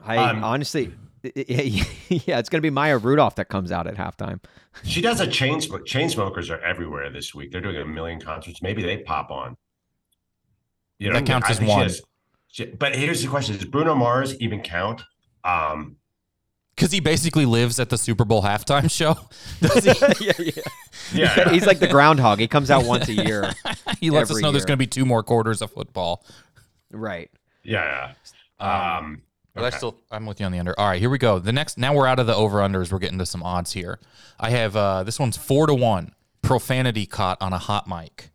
I 0.00 0.16
um, 0.16 0.42
honestly, 0.42 0.94
yeah, 1.24 2.38
it's 2.38 2.48
gonna 2.48 2.60
be 2.62 2.70
Maya 2.70 2.98
Rudolph 2.98 3.36
that 3.36 3.48
comes 3.48 3.72
out 3.72 3.86
at 3.86 3.96
halftime. 3.96 4.40
She 4.82 5.00
does 5.00 5.20
a 5.20 5.26
chain 5.26 5.60
smoke. 5.60 5.86
Chain 5.86 6.08
smokers 6.10 6.50
are 6.50 6.58
everywhere 6.60 7.10
this 7.10 7.34
week. 7.34 7.50
They're 7.52 7.60
doing 7.60 7.76
a 7.76 7.84
million 7.86 8.20
concerts. 8.20 8.60
Maybe 8.62 8.82
they 8.82 8.98
pop 8.98 9.30
on. 9.30 9.56
You 10.98 11.12
That 11.12 11.26
counts 11.26 11.48
I 11.48 11.50
as 11.52 11.58
think 11.58 11.68
she 11.68 11.72
one. 11.74 11.82
has- 11.84 12.02
she- 12.48 12.64
but 12.66 12.94
here's 12.94 13.22
the 13.22 13.28
question: 13.28 13.56
Does 13.56 13.64
Bruno 13.66 13.94
Mars 13.94 14.34
even 14.40 14.60
count? 14.60 15.02
Um, 15.44 15.96
Because 16.74 16.90
he 16.92 17.00
basically 17.00 17.44
lives 17.46 17.78
at 17.80 17.88
the 17.90 17.98
Super 17.98 18.24
Bowl 18.24 18.42
halftime 18.42 18.90
show. 18.90 19.16
Does 19.60 19.84
he? 19.84 19.90
yeah, 20.26 20.32
yeah. 20.38 20.62
yeah, 21.12 21.48
He's 21.52 21.66
like 21.66 21.78
the 21.80 21.88
groundhog. 21.88 22.38
He 22.40 22.48
comes 22.48 22.70
out 22.70 22.84
once 22.84 23.08
a 23.08 23.12
year. 23.14 23.52
he 24.00 24.10
lets 24.10 24.30
us 24.30 24.36
Every 24.36 24.42
know 24.42 24.52
there's 24.52 24.64
going 24.64 24.76
to 24.78 24.82
be 24.82 24.86
two 24.86 25.04
more 25.04 25.22
quarters 25.22 25.62
of 25.62 25.70
football. 25.72 26.24
right. 26.90 27.30
yeah. 27.62 28.12
yeah. 28.60 28.96
Um, 28.98 29.22
But 29.54 29.64
I 29.64 29.70
still, 29.76 29.96
I'm 30.10 30.26
with 30.26 30.40
you 30.40 30.46
on 30.46 30.52
the 30.52 30.58
under. 30.58 30.78
All 30.78 30.88
right, 30.88 30.98
here 31.00 31.10
we 31.10 31.18
go. 31.18 31.38
The 31.38 31.52
next, 31.52 31.76
now 31.78 31.94
we're 31.94 32.06
out 32.08 32.18
of 32.18 32.26
the 32.26 32.34
over 32.34 32.58
unders. 32.58 32.90
We're 32.90 32.98
getting 32.98 33.18
to 33.18 33.26
some 33.26 33.42
odds 33.42 33.72
here. 33.72 34.00
I 34.40 34.50
have 34.50 34.74
uh 34.74 35.02
this 35.04 35.18
one's 35.20 35.36
four 35.36 35.66
to 35.68 35.74
one. 35.74 36.12
Profanity 36.42 37.06
caught 37.06 37.40
on 37.40 37.52
a 37.52 37.58
hot 37.58 37.86
mic. 37.88 38.30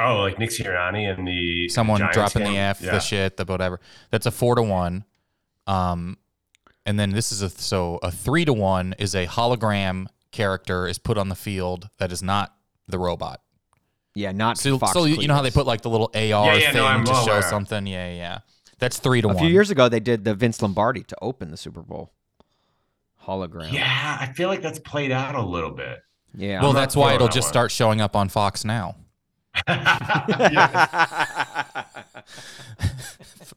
Oh, 0.00 0.16
like 0.20 0.38
Nick 0.38 0.50
Sirianni 0.50 1.12
and 1.12 1.26
the 1.26 1.68
Someone 1.68 1.98
Giants 2.00 2.14
dropping 2.16 2.42
game? 2.44 2.52
the 2.54 2.58
f, 2.58 2.80
Yeah. 2.80 2.92
the 2.92 3.00
shit, 3.00 3.36
the 3.36 3.44
whatever. 3.44 3.80
That's 4.10 4.26
a 4.26 4.30
four 4.30 4.54
to 4.54 4.62
one. 4.62 5.04
Um, 5.66 6.18
and 6.86 6.98
then 6.98 7.10
this 7.10 7.32
is 7.32 7.42
a 7.42 7.50
so 7.50 7.98
a 8.02 8.10
three 8.10 8.44
to 8.44 8.52
one 8.52 8.94
is 8.98 9.14
a 9.14 9.26
hologram 9.26 10.06
character 10.32 10.86
is 10.86 10.98
put 10.98 11.18
on 11.18 11.28
the 11.28 11.34
field 11.34 11.88
that 11.98 12.12
is 12.12 12.22
not 12.22 12.54
the 12.86 12.98
robot. 12.98 13.40
Yeah, 14.14 14.32
not 14.32 14.58
So, 14.58 14.78
Fox 14.78 14.92
so 14.94 15.04
you 15.04 15.28
know 15.28 15.34
how 15.34 15.42
they 15.42 15.50
put 15.50 15.66
like 15.66 15.82
the 15.82 15.90
little 15.90 16.10
AR 16.14 16.20
yeah, 16.58 16.72
thing 16.72 16.74
no, 16.74 17.04
to 17.04 17.10
well 17.12 17.24
show 17.24 17.32
aware. 17.32 17.42
something? 17.42 17.86
Yeah, 17.86 18.10
yeah. 18.12 18.38
That's 18.78 18.98
three 18.98 19.20
to 19.20 19.28
a 19.28 19.34
one. 19.34 19.36
A 19.36 19.40
few 19.40 19.48
years 19.48 19.70
ago 19.70 19.88
they 19.88 20.00
did 20.00 20.24
the 20.24 20.34
Vince 20.34 20.60
Lombardi 20.62 21.02
to 21.04 21.16
open 21.20 21.50
the 21.50 21.56
Super 21.56 21.82
Bowl 21.82 22.12
hologram. 23.26 23.72
Yeah, 23.72 24.16
I 24.20 24.32
feel 24.32 24.48
like 24.48 24.62
that's 24.62 24.78
played 24.78 25.12
out 25.12 25.34
a 25.34 25.42
little 25.42 25.70
bit. 25.70 25.98
yeah. 26.34 26.60
well, 26.60 26.70
I'm 26.70 26.74
that's 26.76 26.96
why 26.96 27.14
it'll 27.14 27.26
that 27.28 27.34
just 27.34 27.46
one. 27.48 27.52
start 27.52 27.70
showing 27.70 28.00
up 28.00 28.16
on 28.16 28.28
Fox 28.28 28.64
now. 28.64 28.96
Yeah. 29.68 31.84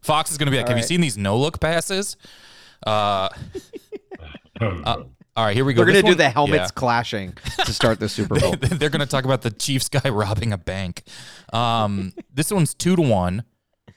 Fox 0.02 0.32
is 0.32 0.38
going 0.38 0.48
to 0.48 0.52
be 0.52 0.58
like, 0.58 0.68
"Have 0.68 0.78
you 0.78 0.84
seen 0.84 1.02
these 1.02 1.18
no 1.18 1.38
look 1.38 1.60
passes?" 1.60 2.18
Uh, 2.86 3.30
uh, 4.62 5.04
all 5.36 5.46
right, 5.46 5.56
here 5.56 5.64
we 5.64 5.74
go. 5.74 5.82
We're 5.82 5.88
gonna 5.88 6.02
do 6.02 6.08
one- 6.10 6.18
the 6.18 6.30
helmets 6.30 6.72
yeah. 6.74 6.80
clashing 6.80 7.34
to 7.66 7.74
start 7.74 8.00
the 8.00 8.10
Super 8.10 8.40
Bowl. 8.40 8.56
They're 8.60 8.90
going 8.90 9.00
to 9.00 9.06
talk 9.06 9.26
about 9.26 9.44
the 9.44 9.52
Chiefs 9.52 9.90
guy 9.90 10.10
robbing 10.10 10.54
a 10.54 10.58
bank. 10.58 11.04
Um, 11.54 12.14
this 12.34 12.52
one's 12.52 12.74
two 12.74 12.96
to 12.96 13.02
one. 13.02 13.44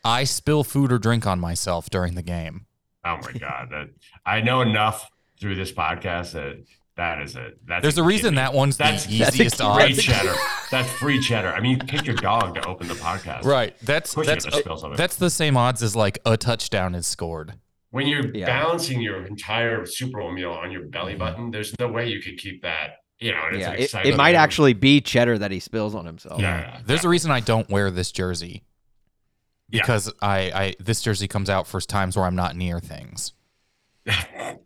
I 0.05 0.25
spill 0.25 0.65
food 0.65 0.93
or 0.93 0.99
drink 0.99 1.27
on 1.27 1.41
myself 1.41 1.89
during 1.89 2.15
the 2.15 2.23
game. 2.23 2.67
Oh 3.05 3.17
my 3.17 3.33
god, 3.33 3.69
that 3.71 3.89
I 4.25 4.43
know 4.43 4.61
enough 4.61 5.11
through 5.41 5.57
this 5.57 5.73
podcast 5.73 6.33
that 6.33 6.65
that 6.97 7.21
is 7.23 7.35
it. 7.37 7.59
That's 7.67 7.83
There's 7.83 7.99
a 7.99 8.03
reason 8.05 8.37
that 8.37 8.53
one's 8.55 8.77
That's- 8.77 9.07
the 9.07 9.19
that's 9.19 9.35
easiest 9.35 9.61
a- 9.61 9.75
free 9.75 9.95
cheddar. 9.95 10.35
That's 10.71 10.89
free 10.93 11.21
cheddar. 11.21 11.49
I 11.53 11.61
mean, 11.61 11.73
you 11.73 11.79
pick 11.79 12.07
your 12.07 12.17
dog 12.17 12.55
to 12.55 12.67
open 12.67 12.87
the 12.89 12.95
podcast. 12.95 13.45
Right. 13.45 13.77
That's 13.81 14.11
Of 14.11 14.15
course 14.15 14.27
you're 14.27 14.35
that's 14.37 14.45
gonna 14.45 14.57
spill 14.63 14.77
something. 14.77 14.97
that's 14.97 15.17
the 15.17 15.31
same 15.31 15.57
odds 15.57 15.83
as 15.83 15.97
like 15.97 16.19
a 16.25 16.37
touchdown 16.37 16.95
is 16.95 17.07
scored. 17.07 17.55
When 17.91 18.07
you're 18.07 18.35
Yeah. 18.35 18.47
balancing 18.47 19.01
your 19.01 19.25
entire 19.27 19.87
Super 19.87 20.21
Bowl 20.21 20.33
meal 20.33 20.51
on 20.53 20.71
your 20.73 20.83
belly 20.87 21.15
button, 21.15 21.51
there's 21.51 21.75
no 21.79 21.89
way 21.89 22.09
you 22.09 22.21
could 22.21 22.39
keep 22.39 22.63
that. 22.63 22.99
You 23.21 23.31
know, 23.33 23.43
and 23.47 23.57
it's 23.57 23.93
yeah, 23.95 24.01
an 24.01 24.07
it, 24.07 24.15
it 24.15 24.17
might 24.17 24.33
game. 24.33 24.41
actually 24.41 24.73
be 24.73 25.01
cheddar 25.01 25.39
that 25.39 25.51
he 25.53 25.61
spills 25.61 25.95
on 25.95 26.05
himself. 26.05 26.41
Yeah. 26.41 26.81
There's 26.85 27.05
a 27.05 27.09
reason 27.09 27.31
I 27.31 27.39
don't 27.41 27.69
wear 27.71 27.91
this 27.93 28.11
jersey 28.11 28.65
Yeah. 29.71 29.83
because 29.83 30.13
I, 30.21 30.39
I 30.51 30.75
this 30.81 31.01
jersey 31.01 31.29
comes 31.29 31.49
out 31.49 31.67
for 31.69 31.81
times 31.81 32.17
where 32.17 32.27
I'm 32.27 32.35
not 32.37 32.57
near 32.57 32.81
things. 32.81 33.33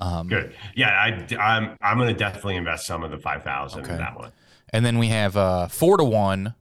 Um, 0.00 0.28
Good. 0.28 0.54
Yeah, 0.76 0.90
I, 0.90 1.34
I'm 1.36 1.76
I'm 1.80 1.96
going 1.98 2.08
to 2.08 2.14
definitely 2.18 2.54
invest 2.54 2.86
some 2.86 3.02
of 3.02 3.10
the 3.10 3.18
five 3.18 3.42
thousand 3.42 3.82
Okay. 3.82 3.92
in 3.94 3.98
that 3.98 4.16
one. 4.16 4.30
And 4.72 4.84
then 4.86 4.98
we 4.98 5.08
have 5.08 5.36
uh, 5.36 5.66
four 5.66 5.96
to 5.96 6.04
one 6.04 6.54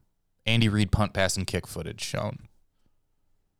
Andy 0.47 0.69
Reid 0.69 0.91
punt, 0.91 1.13
pass, 1.13 1.37
and 1.37 1.45
kick 1.45 1.67
footage 1.67 2.01
shown. 2.01 2.47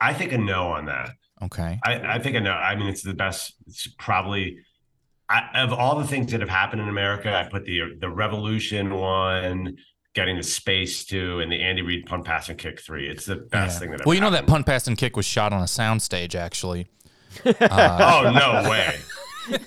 I 0.02 0.14
think 0.14 0.32
a 0.32 0.38
no 0.40 0.70
on 0.72 0.86
that. 0.86 1.12
Okay. 1.44 1.80
I, 1.84 2.16
I 2.16 2.20
think 2.20 2.36
a 2.36 2.40
no. 2.40 2.52
I 2.54 2.76
mean, 2.76 2.88
it's 2.88 3.04
the 3.04 3.14
best. 3.14 3.54
It's 3.68 3.88
probably 4.00 4.60
I, 5.30 5.44
of 5.62 5.72
all 5.74 6.00
the 6.00 6.08
things 6.08 6.32
that 6.32 6.40
have 6.40 6.50
happened 6.50 6.82
in 6.82 6.90
America. 6.90 7.32
I 7.36 7.48
put 7.48 7.66
the 7.66 7.96
the 8.00 8.10
Revolution 8.10 8.96
one, 8.96 9.78
getting 10.16 10.38
the 10.38 10.44
space 10.44 11.06
two, 11.06 11.40
and 11.40 11.52
the 11.52 11.62
Andy 11.62 11.84
Reid 11.84 12.08
punt, 12.08 12.26
pass, 12.26 12.50
and 12.50 12.58
kick 12.58 12.80
three. 12.82 13.08
It's 13.08 13.26
the 13.26 13.36
best 13.36 13.76
Yeah. 13.76 13.80
thing 13.80 13.90
that. 13.92 14.02
Ever. 14.02 14.08
Well, 14.08 14.16
you 14.16 14.22
know 14.22 14.32
that 14.32 14.48
punt, 14.48 14.66
pass, 14.66 14.88
and 14.88 14.98
kick 14.98 15.16
was 15.16 15.26
shot 15.28 15.54
on 15.54 15.62
a 15.62 15.66
soundstage, 15.66 16.34
actually. 16.34 16.88
Oh 17.46 18.32
no 18.34 18.70
way! 18.70 19.00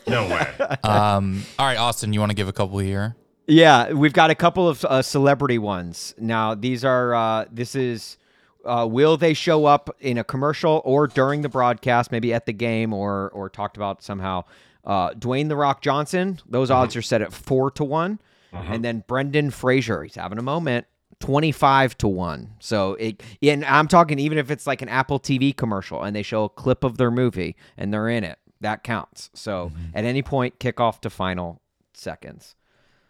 No 0.06 0.28
way. 0.28 0.46
Um, 0.84 1.42
all 1.58 1.66
right, 1.66 1.78
Austin, 1.78 2.12
you 2.12 2.20
want 2.20 2.30
to 2.30 2.36
give 2.36 2.48
a 2.48 2.52
couple 2.52 2.78
here? 2.78 3.16
Yeah, 3.46 3.92
we've 3.92 4.12
got 4.12 4.30
a 4.30 4.34
couple 4.34 4.68
of 4.68 4.84
uh, 4.84 5.02
celebrity 5.02 5.58
ones. 5.58 6.14
Now, 6.18 6.54
these 6.54 6.84
are 6.84 7.14
uh, 7.14 7.44
this 7.50 7.74
is 7.74 8.16
uh, 8.64 8.86
will 8.90 9.16
they 9.16 9.34
show 9.34 9.64
up 9.64 9.90
in 10.00 10.18
a 10.18 10.24
commercial 10.24 10.82
or 10.84 11.06
during 11.06 11.42
the 11.42 11.48
broadcast, 11.48 12.12
maybe 12.12 12.32
at 12.32 12.46
the 12.46 12.52
game 12.52 12.92
or 12.92 13.30
or 13.30 13.48
talked 13.48 13.76
about 13.76 14.02
somehow. 14.02 14.44
Uh, 14.84 15.10
Dwayne 15.10 15.48
the 15.48 15.56
Rock 15.56 15.82
Johnson, 15.82 16.40
those 16.48 16.70
odds 16.70 16.96
are 16.96 17.02
set 17.02 17.20
at 17.22 17.32
four 17.32 17.70
to 17.72 17.84
one, 17.84 18.18
and 18.52 18.84
then 18.84 19.04
Brendan 19.06 19.50
Fraser, 19.50 20.02
he's 20.04 20.14
having 20.14 20.38
a 20.38 20.42
moment. 20.42 20.86
25 21.20 21.96
to 21.98 22.08
1. 22.08 22.50
So 22.58 22.94
it 22.94 23.22
and 23.42 23.64
I'm 23.64 23.88
talking 23.88 24.18
even 24.18 24.38
if 24.38 24.50
it's 24.50 24.66
like 24.66 24.82
an 24.82 24.88
Apple 24.88 25.20
TV 25.20 25.56
commercial 25.56 26.02
and 26.02 26.14
they 26.16 26.22
show 26.22 26.44
a 26.44 26.48
clip 26.48 26.82
of 26.84 26.96
their 26.96 27.10
movie 27.10 27.56
and 27.76 27.92
they're 27.94 28.08
in 28.08 28.24
it, 28.24 28.38
that 28.60 28.82
counts. 28.82 29.30
So 29.34 29.70
at 29.94 30.04
any 30.04 30.22
point 30.22 30.58
kickoff 30.58 31.00
to 31.00 31.10
final 31.10 31.60
seconds. 31.94 32.56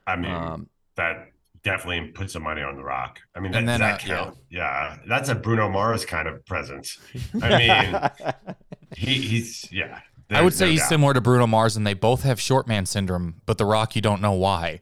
I 0.06 0.16
mean, 0.16 0.30
Um, 0.32 0.68
that 0.96 1.28
definitely 1.62 2.08
puts 2.08 2.32
some 2.32 2.42
money 2.42 2.62
on 2.62 2.76
the 2.76 2.82
rock. 2.82 3.20
I 3.34 3.40
mean, 3.40 3.52
that, 3.52 3.58
And 3.58 3.68
then, 3.68 3.80
that 3.80 3.94
uh, 3.94 4.06
count? 4.06 4.36
Yeah. 4.50 4.96
that's 5.06 5.28
a 5.28 5.34
Bruno 5.34 5.68
Mars 5.68 6.04
kind 6.04 6.26
of 6.26 6.44
presence. 6.46 6.98
I 7.42 7.58
mean, 7.58 8.34
he, 8.96 9.14
he's 9.14 9.70
yeah. 9.70 10.00
I 10.32 10.42
would 10.42 10.54
say 10.54 10.66
no 10.66 10.70
he's 10.70 10.80
doubt. 10.80 10.88
similar 10.88 11.14
to 11.14 11.20
Bruno 11.20 11.46
Mars, 11.48 11.76
and 11.76 11.84
they 11.86 11.94
both 11.94 12.22
have 12.22 12.40
short 12.40 12.68
man 12.68 12.86
syndrome, 12.86 13.40
but 13.46 13.58
The 13.58 13.64
Rock, 13.64 13.96
you 13.96 14.02
don't 14.02 14.20
know 14.22 14.32
why. 14.32 14.80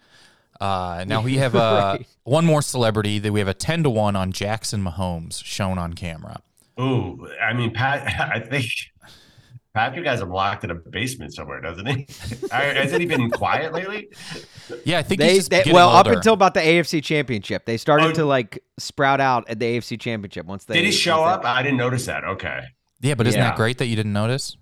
Uh, 0.60 1.04
now 1.06 1.22
we 1.22 1.36
have 1.38 1.54
uh, 1.56 1.96
Right. 1.98 2.06
one 2.24 2.44
more 2.44 2.62
celebrity 2.62 3.18
that 3.18 3.32
we 3.32 3.38
have 3.40 3.48
a 3.48 3.54
10 3.54 3.82
to 3.84 3.90
1 3.90 4.16
on 4.16 4.32
Jackson 4.32 4.82
Mahomes 4.82 5.42
shown 5.44 5.78
on 5.78 5.92
camera. 5.94 6.40
Ooh, 6.80 7.28
I 7.42 7.52
mean, 7.52 7.72
Pat. 7.72 8.06
I 8.34 8.40
think 8.40 8.66
Patrick 9.74 10.06
has 10.06 10.20
him 10.20 10.30
locked 10.30 10.64
in 10.64 10.70
a 10.70 10.74
basement 10.74 11.34
somewhere, 11.34 11.60
doesn't 11.60 11.86
he? 11.86 12.06
Hasn't 12.50 13.00
he 13.00 13.06
been 13.06 13.30
quiet 13.30 13.72
lately? 13.72 14.08
Yeah, 14.84 14.98
I 14.98 15.02
think 15.02 15.20
They, 15.20 15.28
he's 15.30 15.38
just 15.38 15.50
they 15.50 15.58
getting 15.58 15.74
well 15.74 15.90
up 15.90 16.06
until 16.06 16.34
about 16.34 16.54
the 16.54 16.60
AFC 16.60 17.02
Championship, 17.02 17.64
they 17.64 17.76
started 17.76 18.08
Oh. 18.08 18.12
to 18.14 18.24
like 18.24 18.62
sprout 18.78 19.20
out 19.20 19.48
at 19.48 19.58
the 19.60 19.66
AFC 19.66 19.98
Championship. 20.00 20.46
Once 20.46 20.64
they 20.64 20.74
Did 20.74 20.84
he 20.84 20.92
show 20.92 21.22
up? 21.22 21.44
I 21.44 21.62
didn't 21.62 21.78
notice 21.78 22.06
that. 22.06 22.24
Okay. 22.24 22.60
Yeah, 23.00 23.14
but 23.14 23.26
isn't 23.28 23.38
Yeah. 23.40 23.48
that 23.50 23.56
great 23.56 23.78
that 23.78 23.86
you 23.86 23.94
didn't 23.96 24.12
notice? 24.12 24.56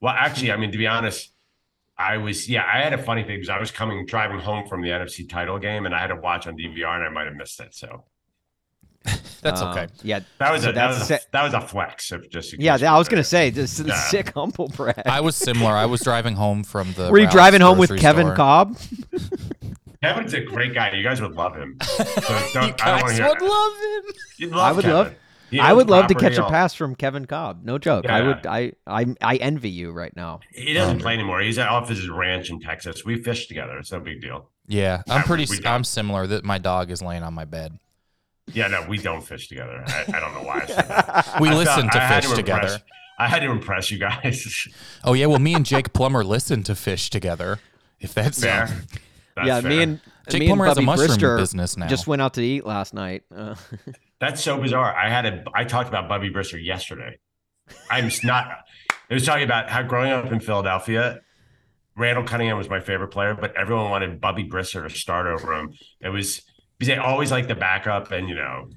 Well, 0.00 0.14
actually, 0.16 0.52
I 0.52 0.56
mean, 0.56 0.72
to 0.72 0.78
be 0.78 0.86
honest, 0.86 1.31
I 1.98 2.16
was 2.16 2.48
yeah. 2.48 2.64
I 2.64 2.80
had 2.80 2.92
a 2.92 2.98
funny 3.02 3.22
thing 3.22 3.36
because 3.36 3.48
I 3.50 3.58
was 3.60 3.70
coming 3.70 4.06
driving 4.06 4.38
home 4.40 4.66
from 4.68 4.82
the 4.82 4.88
NFC 4.88 5.28
title 5.28 5.58
game, 5.58 5.86
and 5.86 5.94
I 5.94 5.98
had 6.00 6.08
to 6.08 6.16
watch 6.16 6.46
on 6.46 6.56
DVR, 6.56 6.94
and 6.96 7.04
I 7.04 7.08
might 7.10 7.26
have 7.26 7.34
missed 7.36 7.60
it. 7.60 7.74
So 7.74 8.04
That's 9.42 9.60
Um, 9.60 9.70
okay. 9.72 9.86
Yeah, 10.02 10.20
That 10.38 10.52
was 10.52 10.62
so 10.62 10.70
a 10.70 10.72
that 10.72 10.88
was 10.88 11.10
a, 11.10 11.20
that 11.32 11.42
was 11.42 11.54
a 11.54 11.60
flex. 11.60 12.12
of 12.12 12.28
just 12.30 12.58
yeah. 12.58 12.76
case 12.78 12.86
I 12.86 12.96
was 12.98 13.08
gonna 13.08 13.24
say 13.24 13.50
this 13.50 13.78
is 13.80 13.86
Yeah. 13.86 13.94
sick 14.08 14.32
humble 14.34 14.68
brag. 14.68 15.02
I 15.06 15.20
was 15.20 15.36
similar. 15.36 15.72
I 15.72 15.86
was 15.86 16.00
driving 16.00 16.34
home 16.36 16.64
from 16.64 16.92
the. 16.94 17.10
Were 17.10 17.18
you 17.18 17.24
Ralph's 17.24 17.34
driving 17.34 17.60
home 17.60 17.78
with 17.78 17.96
Kevin 17.98 18.26
store. 18.26 18.36
Kolb? 18.36 18.78
Kevin's 20.02 20.34
a 20.34 20.40
great 20.40 20.74
guy. 20.74 20.90
You 20.92 21.02
guys 21.04 21.20
would 21.20 21.32
love 21.36 21.54
him. 21.54 21.76
So 21.80 22.02
don't, 22.02 22.08
You 22.54 22.60
I 22.60 22.66
don't 22.66 22.76
guys 23.02 23.16
to 23.16 23.22
hear. 23.22 23.28
would 23.28 23.42
love 23.42 23.72
him. 23.72 24.14
You'd 24.38 24.52
I 24.54 24.72
would 24.72 24.82
Kevin. 24.84 24.96
love- 24.96 25.08
He 25.08 25.14
I 25.60 25.72
would 25.72 25.90
love 25.90 26.06
to 26.08 26.14
catch 26.14 26.36
a 26.38 26.44
pass 26.48 26.74
from 26.74 26.94
Kevin 26.94 27.26
Kolb. 27.26 27.64
No 27.64 27.78
joke. 27.78 28.06
I 28.08 28.22
would. 28.22 28.46
I, 28.46 28.72
I 28.86 29.06
I 29.20 29.36
envy 29.36 29.70
you 29.70 29.90
right 29.92 30.14
now. 30.16 30.40
He 30.52 30.72
doesn't 30.72 31.00
play 31.00 31.14
anymore. 31.14 31.40
He's 31.40 31.58
at 31.58 31.68
off 31.68 31.88
his 31.88 32.08
ranch 32.08 32.50
in 32.50 32.60
Texas. 32.60 33.04
We 33.04 33.16
fish 33.22 33.46
together. 33.48 33.76
It's 33.78 33.92
no 33.92 34.00
big 34.00 34.20
deal. 34.20 34.48
Yeah, 34.68 35.02
I'm 35.08 35.18
Yeah, 35.18 35.22
pretty. 35.24 35.46
we 35.50 35.56
s- 35.58 35.64
I'm 35.66 35.84
similar. 35.84 36.26
That 36.26 36.44
my 36.44 36.58
dog 36.58 36.90
is 36.90 37.02
laying 37.02 37.22
on 37.22 37.34
my 37.34 37.44
bed. 37.44 37.78
Yeah, 38.52 38.68
no, 38.68 38.84
we 38.88 38.98
don't 38.98 39.22
fish 39.22 39.48
together. 39.48 39.84
I, 39.86 40.04
I 40.14 40.20
don't 40.20 40.34
know 40.34 40.42
why. 40.42 40.64
I. 40.68 41.36
We 41.40 41.48
I 41.48 41.54
listen 41.54 41.90
felt- 41.90 41.92
to 41.92 42.02
I 42.02 42.08
fish 42.08 42.24
impress- 42.30 42.36
together. 42.36 42.78
I 43.18 43.28
had 43.28 43.40
to 43.40 43.50
impress 43.50 43.90
you 43.90 43.98
guys. 43.98 44.68
Oh 45.04 45.12
yeah, 45.14 45.26
well, 45.26 45.38
me 45.38 45.54
and 45.54 45.66
Jake 45.66 45.92
Plummer 45.92 46.24
listen 46.24 46.62
to 46.64 46.74
fish 46.74 47.10
together. 47.10 47.58
If 48.00 48.14
that's 48.14 48.40
Fair. 48.40 48.66
fair. 48.68 48.76
That's 49.36 49.46
yeah, 49.48 49.60
fair. 49.60 49.70
me 49.70 49.82
and 49.82 50.00
Jake 50.28 50.40
me 50.40 50.46
and 50.46 50.50
Plummer 50.56 50.66
has 50.66 50.78
a 50.78 50.82
mushroom 50.82 51.08
Brister 51.10 51.36
business 51.38 51.76
now. 51.76 51.86
Just 51.88 52.06
went 52.06 52.22
out 52.22 52.34
to 52.34 52.42
eat 52.42 52.64
last 52.66 52.94
night. 52.94 53.22
Uh, 53.34 53.54
That's 54.22 54.40
so 54.40 54.56
bizarre. 54.56 54.94
I 54.94 55.10
had 55.10 55.26
a 55.26 55.44
I 55.52 55.64
talked 55.64 55.88
about 55.88 56.08
Bubby 56.08 56.30
Brister 56.30 56.64
yesterday. 56.64 57.18
I'm 57.90 58.08
not 58.22 58.46
I 59.10 59.14
was 59.14 59.26
talking 59.26 59.42
about 59.42 59.68
how 59.68 59.82
growing 59.82 60.12
up 60.12 60.30
in 60.30 60.38
Philadelphia, 60.38 61.22
Randall 61.96 62.22
Cunningham 62.22 62.56
was 62.56 62.70
my 62.70 62.78
favorite 62.78 63.08
player, 63.08 63.34
but 63.34 63.56
everyone 63.56 63.90
wanted 63.90 64.20
Bubby 64.20 64.48
Brister 64.48 64.88
to 64.88 64.94
start 64.94 65.26
over 65.26 65.52
him. 65.52 65.72
It 66.00 66.10
was 66.10 66.40
because 66.78 66.94
they 66.94 66.98
always 66.98 67.32
like 67.32 67.48
the 67.48 67.56
backup 67.56 68.12
and 68.12 68.28
you 68.28 68.36
know 68.36 68.68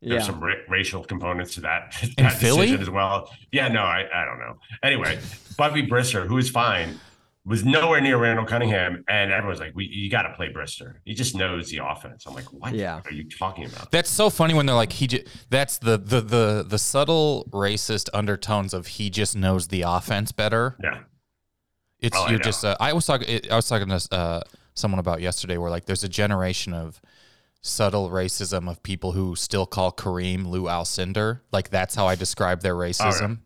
yeah. 0.00 0.10
there's 0.10 0.26
some 0.26 0.38
ra- 0.38 0.54
racial 0.68 1.02
components 1.02 1.54
to 1.54 1.62
that, 1.62 1.96
that 2.18 2.38
decision 2.38 2.80
as 2.80 2.88
well. 2.88 3.28
Yeah, 3.50 3.66
no, 3.66 3.82
I, 3.82 4.06
I 4.14 4.24
don't 4.24 4.38
know. 4.38 4.54
Anyway, 4.84 5.18
Bubby 5.58 5.84
Brister, 5.84 6.28
who 6.28 6.38
is 6.38 6.48
fine, 6.48 7.00
was 7.44 7.64
nowhere 7.64 8.00
near 8.00 8.18
Randall 8.18 8.46
Cunningham, 8.46 9.02
and 9.08 9.32
everyone's 9.32 9.58
like, 9.60 9.72
"We, 9.74 9.86
you 9.86 10.08
got 10.10 10.22
to 10.22 10.34
play 10.34 10.52
Brister. 10.52 10.94
He 11.04 11.12
just 11.14 11.34
knows 11.34 11.70
the 11.70 11.78
offense." 11.84 12.24
I'm 12.26 12.34
like, 12.34 12.52
"What 12.52 12.72
Yeah. 12.74 13.00
are 13.04 13.12
you 13.12 13.28
talking 13.28 13.64
about?" 13.66 13.90
That's 13.90 14.10
so 14.10 14.30
funny 14.30 14.54
when 14.54 14.66
they're 14.66 14.76
like 14.76 14.92
he. 14.92 15.06
J- 15.08 15.24
that's 15.50 15.78
the 15.78 15.98
the 15.98 16.20
the 16.20 16.64
the 16.68 16.78
subtle 16.78 17.48
racist 17.50 18.08
undertones 18.14 18.72
of 18.72 18.86
he 18.86 19.10
just 19.10 19.34
knows 19.34 19.68
the 19.68 19.82
offense 19.82 20.30
better. 20.30 20.76
Yeah, 20.82 21.00
It's 21.98 22.16
Oh, 22.16 22.28
you're 22.28 22.38
know. 22.38 22.44
just. 22.44 22.64
Uh, 22.64 22.76
I 22.78 22.92
was 22.92 23.06
talking. 23.06 23.40
I 23.50 23.56
was 23.56 23.66
talking 23.68 23.88
to 23.88 24.00
uh, 24.12 24.40
someone 24.74 25.00
about 25.00 25.20
yesterday 25.20 25.56
where 25.56 25.70
like 25.70 25.86
there's 25.86 26.04
a 26.04 26.08
generation 26.08 26.72
of 26.72 27.00
subtle 27.60 28.08
racism 28.10 28.68
of 28.70 28.82
people 28.82 29.12
who 29.12 29.34
still 29.36 29.66
call 29.66 29.90
Kareem 29.92 30.46
Lou 30.46 30.64
Alcindor. 30.64 31.40
Like 31.52 31.70
that's 31.70 31.94
how 31.96 32.06
I 32.06 32.14
describe 32.14 32.60
their 32.62 32.74
racism. 32.74 33.38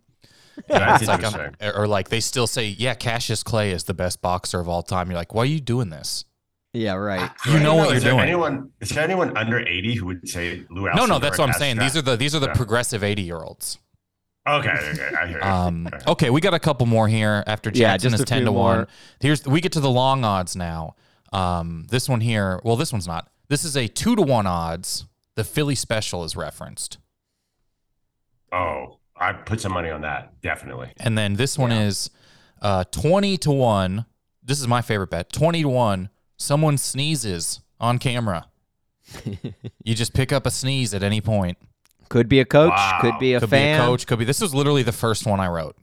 that's 0.68 1.02
It's 1.02 1.08
like. 1.08 1.24
I'm- 1.24 1.54
or 1.74 1.86
like 1.86 2.08
they 2.08 2.20
still 2.20 2.46
say, 2.46 2.66
yeah, 2.66 2.94
Cassius 2.94 3.42
Clay 3.42 3.70
is 3.72 3.84
the 3.84 3.94
best 3.94 4.20
boxer 4.22 4.60
of 4.60 4.68
all 4.68 4.82
time. 4.82 5.08
You're 5.10 5.18
like, 5.18 5.34
why 5.34 5.42
are 5.42 5.46
you 5.46 5.60
doing 5.60 5.90
this? 5.90 6.24
yeah, 6.72 6.92
right. 6.94 7.30
You 7.46 7.52
I 7.54 7.58
know 7.58 7.62
don't 7.70 7.76
what 7.78 7.90
you're 7.92 8.00
there 8.00 8.10
doing. 8.12 8.22
Anyone 8.24 8.72
is 8.80 8.90
there 8.90 9.02
anyone 9.04 9.34
under 9.36 9.58
80 9.60 9.94
who 9.94 10.06
would 10.06 10.28
say 10.28 10.62
Lou 10.68 10.90
No, 10.94 11.06
no, 11.06 11.18
that's 11.18 11.38
what 11.38 11.48
I'm 11.48 11.54
saying. 11.54 11.78
These 11.78 11.96
are 11.96 12.02
the 12.02 12.16
these 12.16 12.34
are 12.34 12.38
the 12.38 12.48
Yeah. 12.48 12.54
progressive 12.54 13.02
80 13.02 13.22
year 13.22 13.38
olds. 13.38 13.78
Okay, 14.48 14.68
okay, 14.70 15.10
I 15.20 15.26
hear 15.26 15.38
you. 15.38 15.42
Um, 15.42 15.86
Okay. 15.88 15.98
okay, 16.12 16.30
we 16.30 16.40
got 16.40 16.54
a 16.54 16.58
couple 16.60 16.86
more 16.86 17.08
here 17.08 17.42
after 17.48 17.68
Yeah, 17.70 17.92
Jackson 17.94 18.10
just 18.10 18.22
is 18.22 18.28
ten 18.28 18.38
few 18.40 18.44
to 18.46 18.52
one. 18.52 18.86
Here's 19.20 19.44
we 19.46 19.60
get 19.60 19.72
to 19.72 19.80
the 19.80 19.90
long 19.90 20.24
odds 20.24 20.54
now. 20.54 20.94
Um, 21.32 21.86
this 21.90 22.08
one 22.08 22.20
here, 22.20 22.60
well, 22.62 22.76
this 22.76 22.92
one's 22.92 23.08
not. 23.08 23.28
This 23.48 23.64
is 23.64 23.76
a 23.76 23.88
two 23.88 24.14
to 24.14 24.22
one 24.22 24.46
odds. 24.46 25.06
The 25.34 25.42
Philly 25.44 25.74
special 25.74 26.22
is 26.24 26.36
referenced, 26.36 26.98
Oh, 28.52 28.98
I 29.18 29.32
put 29.32 29.60
some 29.60 29.72
money 29.72 29.90
on 29.90 30.02
that, 30.02 30.40
definitely. 30.42 30.92
and 31.00 31.16
then 31.16 31.34
this 31.34 31.58
one 31.58 31.72
is 31.72 32.10
uh, 32.62 32.84
twenty 32.90 33.36
to 33.38 33.50
one. 33.50 34.04
This 34.42 34.60
is 34.60 34.68
my 34.68 34.82
favorite 34.82 35.10
bet. 35.10 35.32
Twenty 35.32 35.62
to 35.62 35.68
one. 35.68 36.10
Someone 36.36 36.76
sneezes 36.78 37.60
on 37.80 37.98
camera. 37.98 38.46
you 39.84 39.94
just 39.94 40.12
pick 40.12 40.32
up 40.32 40.46
a 40.46 40.50
sneeze 40.50 40.92
at 40.92 41.02
any 41.02 41.20
point. 41.20 41.56
Could 42.08 42.28
be 42.28 42.40
a 42.40 42.44
coach. 42.44 42.70
Wow. 42.70 42.98
Could 43.00 43.18
be 43.18 43.34
a 43.34 43.40
Could 43.40 43.50
fan. 43.50 43.78
be 43.78 43.82
a 43.82 43.86
coach. 43.86 44.06
Could 44.06 44.18
be. 44.18 44.24
This 44.24 44.40
was 44.40 44.54
literally 44.54 44.82
the 44.82 44.92
first 44.92 45.26
one 45.26 45.40
I 45.40 45.48
wrote. 45.48 45.76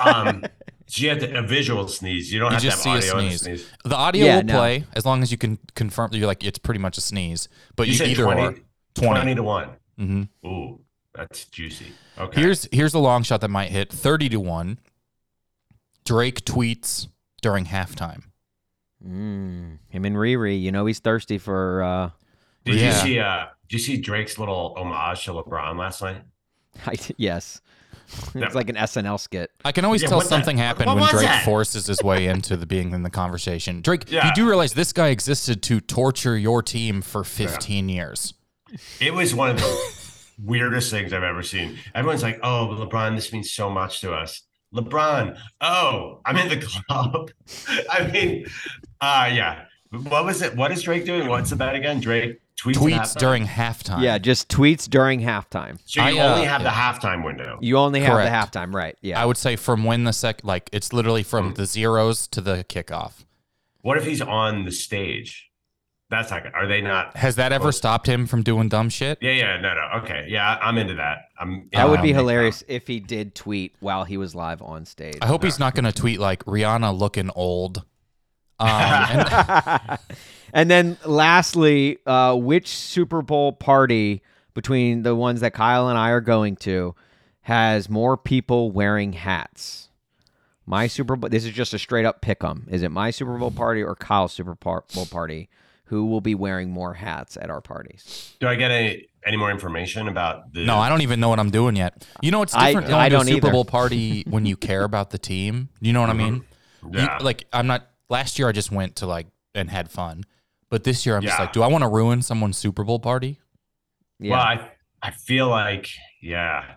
um, 0.00 0.42
so 0.86 1.02
you 1.02 1.10
have 1.10 1.18
to, 1.20 1.38
a 1.38 1.42
visual 1.42 1.86
sneeze. 1.88 2.32
You 2.32 2.40
don't 2.40 2.50
You 2.50 2.54
have 2.54 2.62
just 2.62 2.82
to 2.82 2.88
have 2.88 3.02
see 3.02 3.08
a 3.10 3.12
audio 3.12 3.28
and 3.28 3.38
sneeze. 3.40 3.60
sneeze. 3.66 3.72
The 3.84 3.96
audio 3.96 4.24
Yeah, 4.26 4.36
will 4.38 4.44
no. 4.44 4.54
play 4.58 4.84
as 4.94 5.04
long 5.04 5.22
as 5.22 5.30
you 5.30 5.38
can 5.38 5.58
confirm 5.74 6.10
that 6.10 6.18
you're 6.18 6.26
like 6.26 6.42
it's 6.42 6.58
pretty 6.58 6.80
much 6.80 6.96
a 6.98 7.00
sneeze. 7.00 7.48
But 7.76 7.86
You 7.86 7.92
you, 7.92 7.98
said 7.98 8.08
either 8.08 8.24
20, 8.24 8.40
or 8.40 8.52
20. 8.94 9.20
20. 9.20 9.34
to 9.34 9.42
1. 9.42 9.68
Mhm. 10.00 10.28
Ooh, 10.46 10.80
that's 11.14 11.44
juicy. 11.46 11.86
Okay. 12.18 12.40
Here's 12.40 12.68
here's 12.70 12.94
a 12.94 12.98
long 12.98 13.22
shot 13.22 13.40
that 13.40 13.48
might 13.48 13.70
hit 13.70 13.90
30 13.92 14.28
to 14.30 14.36
1. 14.40 14.78
Drake 16.04 16.44
tweets 16.44 17.08
during 17.42 17.66
halftime. 17.66 18.24
Mm, 19.04 19.78
him 19.88 20.04
and 20.04 20.16
Riri. 20.16 20.60
You 20.60 20.72
know 20.72 20.86
he's 20.86 20.98
thirsty 21.00 21.38
for. 21.38 21.82
uh 21.82 22.10
did 22.64 22.76
yeah. 22.76 22.86
you 22.86 22.92
see 22.92 23.18
uh 23.18 23.46
did 23.68 23.72
you 23.72 23.78
see 23.78 23.96
Drake's 23.98 24.38
little 24.38 24.74
homage 24.76 25.24
to 25.24 25.32
LeBron 25.32 25.78
last 25.78 26.02
night? 26.02 26.22
I, 26.86 26.94
Yes, 27.16 27.60
Yeah. 28.34 28.46
it's 28.46 28.54
like 28.54 28.68
an 28.70 28.76
SNL 28.76 29.18
skit. 29.18 29.50
I 29.64 29.72
can 29.72 29.84
always 29.84 30.02
Yeah, 30.02 30.08
tell 30.08 30.18
what 30.18 30.24
the- 30.24 30.28
something 30.30 30.56
happened 30.58 30.86
what 30.86 30.96
when 30.96 31.10
Drake 31.10 31.26
that? 31.26 31.44
forces 31.44 31.86
his 31.86 32.02
way 32.02 32.26
into 32.26 32.56
the 32.56 32.66
being 32.66 32.92
in 32.92 33.02
the 33.02 33.10
conversation. 33.10 33.80
Drake, 33.80 34.10
Yeah. 34.10 34.26
you 34.28 34.32
do 34.34 34.46
realize 34.46 34.74
this 34.74 34.92
guy 34.92 35.08
existed 35.08 35.62
to 35.64 35.80
torture 35.80 36.36
your 36.36 36.62
team 36.62 37.02
for 37.02 37.24
15 37.24 37.88
years. 37.88 38.34
It 39.00 39.14
was 39.14 39.34
one 39.34 39.50
of 39.50 39.56
the 39.58 39.92
weirdest 40.42 40.90
things 40.90 41.12
I've 41.12 41.22
ever 41.22 41.42
seen. 41.42 41.76
Everyone's 41.94 42.22
like, 42.22 42.38
"Oh, 42.42 42.68
LeBron, 42.78 43.14
this 43.16 43.32
means 43.32 43.52
so 43.52 43.68
much 43.70 44.00
to 44.00 44.12
us." 44.12 44.42
LeBron, 44.74 45.38
oh, 45.60 46.20
I'm 46.26 46.36
in 46.36 46.48
the 46.48 46.66
club. 46.88 47.30
I 47.90 48.06
mean, 48.10 48.46
uh 49.00 49.30
yeah. 49.32 49.64
What 49.90 50.24
was 50.24 50.42
it? 50.42 50.56
What 50.56 50.72
is 50.72 50.82
Drake 50.82 51.04
doing? 51.04 51.28
What's 51.28 51.50
the 51.50 51.56
bet 51.56 51.76
again? 51.76 52.00
Drake 52.00 52.40
tweets, 52.60 52.76
at 52.76 52.82
Tweets 52.82 52.92
halftime? 52.98 53.16
during 53.18 53.46
halftime. 53.46 54.02
Yeah, 54.02 54.18
just 54.18 54.48
tweets 54.48 54.90
during 54.90 55.20
halftime. 55.20 55.78
So 55.84 56.04
you 56.04 56.18
I, 56.18 56.24
uh, 56.26 56.34
only 56.34 56.46
have 56.46 56.62
the 56.64 56.70
halftime 56.70 57.24
window. 57.24 57.58
You 57.62 57.76
only 57.78 58.00
have 58.00 58.12
Correct. 58.14 58.52
the 58.52 58.58
halftime, 58.58 58.74
right? 58.74 58.96
Yeah. 59.02 59.22
I 59.22 59.24
would 59.24 59.36
say 59.36 59.54
from 59.54 59.84
when 59.84 60.02
the 60.02 60.12
sec 60.12 60.40
like 60.42 60.68
it's 60.72 60.92
literally 60.92 61.22
from 61.22 61.52
Mm. 61.52 61.56
the 61.56 61.66
zeros 61.66 62.26
to 62.28 62.40
the 62.40 62.64
kickoff. 62.68 63.24
What 63.82 63.96
if 63.98 64.04
he's 64.04 64.20
on 64.20 64.64
the 64.64 64.72
stage? 64.72 65.48
That's 66.10 66.30
not 66.30 66.42
good. 66.42 66.52
Are 66.54 66.66
they 66.66 66.80
not? 66.80 67.16
Has 67.16 67.36
that 67.36 67.52
ever 67.52 67.64
Close. 67.64 67.78
stopped 67.78 68.06
him 68.06 68.26
from 68.26 68.42
doing 68.42 68.68
dumb 68.68 68.88
shit? 68.90 69.18
Yeah, 69.20 69.32
yeah, 69.32 69.60
no, 69.60 69.74
no. 69.74 70.02
Okay, 70.02 70.26
yeah, 70.28 70.58
I'm 70.60 70.76
into 70.78 70.94
that. 70.94 71.28
I'm. 71.40 71.68
that 71.72 71.88
would 71.88 72.02
be 72.02 72.08
yeah, 72.10 72.16
hilarious 72.16 72.62
if 72.68 72.86
he 72.86 73.00
did 73.00 73.34
tweet 73.34 73.74
while 73.80 74.04
he 74.04 74.16
was 74.16 74.34
live 74.34 74.60
on 74.62 74.84
stage. 74.84 75.18
I 75.22 75.26
hope 75.26 75.42
he's 75.42 75.58
not 75.58 75.74
going 75.74 75.86
to 75.86 75.92
tweet 75.92 76.20
like 76.20 76.44
Rihanna 76.44 76.96
looking 76.96 77.30
old. 77.34 77.84
Um, 78.60 78.68
and 78.70 79.98
and 80.52 80.70
then 80.70 80.98
lastly, 81.04 81.98
uh, 82.06 82.36
which 82.36 82.68
Super 82.68 83.22
Bowl 83.22 83.52
party 83.52 84.22
between 84.52 85.02
the 85.02 85.16
ones 85.16 85.40
that 85.40 85.54
Kyle 85.54 85.88
and 85.88 85.98
I 85.98 86.10
are 86.10 86.20
going 86.20 86.56
to 86.56 86.94
has 87.42 87.88
more 87.90 88.16
people 88.16 88.70
wearing 88.70 89.14
hats? 89.14 89.88
My 90.66 90.86
Super 90.86 91.16
Bowl. 91.16 91.30
This 91.30 91.44
is 91.44 91.52
just 91.52 91.74
a 91.74 91.78
straight 91.78 92.04
up 92.04 92.20
pick 92.20 92.44
'em. 92.44 92.66
Is 92.70 92.82
it 92.82 92.90
my 92.90 93.10
Super 93.10 93.36
Bowl 93.36 93.50
party 93.50 93.82
or 93.82 93.94
Kyle's 93.96 94.32
Super 94.32 94.54
Bowl 94.54 95.06
party? 95.10 95.48
Who 95.88 96.06
will 96.06 96.20
be 96.22 96.34
wearing 96.34 96.70
more 96.70 96.94
hats 96.94 97.36
at 97.40 97.50
our 97.50 97.60
parties? 97.60 98.34
Do 98.40 98.48
I 98.48 98.54
get 98.54 98.70
any 98.70 99.06
any 99.26 99.36
more 99.36 99.50
information 99.50 100.08
about 100.08 100.52
the? 100.52 100.64
no, 100.64 100.78
I 100.78 100.88
don't 100.88 101.02
even 101.02 101.20
know 101.20 101.28
what 101.28 101.38
I'm 101.38 101.50
doing 101.50 101.76
yet. 101.76 102.06
You 102.22 102.30
know, 102.30 102.42
it's 102.42 102.52
different 102.54 102.86
I 102.88 102.90
going 102.90 103.00
to 103.00 103.06
a 103.06 103.10
don't 103.10 103.26
Super 103.26 103.46
either. 103.48 103.52
Bowl 103.52 103.64
party 103.64 104.24
when 104.28 104.46
you 104.46 104.56
care 104.56 104.84
about 104.84 105.10
the 105.10 105.18
team. 105.18 105.68
You 105.80 105.92
know 105.92 106.00
what 106.00 106.10
I 106.10 106.14
mean? 106.14 106.44
You- 106.82 107.00
Yeah. 107.00 107.18
like 107.20 107.44
I'm 107.52 107.66
not. 107.66 107.86
Last 108.10 108.38
year 108.38 108.48
I 108.48 108.52
just 108.52 108.70
went 108.72 108.96
to 108.96 109.06
like 109.06 109.26
and 109.54 109.70
had 109.70 109.90
fun, 109.90 110.24
but 110.70 110.84
this 110.84 111.04
year 111.06 111.16
I'm 111.16 111.22
just 111.22 111.38
like, 111.38 111.52
do 111.52 111.62
I 111.62 111.66
want 111.68 111.82
to 111.82 111.88
ruin 111.88 112.22
someone's 112.22 112.56
Super 112.58 112.82
Bowl 112.84 112.98
party? 112.98 113.40
Yeah. 114.18 114.30
Well, 114.32 114.40
I 114.40 114.70
I 115.02 115.10
feel 115.10 115.48
like 115.48 115.88
yeah, 116.22 116.64
I 116.66 116.74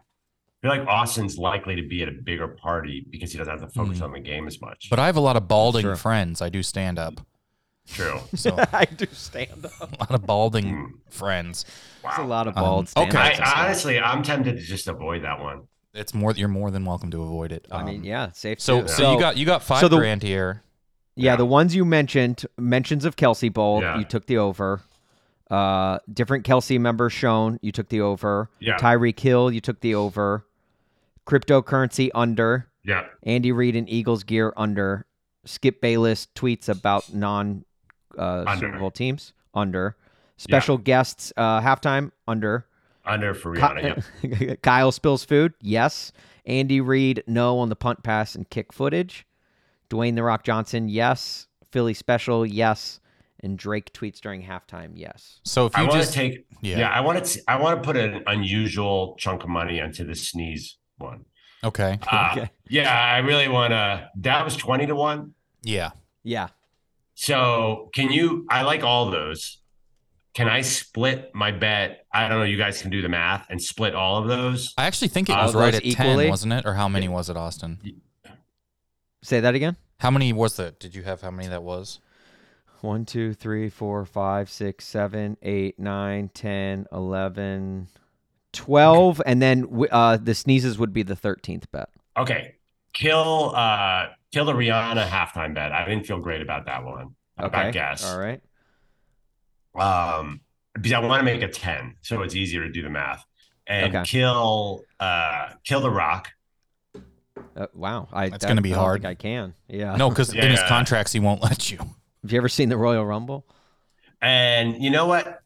feel 0.61 0.71
like 0.71 0.87
Austin's 0.87 1.37
likely 1.37 1.75
to 1.77 1.87
be 1.87 2.01
at 2.03 2.09
a 2.09 2.11
bigger 2.13 2.47
party 2.49 3.05
because 3.09 3.31
he 3.31 3.37
doesn't 3.37 3.59
have 3.59 3.61
to 3.69 3.73
focus 3.73 3.99
Hmm. 3.99 4.03
on 4.05 4.11
the 4.13 4.19
game 4.19 4.47
as 4.47 4.59
much. 4.61 4.87
But 4.89 4.99
I 4.99 5.05
have 5.05 5.15
a 5.17 5.21
lot 5.21 5.37
of 5.37 5.47
balding 5.47 5.81
Sure. 5.83 5.95
friends. 5.95 6.41
I 6.41 6.49
do 6.49 6.61
stand 6.63 6.97
up, 6.99 7.21
True. 7.87 8.19
so 8.35 8.55
I 8.73 8.85
do 8.85 9.05
stand 9.11 9.65
up. 9.65 9.91
A 9.93 9.99
lot 9.99 10.11
of 10.11 10.25
balding 10.25 10.69
Hmm. 10.69 10.85
friends. 11.09 11.65
There's 12.03 12.17
a 12.19 12.23
lot 12.23 12.47
of 12.47 12.57
Um, 12.57 12.63
bald 12.63 12.89
okay. 12.95 13.17
I 13.41 13.63
honestly, 13.65 13.99
I'm 13.99 14.23
tempted 14.23 14.57
to 14.57 14.61
just 14.63 14.87
avoid 14.87 15.23
that 15.23 15.39
one. 15.39 15.63
It's 15.93 16.13
more. 16.13 16.31
You're 16.33 16.47
more 16.47 16.69
than 16.69 16.85
welcome 16.85 17.09
to 17.11 17.23
avoid 17.23 17.51
it. 17.51 17.65
I 17.71 17.83
mean, 17.83 17.99
Um, 17.99 18.03
yeah, 18.03 18.31
safe. 18.31 18.59
So, 18.61 18.81
to- 18.83 18.87
so 18.87 19.13
you 19.13 19.19
got 19.19 19.37
you 19.37 19.45
got 19.45 19.63
five 19.63 19.79
so 19.79 19.87
the- 19.87 19.97
grand 19.97 20.21
here. 20.23 20.61
Yeah, 21.15 21.31
Yeah. 21.31 21.35
the 21.37 21.45
ones 21.45 21.73
you 21.75 21.83
mentioned, 21.85 22.45
mentions 22.57 23.03
of 23.03 23.15
Kelce 23.15 23.51
Bowl, 23.51 23.81
Yeah. 23.81 23.97
you 23.97 24.05
took 24.05 24.27
the 24.27 24.37
over. 24.37 24.81
Uh, 25.49 25.97
different 26.13 26.45
Kelce 26.45 26.79
members 26.79 27.13
shown, 27.13 27.57
you 27.63 27.71
took 27.71 27.89
the 27.89 28.01
over. 28.01 28.49
Yeah. 28.59 28.77
Tyreek 28.77 29.19
Hill, 29.19 29.49
you 29.51 29.59
took 29.61 29.79
the 29.79 29.95
over. 29.95 30.45
Cryptocurrency 31.25 32.09
under. 32.13 32.67
Yeah. 32.83 33.05
Andy 33.23 33.51
Reid 33.51 33.75
and 33.75 33.89
Eagles 33.89 34.23
gear 34.23 34.53
under. 34.55 35.05
Skip 35.45 35.81
Bayless 35.81 36.27
tweets 36.35 36.69
about 36.69 37.13
non 37.13 37.65
uh, 38.17 38.55
Super 38.57 38.79
Bowl 38.79 38.91
teams 38.91 39.33
under. 39.53 39.95
Special 40.37 40.77
guests 40.77 41.33
uh, 41.37 41.61
halftime 41.61 42.11
under. 42.27 42.65
Under 43.05 43.33
for 43.33 43.55
Rihanna. 43.55 44.03
Ky- 44.21 44.55
Kyle 44.61 44.91
spills 44.91 45.23
food. 45.23 45.53
Yes. 45.61 46.11
Andy 46.45 46.79
Reid 46.81 47.23
no 47.27 47.57
on 47.59 47.69
the 47.69 47.75
punt 47.75 48.03
pass 48.03 48.35
and 48.35 48.49
kick 48.49 48.71
footage. 48.73 49.25
Dwayne 49.89 50.15
the 50.15 50.23
Rock 50.23 50.43
Johnson 50.43 50.89
yes. 50.89 51.47
Philly 51.71 51.93
special 51.93 52.45
yes. 52.45 52.99
And 53.41 53.57
Drake 53.57 53.93
tweets 53.93 54.19
during 54.19 54.43
halftime 54.43 54.91
yes. 54.95 55.39
So 55.43 55.67
if 55.67 55.77
you 55.77 55.83
want 55.83 55.93
just 55.93 56.13
take. 56.13 56.45
yeah. 56.61 56.79
Yeah. 56.79 56.89
I 56.89 57.01
want 57.01 57.23
to. 57.23 57.41
I 57.47 57.59
want 57.59 57.81
to 57.81 57.85
put 57.85 57.95
an 57.95 58.23
unusual 58.27 59.15
chunk 59.19 59.43
of 59.43 59.49
money 59.49 59.79
onto 59.79 60.03
the 60.05 60.15
sneeze 60.15 60.77
one. 60.97 61.25
okay, 61.63 61.97
Uh, 62.11 62.29
Okay. 62.37 62.49
Yeah, 62.69 62.91
I 62.93 63.19
really 63.19 63.47
want 63.47 63.71
to. 63.71 64.09
That 64.17 64.43
was 64.43 64.55
twenty 64.55 64.85
to 64.87 64.95
one. 64.95 65.33
yeah, 65.63 65.91
Yeah. 66.23 66.47
So 67.19 67.89
can 67.95 68.11
you? 68.11 68.45
I 68.47 68.61
like 68.61 68.83
all 68.83 69.09
those. 69.09 69.57
Can 70.35 70.47
I 70.47 70.61
split 70.61 71.31
my 71.33 71.49
bet? 71.51 72.05
I 72.13 72.29
don't 72.29 72.37
know. 72.37 72.43
You 72.45 72.57
guys 72.59 72.79
can 72.79 72.91
do 72.91 73.01
the 73.01 73.09
math 73.09 73.47
and 73.49 73.59
split 73.59 73.95
all 73.95 74.21
of 74.21 74.27
those. 74.27 74.71
I 74.77 74.85
actually 74.85 75.07
think 75.07 75.27
it 75.27 75.33
Uh, 75.33 75.43
was 75.45 75.55
right 75.55 75.73
at 75.73 75.83
equally? 75.83 76.25
ten, 76.25 76.29
wasn't 76.29 76.53
it? 76.53 76.65
Or 76.67 76.75
how 76.75 76.87
many 76.87 77.07
was 77.07 77.27
it, 77.31 77.35
Austin? 77.35 77.79
Say 79.23 79.39
that 79.39 79.55
again. 79.55 79.77
How 79.99 80.11
many 80.11 80.31
was 80.31 80.57
that? 80.57 80.79
Did 80.79 80.93
you 80.93 81.01
have 81.03 81.21
how 81.21 81.31
many 81.31 81.47
that 81.47 81.63
was? 81.63 81.99
One, 82.81 83.03
two, 83.03 83.33
three, 83.33 83.67
four, 83.67 84.05
five, 84.05 84.51
six, 84.51 84.85
seven, 84.85 85.37
eight, 85.41 85.79
nine, 85.79 86.29
ten, 86.31 86.85
eleven, 86.91 87.87
twelve, 88.53 89.19
and 89.25 89.41
then 89.41 89.67
uh, 89.91 90.17
the 90.17 90.35
sneezes 90.35 90.77
would 90.77 90.93
be 90.93 91.01
the 91.01 91.15
thirteenth 91.15 91.71
bet. 91.71 91.89
Okay, 92.15 92.53
kill. 92.97 93.53
uh 93.55 94.07
Kill 94.33 94.43
the 94.45 94.53
Rihanna 94.53 95.07
halftime 95.07 95.53
bet. 95.55 95.71
I 95.71 95.85
didn't 95.85 96.05
feel 96.05 96.19
great 96.19 96.41
about 96.41 96.65
that 96.65 96.83
one. 96.83 97.15
Okay. 97.41 97.57
I 97.57 97.71
guess. 97.71 98.03
All 98.05 98.19
right. 98.19 98.41
Um, 99.75 100.41
because 100.73 100.91
I 100.91 100.99
want 100.99 101.21
to 101.21 101.23
make 101.23 101.41
a 101.41 101.47
ten, 101.47 101.95
so 102.01 102.21
it's 102.23 102.35
easier 102.35 102.63
to 102.63 102.69
do 102.71 102.81
the 102.81 102.89
math. 102.89 103.23
And 103.67 103.95
Okay. 103.95 104.03
kill. 104.05 104.81
uh 104.99 105.51
Kill 105.63 105.79
the 105.81 105.89
Rock. 105.89 106.29
Uh, 107.55 107.67
wow. 107.73 108.07
I, 108.11 108.29
That's 108.29 108.41
that- 108.43 108.47
gonna 108.49 108.61
be 108.61 108.73
I 108.73 108.77
hard. 108.77 109.01
think 109.03 109.11
I 109.11 109.15
can. 109.15 109.53
Yeah. 109.67 109.95
No, 109.95 110.09
because 110.09 110.33
in 110.33 110.49
his 110.51 110.59
Yeah. 110.59 110.67
contracts 110.67 111.11
he 111.13 111.19
won't 111.19 111.41
let 111.41 111.71
you. 111.71 111.77
Have 111.77 112.31
you 112.31 112.37
ever 112.37 112.49
seen 112.49 112.69
the 112.69 112.77
Royal 112.77 113.05
Rumble? 113.05 113.45
And 114.21 114.83
you 114.83 114.89
know 114.89 115.05
what? 115.05 115.41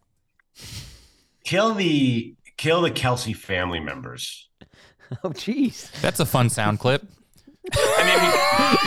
Kill 1.44 1.74
the 1.76 2.36
kill 2.58 2.82
the 2.82 2.92
Kelce 2.92 3.36
family 3.36 3.80
members. 3.80 4.48
Oh, 5.26 5.30
jeez. 5.32 5.92
That's 6.00 6.22
a 6.22 6.26
fun 6.26 6.50
sound 6.50 6.80
clip. 6.80 7.04
I 7.74 8.04
mean, 8.06 8.32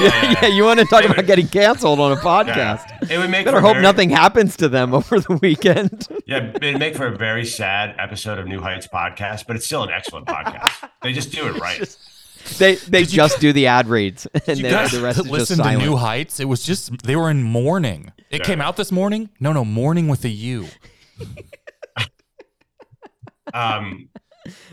Yeah, 0.11 0.35
yeah. 0.43 0.49
You 0.49 0.65
want 0.65 0.81
to 0.81 0.87
talk 0.87 1.05
about 1.05 1.25
getting 1.27 1.47
canceled 1.49 2.01
on 2.01 2.13
a 2.13 2.17
podcast? 2.17 3.11
It 3.11 3.19
would 3.19 3.31
make 3.31 3.45
Better 3.45 3.61
hope 3.61 3.75
very- 3.75 3.83
nothing 3.83 4.11
happens 4.11 4.57
to 4.59 4.69
them 4.69 4.93
over 4.95 5.21
the 5.21 5.39
weekend. 5.41 6.09
Yeah, 6.27 6.51
it'd 6.55 6.79
make 6.79 6.97
for 6.97 7.07
a 7.07 7.17
very 7.17 7.45
sad 7.45 7.95
episode 7.99 8.39
of 8.39 8.47
New 8.47 8.61
Heights 8.61 8.87
podcast, 8.89 9.47
but 9.47 9.57
it's 9.57 9.65
still 9.67 9.83
an 9.85 9.91
excellent 9.91 10.27
podcast. 10.27 10.89
They 11.03 11.13
just 11.13 11.31
do 11.33 11.47
it 11.47 11.59
right. 11.61 11.97
they 12.59 12.75
they 12.75 13.05
just 13.05 13.41
do 13.41 13.53
the 13.53 13.67
ad 13.69 13.89
reads, 13.89 14.27
and 14.47 14.59
You 14.59 14.65
then 14.65 14.89
the 14.91 15.01
rest 15.01 15.19
is 15.19 15.25
just 15.25 15.31
listen 15.31 15.59
to. 15.59 15.77
New 15.79 15.97
Heights. 15.97 16.41
It 16.41 16.47
was 16.47 16.63
just 16.65 17.03
they 17.05 17.15
were 17.17 17.31
in 17.31 17.43
mourning. 17.43 18.13
It 18.31 18.41
Yeah. 18.41 18.45
came 18.47 18.61
out 18.61 18.77
this 18.77 18.91
morning. 18.91 19.31
No, 19.41 19.53
no, 19.53 19.65
morning 19.65 20.09
with 20.09 20.25
a 20.25 20.29
U. 20.31 20.67
Um, 23.53 24.09
can 24.24 24.24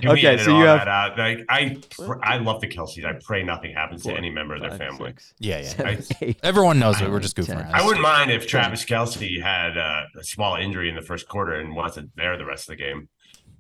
Okay, 0.04 0.38
so 0.38 0.58
you 0.58 0.66
have- 0.66 0.86
that? 0.86 1.18
Like, 1.18 1.46
I 1.50 1.78
pr- 1.92 2.24
I 2.24 2.38
love 2.38 2.62
the 2.62 2.68
Kelces. 2.68 3.06
I 3.06 3.14
pray 3.24 3.44
nothing 3.44 3.74
happens 3.74 4.04
to 4.04 4.14
any 4.14 4.30
member 4.30 4.56
of 4.56 4.62
their 4.62 4.70
Five, 4.72 4.80
family. 4.80 5.10
six, 5.12 5.34
Yeah, 5.40 5.60
yeah. 5.60 5.68
seven, 5.70 6.04
eight. 6.22 6.40
Everyone 6.44 6.80
knows 6.80 7.00
it. 7.02 7.10
We're 7.10 7.20
just 7.20 7.36
goofing 7.38 7.58
Ten. 7.62 7.70
I 7.74 7.84
wouldn't 7.86 8.02
mind 8.02 8.32
if 8.32 8.48
Travis 8.48 8.84
Kelce 8.86 9.42
had 9.42 9.78
uh, 9.78 10.04
a 10.20 10.24
small 10.24 10.56
injury 10.56 10.90
in 10.90 10.96
the 10.96 11.02
first 11.02 11.28
quarter 11.28 11.54
and 11.54 11.76
wasn't 11.76 12.16
there 12.16 12.38
the 12.38 12.46
rest 12.46 12.70
of 12.70 12.78
the 12.78 12.84
game, 12.84 13.10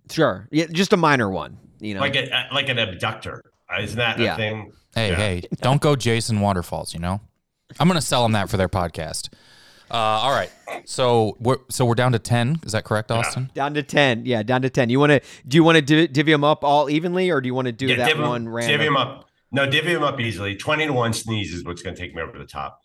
Sure, 0.09 0.47
yeah, 0.51 0.65
just 0.71 0.91
a 0.93 0.97
minor 0.97 1.29
one. 1.29 1.57
You 1.79 1.93
know, 1.95 2.01
like 2.01 2.15
a, 2.15 2.47
like 2.53 2.67
an 2.69 2.77
abductor. 2.79 3.43
Uh, 3.73 3.81
Isn't 3.81 3.97
that 3.97 4.19
Yeah. 4.19 4.33
a 4.33 4.37
thing? 4.37 4.71
Hey, 4.93 5.09
Yeah. 5.11 5.15
hey, 5.15 5.41
don't 5.61 5.79
go 5.81 5.95
Jason 5.95 6.41
Waterfalls, 6.41 6.93
you 6.93 6.99
know? 6.99 7.21
I'm 7.79 7.87
going 7.87 7.99
to 7.99 8.05
sell 8.05 8.23
them 8.23 8.33
that 8.33 8.49
for 8.49 8.57
their 8.57 8.67
podcast. 8.67 9.29
Uh, 9.91 9.95
all 10.23 10.31
right. 10.31 10.49
So 10.85 11.35
we're 11.39 11.57
so 11.69 11.85
we're 11.85 11.95
down 11.95 12.13
to 12.13 12.19
10. 12.19 12.61
Is 12.65 12.71
that 12.71 12.83
correct, 12.85 13.11
Austin? 13.11 13.51
down 13.53 13.73
to 13.73 13.83
ten. 13.83 14.25
Yeah, 14.25 14.41
down 14.43 14.61
to 14.61 14.69
ten. 14.69 14.89
You 14.89 14.99
want 14.99 15.11
to? 15.11 15.21
Do 15.47 15.55
you 15.57 15.63
want 15.63 15.75
to 15.77 15.81
div- 15.81 16.13
divvy 16.13 16.31
them 16.31 16.43
up 16.43 16.63
all 16.63 16.89
evenly, 16.89 17.29
or 17.29 17.41
do 17.41 17.47
you 17.47 17.53
want 17.53 17.65
to 17.67 17.71
do 17.71 17.87
Yeah, 17.87 17.97
that 17.97 18.07
divvy, 18.07 18.21
one 18.21 18.47
random? 18.47 18.71
divvy 18.71 18.85
him 18.87 18.97
up. 18.97 19.27
No, 19.51 19.69
divvy 19.69 19.91
him 19.91 20.03
up 20.03 20.19
easily. 20.19 20.55
Twenty 20.55 20.85
to 20.87 20.93
one 20.93 21.11
sneeze 21.13 21.53
is 21.53 21.65
what's 21.65 21.81
going 21.81 21.95
to 21.95 22.01
take 22.01 22.15
me 22.15 22.21
over 22.21 22.37
the 22.37 22.45
top. 22.45 22.79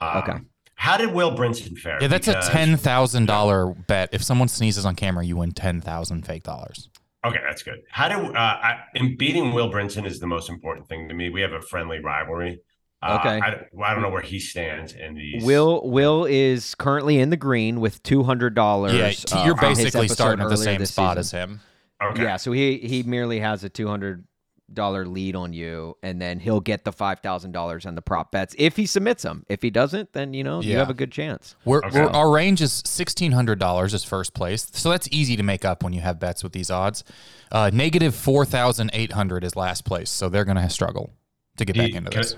Um, 0.00 0.18
Okay. 0.18 0.38
How 0.74 0.96
did 0.96 1.12
Will 1.12 1.32
Brinson 1.36 1.76
fare? 1.76 1.98
Yeah, 2.00 2.06
that's 2.08 2.26
Because- 2.26 2.48
a 2.48 2.52
$10,000 2.52 3.86
bet. 3.86 4.08
If 4.12 4.22
someone 4.22 4.48
sneezes 4.48 4.86
on 4.86 4.94
camera, 4.96 5.22
you 5.24 5.36
win 5.36 5.52
10,000 5.52 6.24
fake 6.26 6.42
dollars. 6.42 6.88
Okay, 7.22 7.36
that's 7.46 7.62
good. 7.62 7.80
How 7.90 8.08
do 8.08 8.32
uh, 8.34 8.38
I, 8.38 8.78
in 8.94 9.18
beating 9.18 9.52
Will 9.52 9.70
Brinson 9.70 10.06
is 10.06 10.20
the 10.20 10.26
most 10.26 10.48
important 10.48 10.88
thing 10.88 11.06
to 11.08 11.14
me. 11.14 11.28
We 11.28 11.42
have 11.42 11.52
a 11.52 11.60
friendly 11.60 11.98
rivalry. 11.98 12.60
Uh, 13.02 13.18
Okay. 13.20 13.40
I, 13.40 13.66
well, 13.72 13.90
I 13.90 13.94
don't 13.94 14.02
know 14.02 14.10
where 14.10 14.20
he 14.22 14.38
stands 14.38 14.92
in 14.92 15.14
these. 15.14 15.42
Will 15.44 15.88
Will 15.88 16.26
is 16.26 16.74
currently 16.74 17.18
in 17.18 17.30
the 17.30 17.36
green 17.36 17.80
with 17.80 18.02
two 18.02 18.22
hundred 18.24 18.54
dollars. 18.54 18.92
Yeah, 18.94 19.10
t- 19.10 19.44
you're 19.46 19.54
basically 19.56 20.08
starting 20.08 20.44
at 20.44 20.50
the 20.50 20.56
same 20.56 20.84
spot 20.84 21.16
as 21.18 21.30
him. 21.30 21.60
Okay. 22.02 22.22
Yeah, 22.22 22.36
so 22.36 22.52
he 22.52 22.78
he 22.78 23.02
merely 23.02 23.40
has 23.40 23.64
a 23.64 23.68
two 23.70 23.88
hundred 23.88 24.24
dollar 24.72 25.04
lead 25.06 25.34
on 25.34 25.52
you, 25.52 25.96
and 26.02 26.20
then 26.22 26.38
he'll 26.38 26.60
get 26.60 26.84
the 26.84 26.92
five 26.92 27.20
thousand 27.20 27.52
dollars 27.52 27.86
on 27.86 27.94
the 27.94 28.02
prop 28.02 28.30
bets 28.32 28.54
if 28.58 28.76
he 28.76 28.84
submits 28.86 29.22
them. 29.22 29.44
If 29.48 29.62
he 29.62 29.70
doesn't, 29.70 30.12
then 30.12 30.32
you 30.34 30.44
know 30.44 30.60
you 30.60 30.76
have 30.76 30.90
a 30.90 30.94
good 30.94 31.10
chance. 31.10 31.56
We're, 31.64 31.78
Okay. 31.78 32.02
we're, 32.02 32.06
our 32.10 32.30
range 32.30 32.60
is 32.62 32.82
$1,600 32.84 33.94
is 33.94 34.04
first 34.04 34.32
place. 34.34 34.68
So 34.72 34.90
that's 34.90 35.08
easy 35.10 35.36
to 35.36 35.42
make 35.42 35.64
up 35.64 35.82
when 35.82 35.92
you 35.92 36.00
have 36.02 36.20
bets 36.20 36.42
with 36.44 36.52
these 36.52 36.70
odds. 36.70 37.02
Uh, 37.50 37.70
negative 37.72 38.14
4,800 38.14 39.44
is 39.44 39.56
last 39.56 39.84
place. 39.84 40.10
So 40.10 40.28
they're 40.28 40.44
going 40.44 40.56
to 40.56 40.68
struggle 40.70 41.10
to 41.56 41.64
get 41.64 41.74
He- 41.76 41.82
back 41.82 41.94
into 41.96 42.10
can- 42.10 42.22
this. 42.22 42.36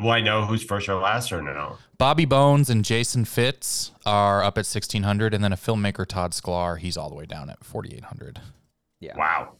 Will 0.00 0.10
I 0.10 0.20
know 0.20 0.44
who's 0.46 0.62
first 0.62 0.88
or 0.88 0.94
last 0.96 1.32
or 1.32 1.42
no? 1.42 1.76
Bobby 1.98 2.24
Bones 2.24 2.70
and 2.70 2.84
Jason 2.84 3.24
Fitz 3.24 3.92
are 4.06 4.42
up 4.42 4.54
at 4.56 4.64
1,600. 4.66 5.34
And 5.34 5.44
then 5.44 5.52
a 5.52 5.56
filmmaker, 5.56 6.06
Todd 6.06 6.32
Sklar, 6.32 6.78
he's 6.78 6.96
all 6.96 7.10
the 7.10 7.16
way 7.16 7.26
down 7.26 7.50
at 7.50 7.62
4,800. 7.64 8.40
Yeah. 9.00 9.16
Wow. 9.16 9.56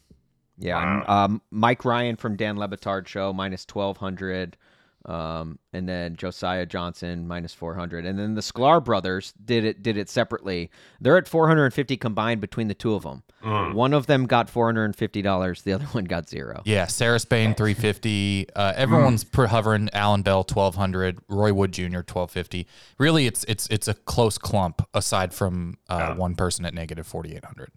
Yeah, 0.63 0.99
and, 1.01 1.09
um, 1.09 1.43
Mike 1.51 1.87
Ryan 1.87 2.17
from 2.17 2.37
Dan 2.37 2.59
Le 2.59 2.69
Batard 2.69 3.07
show 3.07 3.33
minus 3.33 3.65
twelve 3.65 3.97
hundred, 3.97 4.59
um, 5.07 5.59
and 5.73 5.89
then 5.89 6.17
Josiah 6.17 6.67
Johnson 6.67 7.27
minus 7.27 7.55
four 7.55 7.75
hundred, 7.75 8.05
and 8.05 8.19
then 8.19 8.35
the 8.35 8.41
Sklar 8.41 8.85
brothers 8.85 9.33
did 9.45 9.65
it 9.65 9.83
did 9.83 9.97
it 9.97 10.09
separately. 10.09 10.71
They're 11.01 11.17
at 11.17 11.27
four 11.27 11.49
hundred 11.49 11.65
and 11.65 11.75
fifty 11.75 11.97
combined 11.97 12.41
between 12.41 12.69
the 12.69 12.75
two 12.75 12.95
of 12.95 13.03
them. 13.05 13.23
Mm. 13.43 13.75
One 13.75 13.95
of 13.95 14.07
them 14.07 14.27
got 14.27 14.51
four 14.51 14.67
hundred 14.67 14.85
and 14.85 14.97
fifty 14.97 15.23
dollars. 15.23 15.63
The 15.63 15.73
other 15.73 15.87
one 15.87 16.05
got 16.05 16.29
zero. 16.29 16.63
Yeah, 16.65 16.87
Sarah 16.87 17.19
Spain 17.19 17.55
350. 17.55 18.49
Uh, 18.55 18.73
everyone's 18.77 19.25
pr- 19.25 19.47
hovering. 19.47 19.89
Alan 19.93 20.23
Bell 20.23 20.41
1200. 20.41 21.19
Roy 21.29 21.53
Wood 21.53 21.73
Jr. 21.73 21.83
1250. 22.05 22.67
Really, 22.99 23.27
it's 23.27 23.45
it's 23.45 23.67
it's 23.69 23.89
a 23.89 23.95
close 23.95 24.37
clump 24.39 24.87
aside 24.93 25.33
from 25.33 25.79
uh, 25.89 25.97
Yeah. 26.11 26.15
one 26.17 26.35
person 26.35 26.65
at 26.67 26.75
negative 26.75 27.07
4800. 27.07 27.71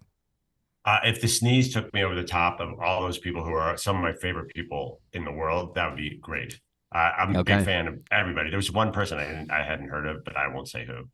Uh, 0.86 0.98
if 1.04 1.22
the 1.22 1.28
sneeze 1.28 1.72
took 1.72 1.92
me 1.94 2.04
over 2.04 2.14
the 2.14 2.22
top 2.22 2.60
of 2.60 2.78
all 2.78 3.00
those 3.00 3.16
people 3.16 3.42
who 3.42 3.52
are 3.54 3.74
some 3.78 3.96
of 3.96 4.02
my 4.02 4.12
favorite 4.12 4.52
people 4.54 5.00
in 5.14 5.24
the 5.24 5.32
world, 5.32 5.74
that 5.74 5.88
would 5.88 5.96
be 5.96 6.18
great. 6.20 6.60
Uh, 6.94 7.10
I'm 7.18 7.34
a 7.34 7.42
big 7.42 7.64
fan 7.64 7.88
of 7.88 7.98
everybody. 8.12 8.50
There 8.50 8.56
was 8.56 8.70
one 8.70 8.92
person 8.92 9.18
I 9.18 9.24
hadn't, 9.24 9.50
I 9.50 9.64
hadn't 9.64 9.88
heard 9.88 10.06
of, 10.06 10.24
but 10.24 10.36
I 10.36 10.46
won't 10.48 10.68
say 10.68 10.86
who. 10.86 11.08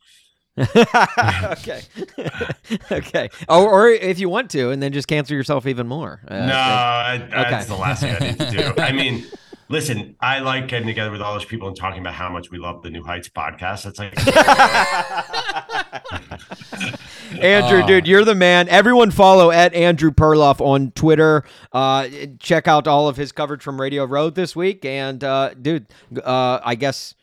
okay, 0.57 1.81
okay. 2.91 3.29
Or, 3.47 3.69
or 3.69 3.89
if 3.89 4.19
you 4.19 4.29
want 4.29 4.51
to, 4.51 4.69
and 4.69 4.83
then 4.83 4.91
just 4.91 5.07
cancel 5.07 5.35
yourself 5.35 5.65
even 5.65 5.87
more. 5.87 6.21
Uh, 6.27 6.45
no, 6.45 6.53
I, 6.53 7.17
that's 7.49 7.67
the 7.67 7.75
last 7.75 8.01
thing 8.01 8.15
I 8.15 8.19
need 8.19 8.39
to 8.39 8.51
do. 8.51 8.73
I 8.81 8.91
mean, 8.91 9.25
listen, 9.69 10.15
I 10.19 10.39
like 10.39 10.67
getting 10.67 10.87
together 10.87 11.09
with 11.09 11.21
all 11.21 11.33
those 11.33 11.45
people 11.45 11.67
and 11.67 11.77
talking 11.77 12.01
about 12.01 12.13
how 12.13 12.29
much 12.29 12.51
we 12.51 12.59
love 12.59 12.83
the 12.83 12.89
New 12.89 13.03
Heights 13.03 13.29
podcast. 13.29 13.83
That's 13.83 13.97
like, 13.97 14.13
Andrew, 17.41 17.81
Oh. 17.83 17.87
dude, 17.87 18.07
you're 18.07 18.23
the 18.25 18.35
man. 18.35 18.67
Everyone 18.69 19.11
follow 19.11 19.51
at 19.51 19.73
Andrew 19.73 20.11
Perloff 20.11 20.61
on 20.61 20.91
Twitter. 20.91 21.43
Uh, 21.73 22.07
check 22.39 22.67
out 22.67 22.87
all 22.87 23.07
of 23.07 23.17
his 23.17 23.31
coverage 23.31 23.61
from 23.63 23.79
Radio 23.79 24.05
Row 24.05 24.29
this 24.29 24.55
week. 24.55 24.85
And, 24.85 25.23
uh, 25.23 25.53
dude, 25.53 25.87
uh, 26.23 26.59
I 26.63 26.75
guess, 26.75 27.15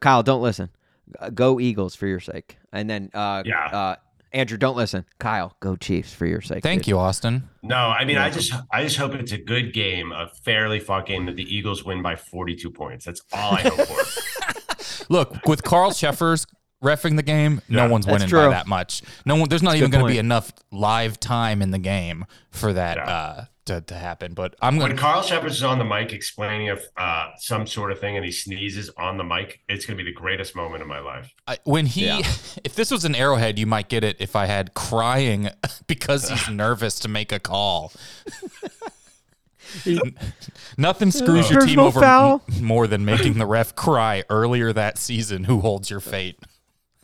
Kyle, 0.00 0.22
don't 0.22 0.42
listen. 0.42 0.70
Uh, 1.18 1.30
Go 1.30 1.60
Eagles 1.60 1.94
for 1.94 2.06
your 2.06 2.20
sake. 2.20 2.58
And 2.72 2.88
then, 2.90 3.10
uh, 3.14 3.42
Yeah. 3.46 3.64
uh, 3.66 3.96
Andrew, 4.32 4.58
don't 4.58 4.76
listen. 4.76 5.04
Kyle, 5.18 5.56
go 5.60 5.76
Chiefs 5.76 6.12
for 6.12 6.26
your 6.26 6.40
sake. 6.42 6.62
Thank 6.62 6.82
dude. 6.82 6.88
you, 6.88 6.98
Austin. 6.98 7.48
no, 7.62 7.76
I 7.76 8.04
mean, 8.04 8.18
I 8.18 8.28
just, 8.28 8.52
I 8.70 8.82
just 8.82 8.96
hope 8.96 9.14
it's 9.14 9.32
a 9.32 9.38
good 9.38 9.72
game, 9.72 10.12
a 10.12 10.28
fairly 10.44 10.78
fought 10.78 11.06
game 11.06 11.24
that 11.26 11.36
the 11.36 11.44
Eagles 11.44 11.84
win 11.84 12.02
by 12.02 12.16
42 12.16 12.70
points. 12.70 13.04
That's 13.06 13.22
all 13.32 13.52
I 13.54 13.62
hope 13.62 13.80
for. 13.86 15.06
Look, 15.08 15.46
with 15.46 15.62
Carl 15.62 15.92
Cheffers 15.92 16.46
refing 16.82 17.16
the 17.16 17.22
game, 17.22 17.60
no 17.68 17.88
one's 17.88 18.06
winning 18.06 18.28
true. 18.28 18.40
by 18.46 18.48
that 18.50 18.66
much. 18.66 19.02
No 19.24 19.36
one. 19.36 19.48
There's 19.48 19.62
not 19.62 19.76
even 19.76 19.90
going 19.90 20.04
to 20.04 20.10
be 20.10 20.18
enough 20.18 20.52
live 20.70 21.18
time 21.20 21.62
in 21.62 21.70
the 21.70 21.78
game 21.78 22.26
for 22.50 22.72
that 22.72 22.96
Yeah. 22.98 23.04
uh, 23.04 23.44
to, 23.66 23.80
to 23.80 23.94
happen. 23.94 24.32
But 24.34 24.54
I'm 24.62 24.78
going 24.78 24.90
When 24.90 24.96
to. 24.96 25.02
Carl 25.02 25.22
Cheffers 25.24 25.56
is 25.56 25.62
on 25.64 25.78
the 25.80 25.84
mic 25.84 26.12
explaining 26.12 26.68
if 26.68 26.86
uh, 26.96 27.30
some 27.38 27.66
sort 27.66 27.90
of 27.90 27.98
thing 27.98 28.16
and 28.16 28.24
he 28.24 28.30
sneezes 28.30 28.90
on 28.96 29.16
the 29.16 29.24
mic, 29.24 29.60
it's 29.68 29.84
going 29.86 29.98
to 29.98 30.04
be 30.04 30.08
the 30.08 30.14
greatest 30.14 30.54
moment 30.54 30.82
of 30.82 30.88
my 30.88 31.00
life. 31.00 31.34
I, 31.48 31.58
when 31.64 31.86
he, 31.86 32.06
Yeah. 32.06 32.18
if 32.64 32.74
this 32.76 32.90
was 32.92 33.04
an 33.04 33.14
arrowhead, 33.16 33.58
you 33.58 33.66
might 33.66 33.88
get 33.88 34.04
it. 34.04 34.16
If 34.20 34.36
I 34.36 34.46
had 34.46 34.74
crying 34.74 35.48
because 35.88 36.28
he's 36.28 36.48
nervous 36.50 37.00
to 37.00 37.08
make 37.08 37.32
a 37.32 37.40
call. 37.40 37.92
Nothing 40.78 41.10
screws 41.10 41.50
your 41.50 41.66
team 41.66 41.76
no 41.76 41.86
over 41.86 42.00
foul. 42.00 42.42
more 42.60 42.86
than 42.86 43.04
making 43.04 43.38
the 43.38 43.46
ref 43.46 43.74
cry 43.74 44.22
earlier 44.30 44.72
that 44.72 44.96
season. 44.98 45.44
Who 45.44 45.60
holds 45.60 45.90
your 45.90 45.98
fate? 46.00 46.38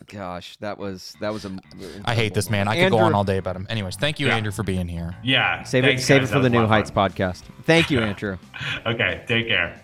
Gosh, 0.07 0.57
that 0.57 0.77
was 0.77 1.15
that 1.21 1.31
was 1.33 1.45
a. 1.45 1.57
I 2.05 2.13
hate 2.15 2.33
this 2.33 2.49
man. 2.49 2.67
I 2.67 2.75
could 2.79 2.91
go 2.91 2.97
on 2.99 3.13
all 3.13 3.23
day 3.23 3.37
about 3.37 3.55
him. 3.55 3.65
Anyways, 3.69 3.95
thank 3.95 4.19
you, 4.19 4.27
Yeah. 4.27 4.35
Andrew, 4.35 4.51
for 4.51 4.63
being 4.63 4.87
here. 4.87 5.15
Yeah. 5.23 5.63
Save 5.63 5.85
it, 5.85 5.99
save 6.01 6.21
guys. 6.21 6.29
it 6.29 6.33
for 6.33 6.39
the 6.39 6.49
New 6.49 6.65
Heights 6.67 6.91
fun. 6.91 7.09
podcast. 7.11 7.43
Thank 7.63 7.89
you, 7.89 7.99
Andrew. 8.01 8.37
Okay. 8.85 9.23
Take 9.27 9.47
care. 9.47 9.81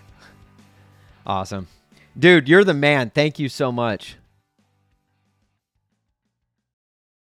awesome, 1.25 1.67
dude. 2.17 2.47
You're 2.49 2.63
the 2.63 2.73
man. 2.73 3.11
Thank 3.11 3.39
you 3.39 3.49
so 3.49 3.71
much. 3.71 4.17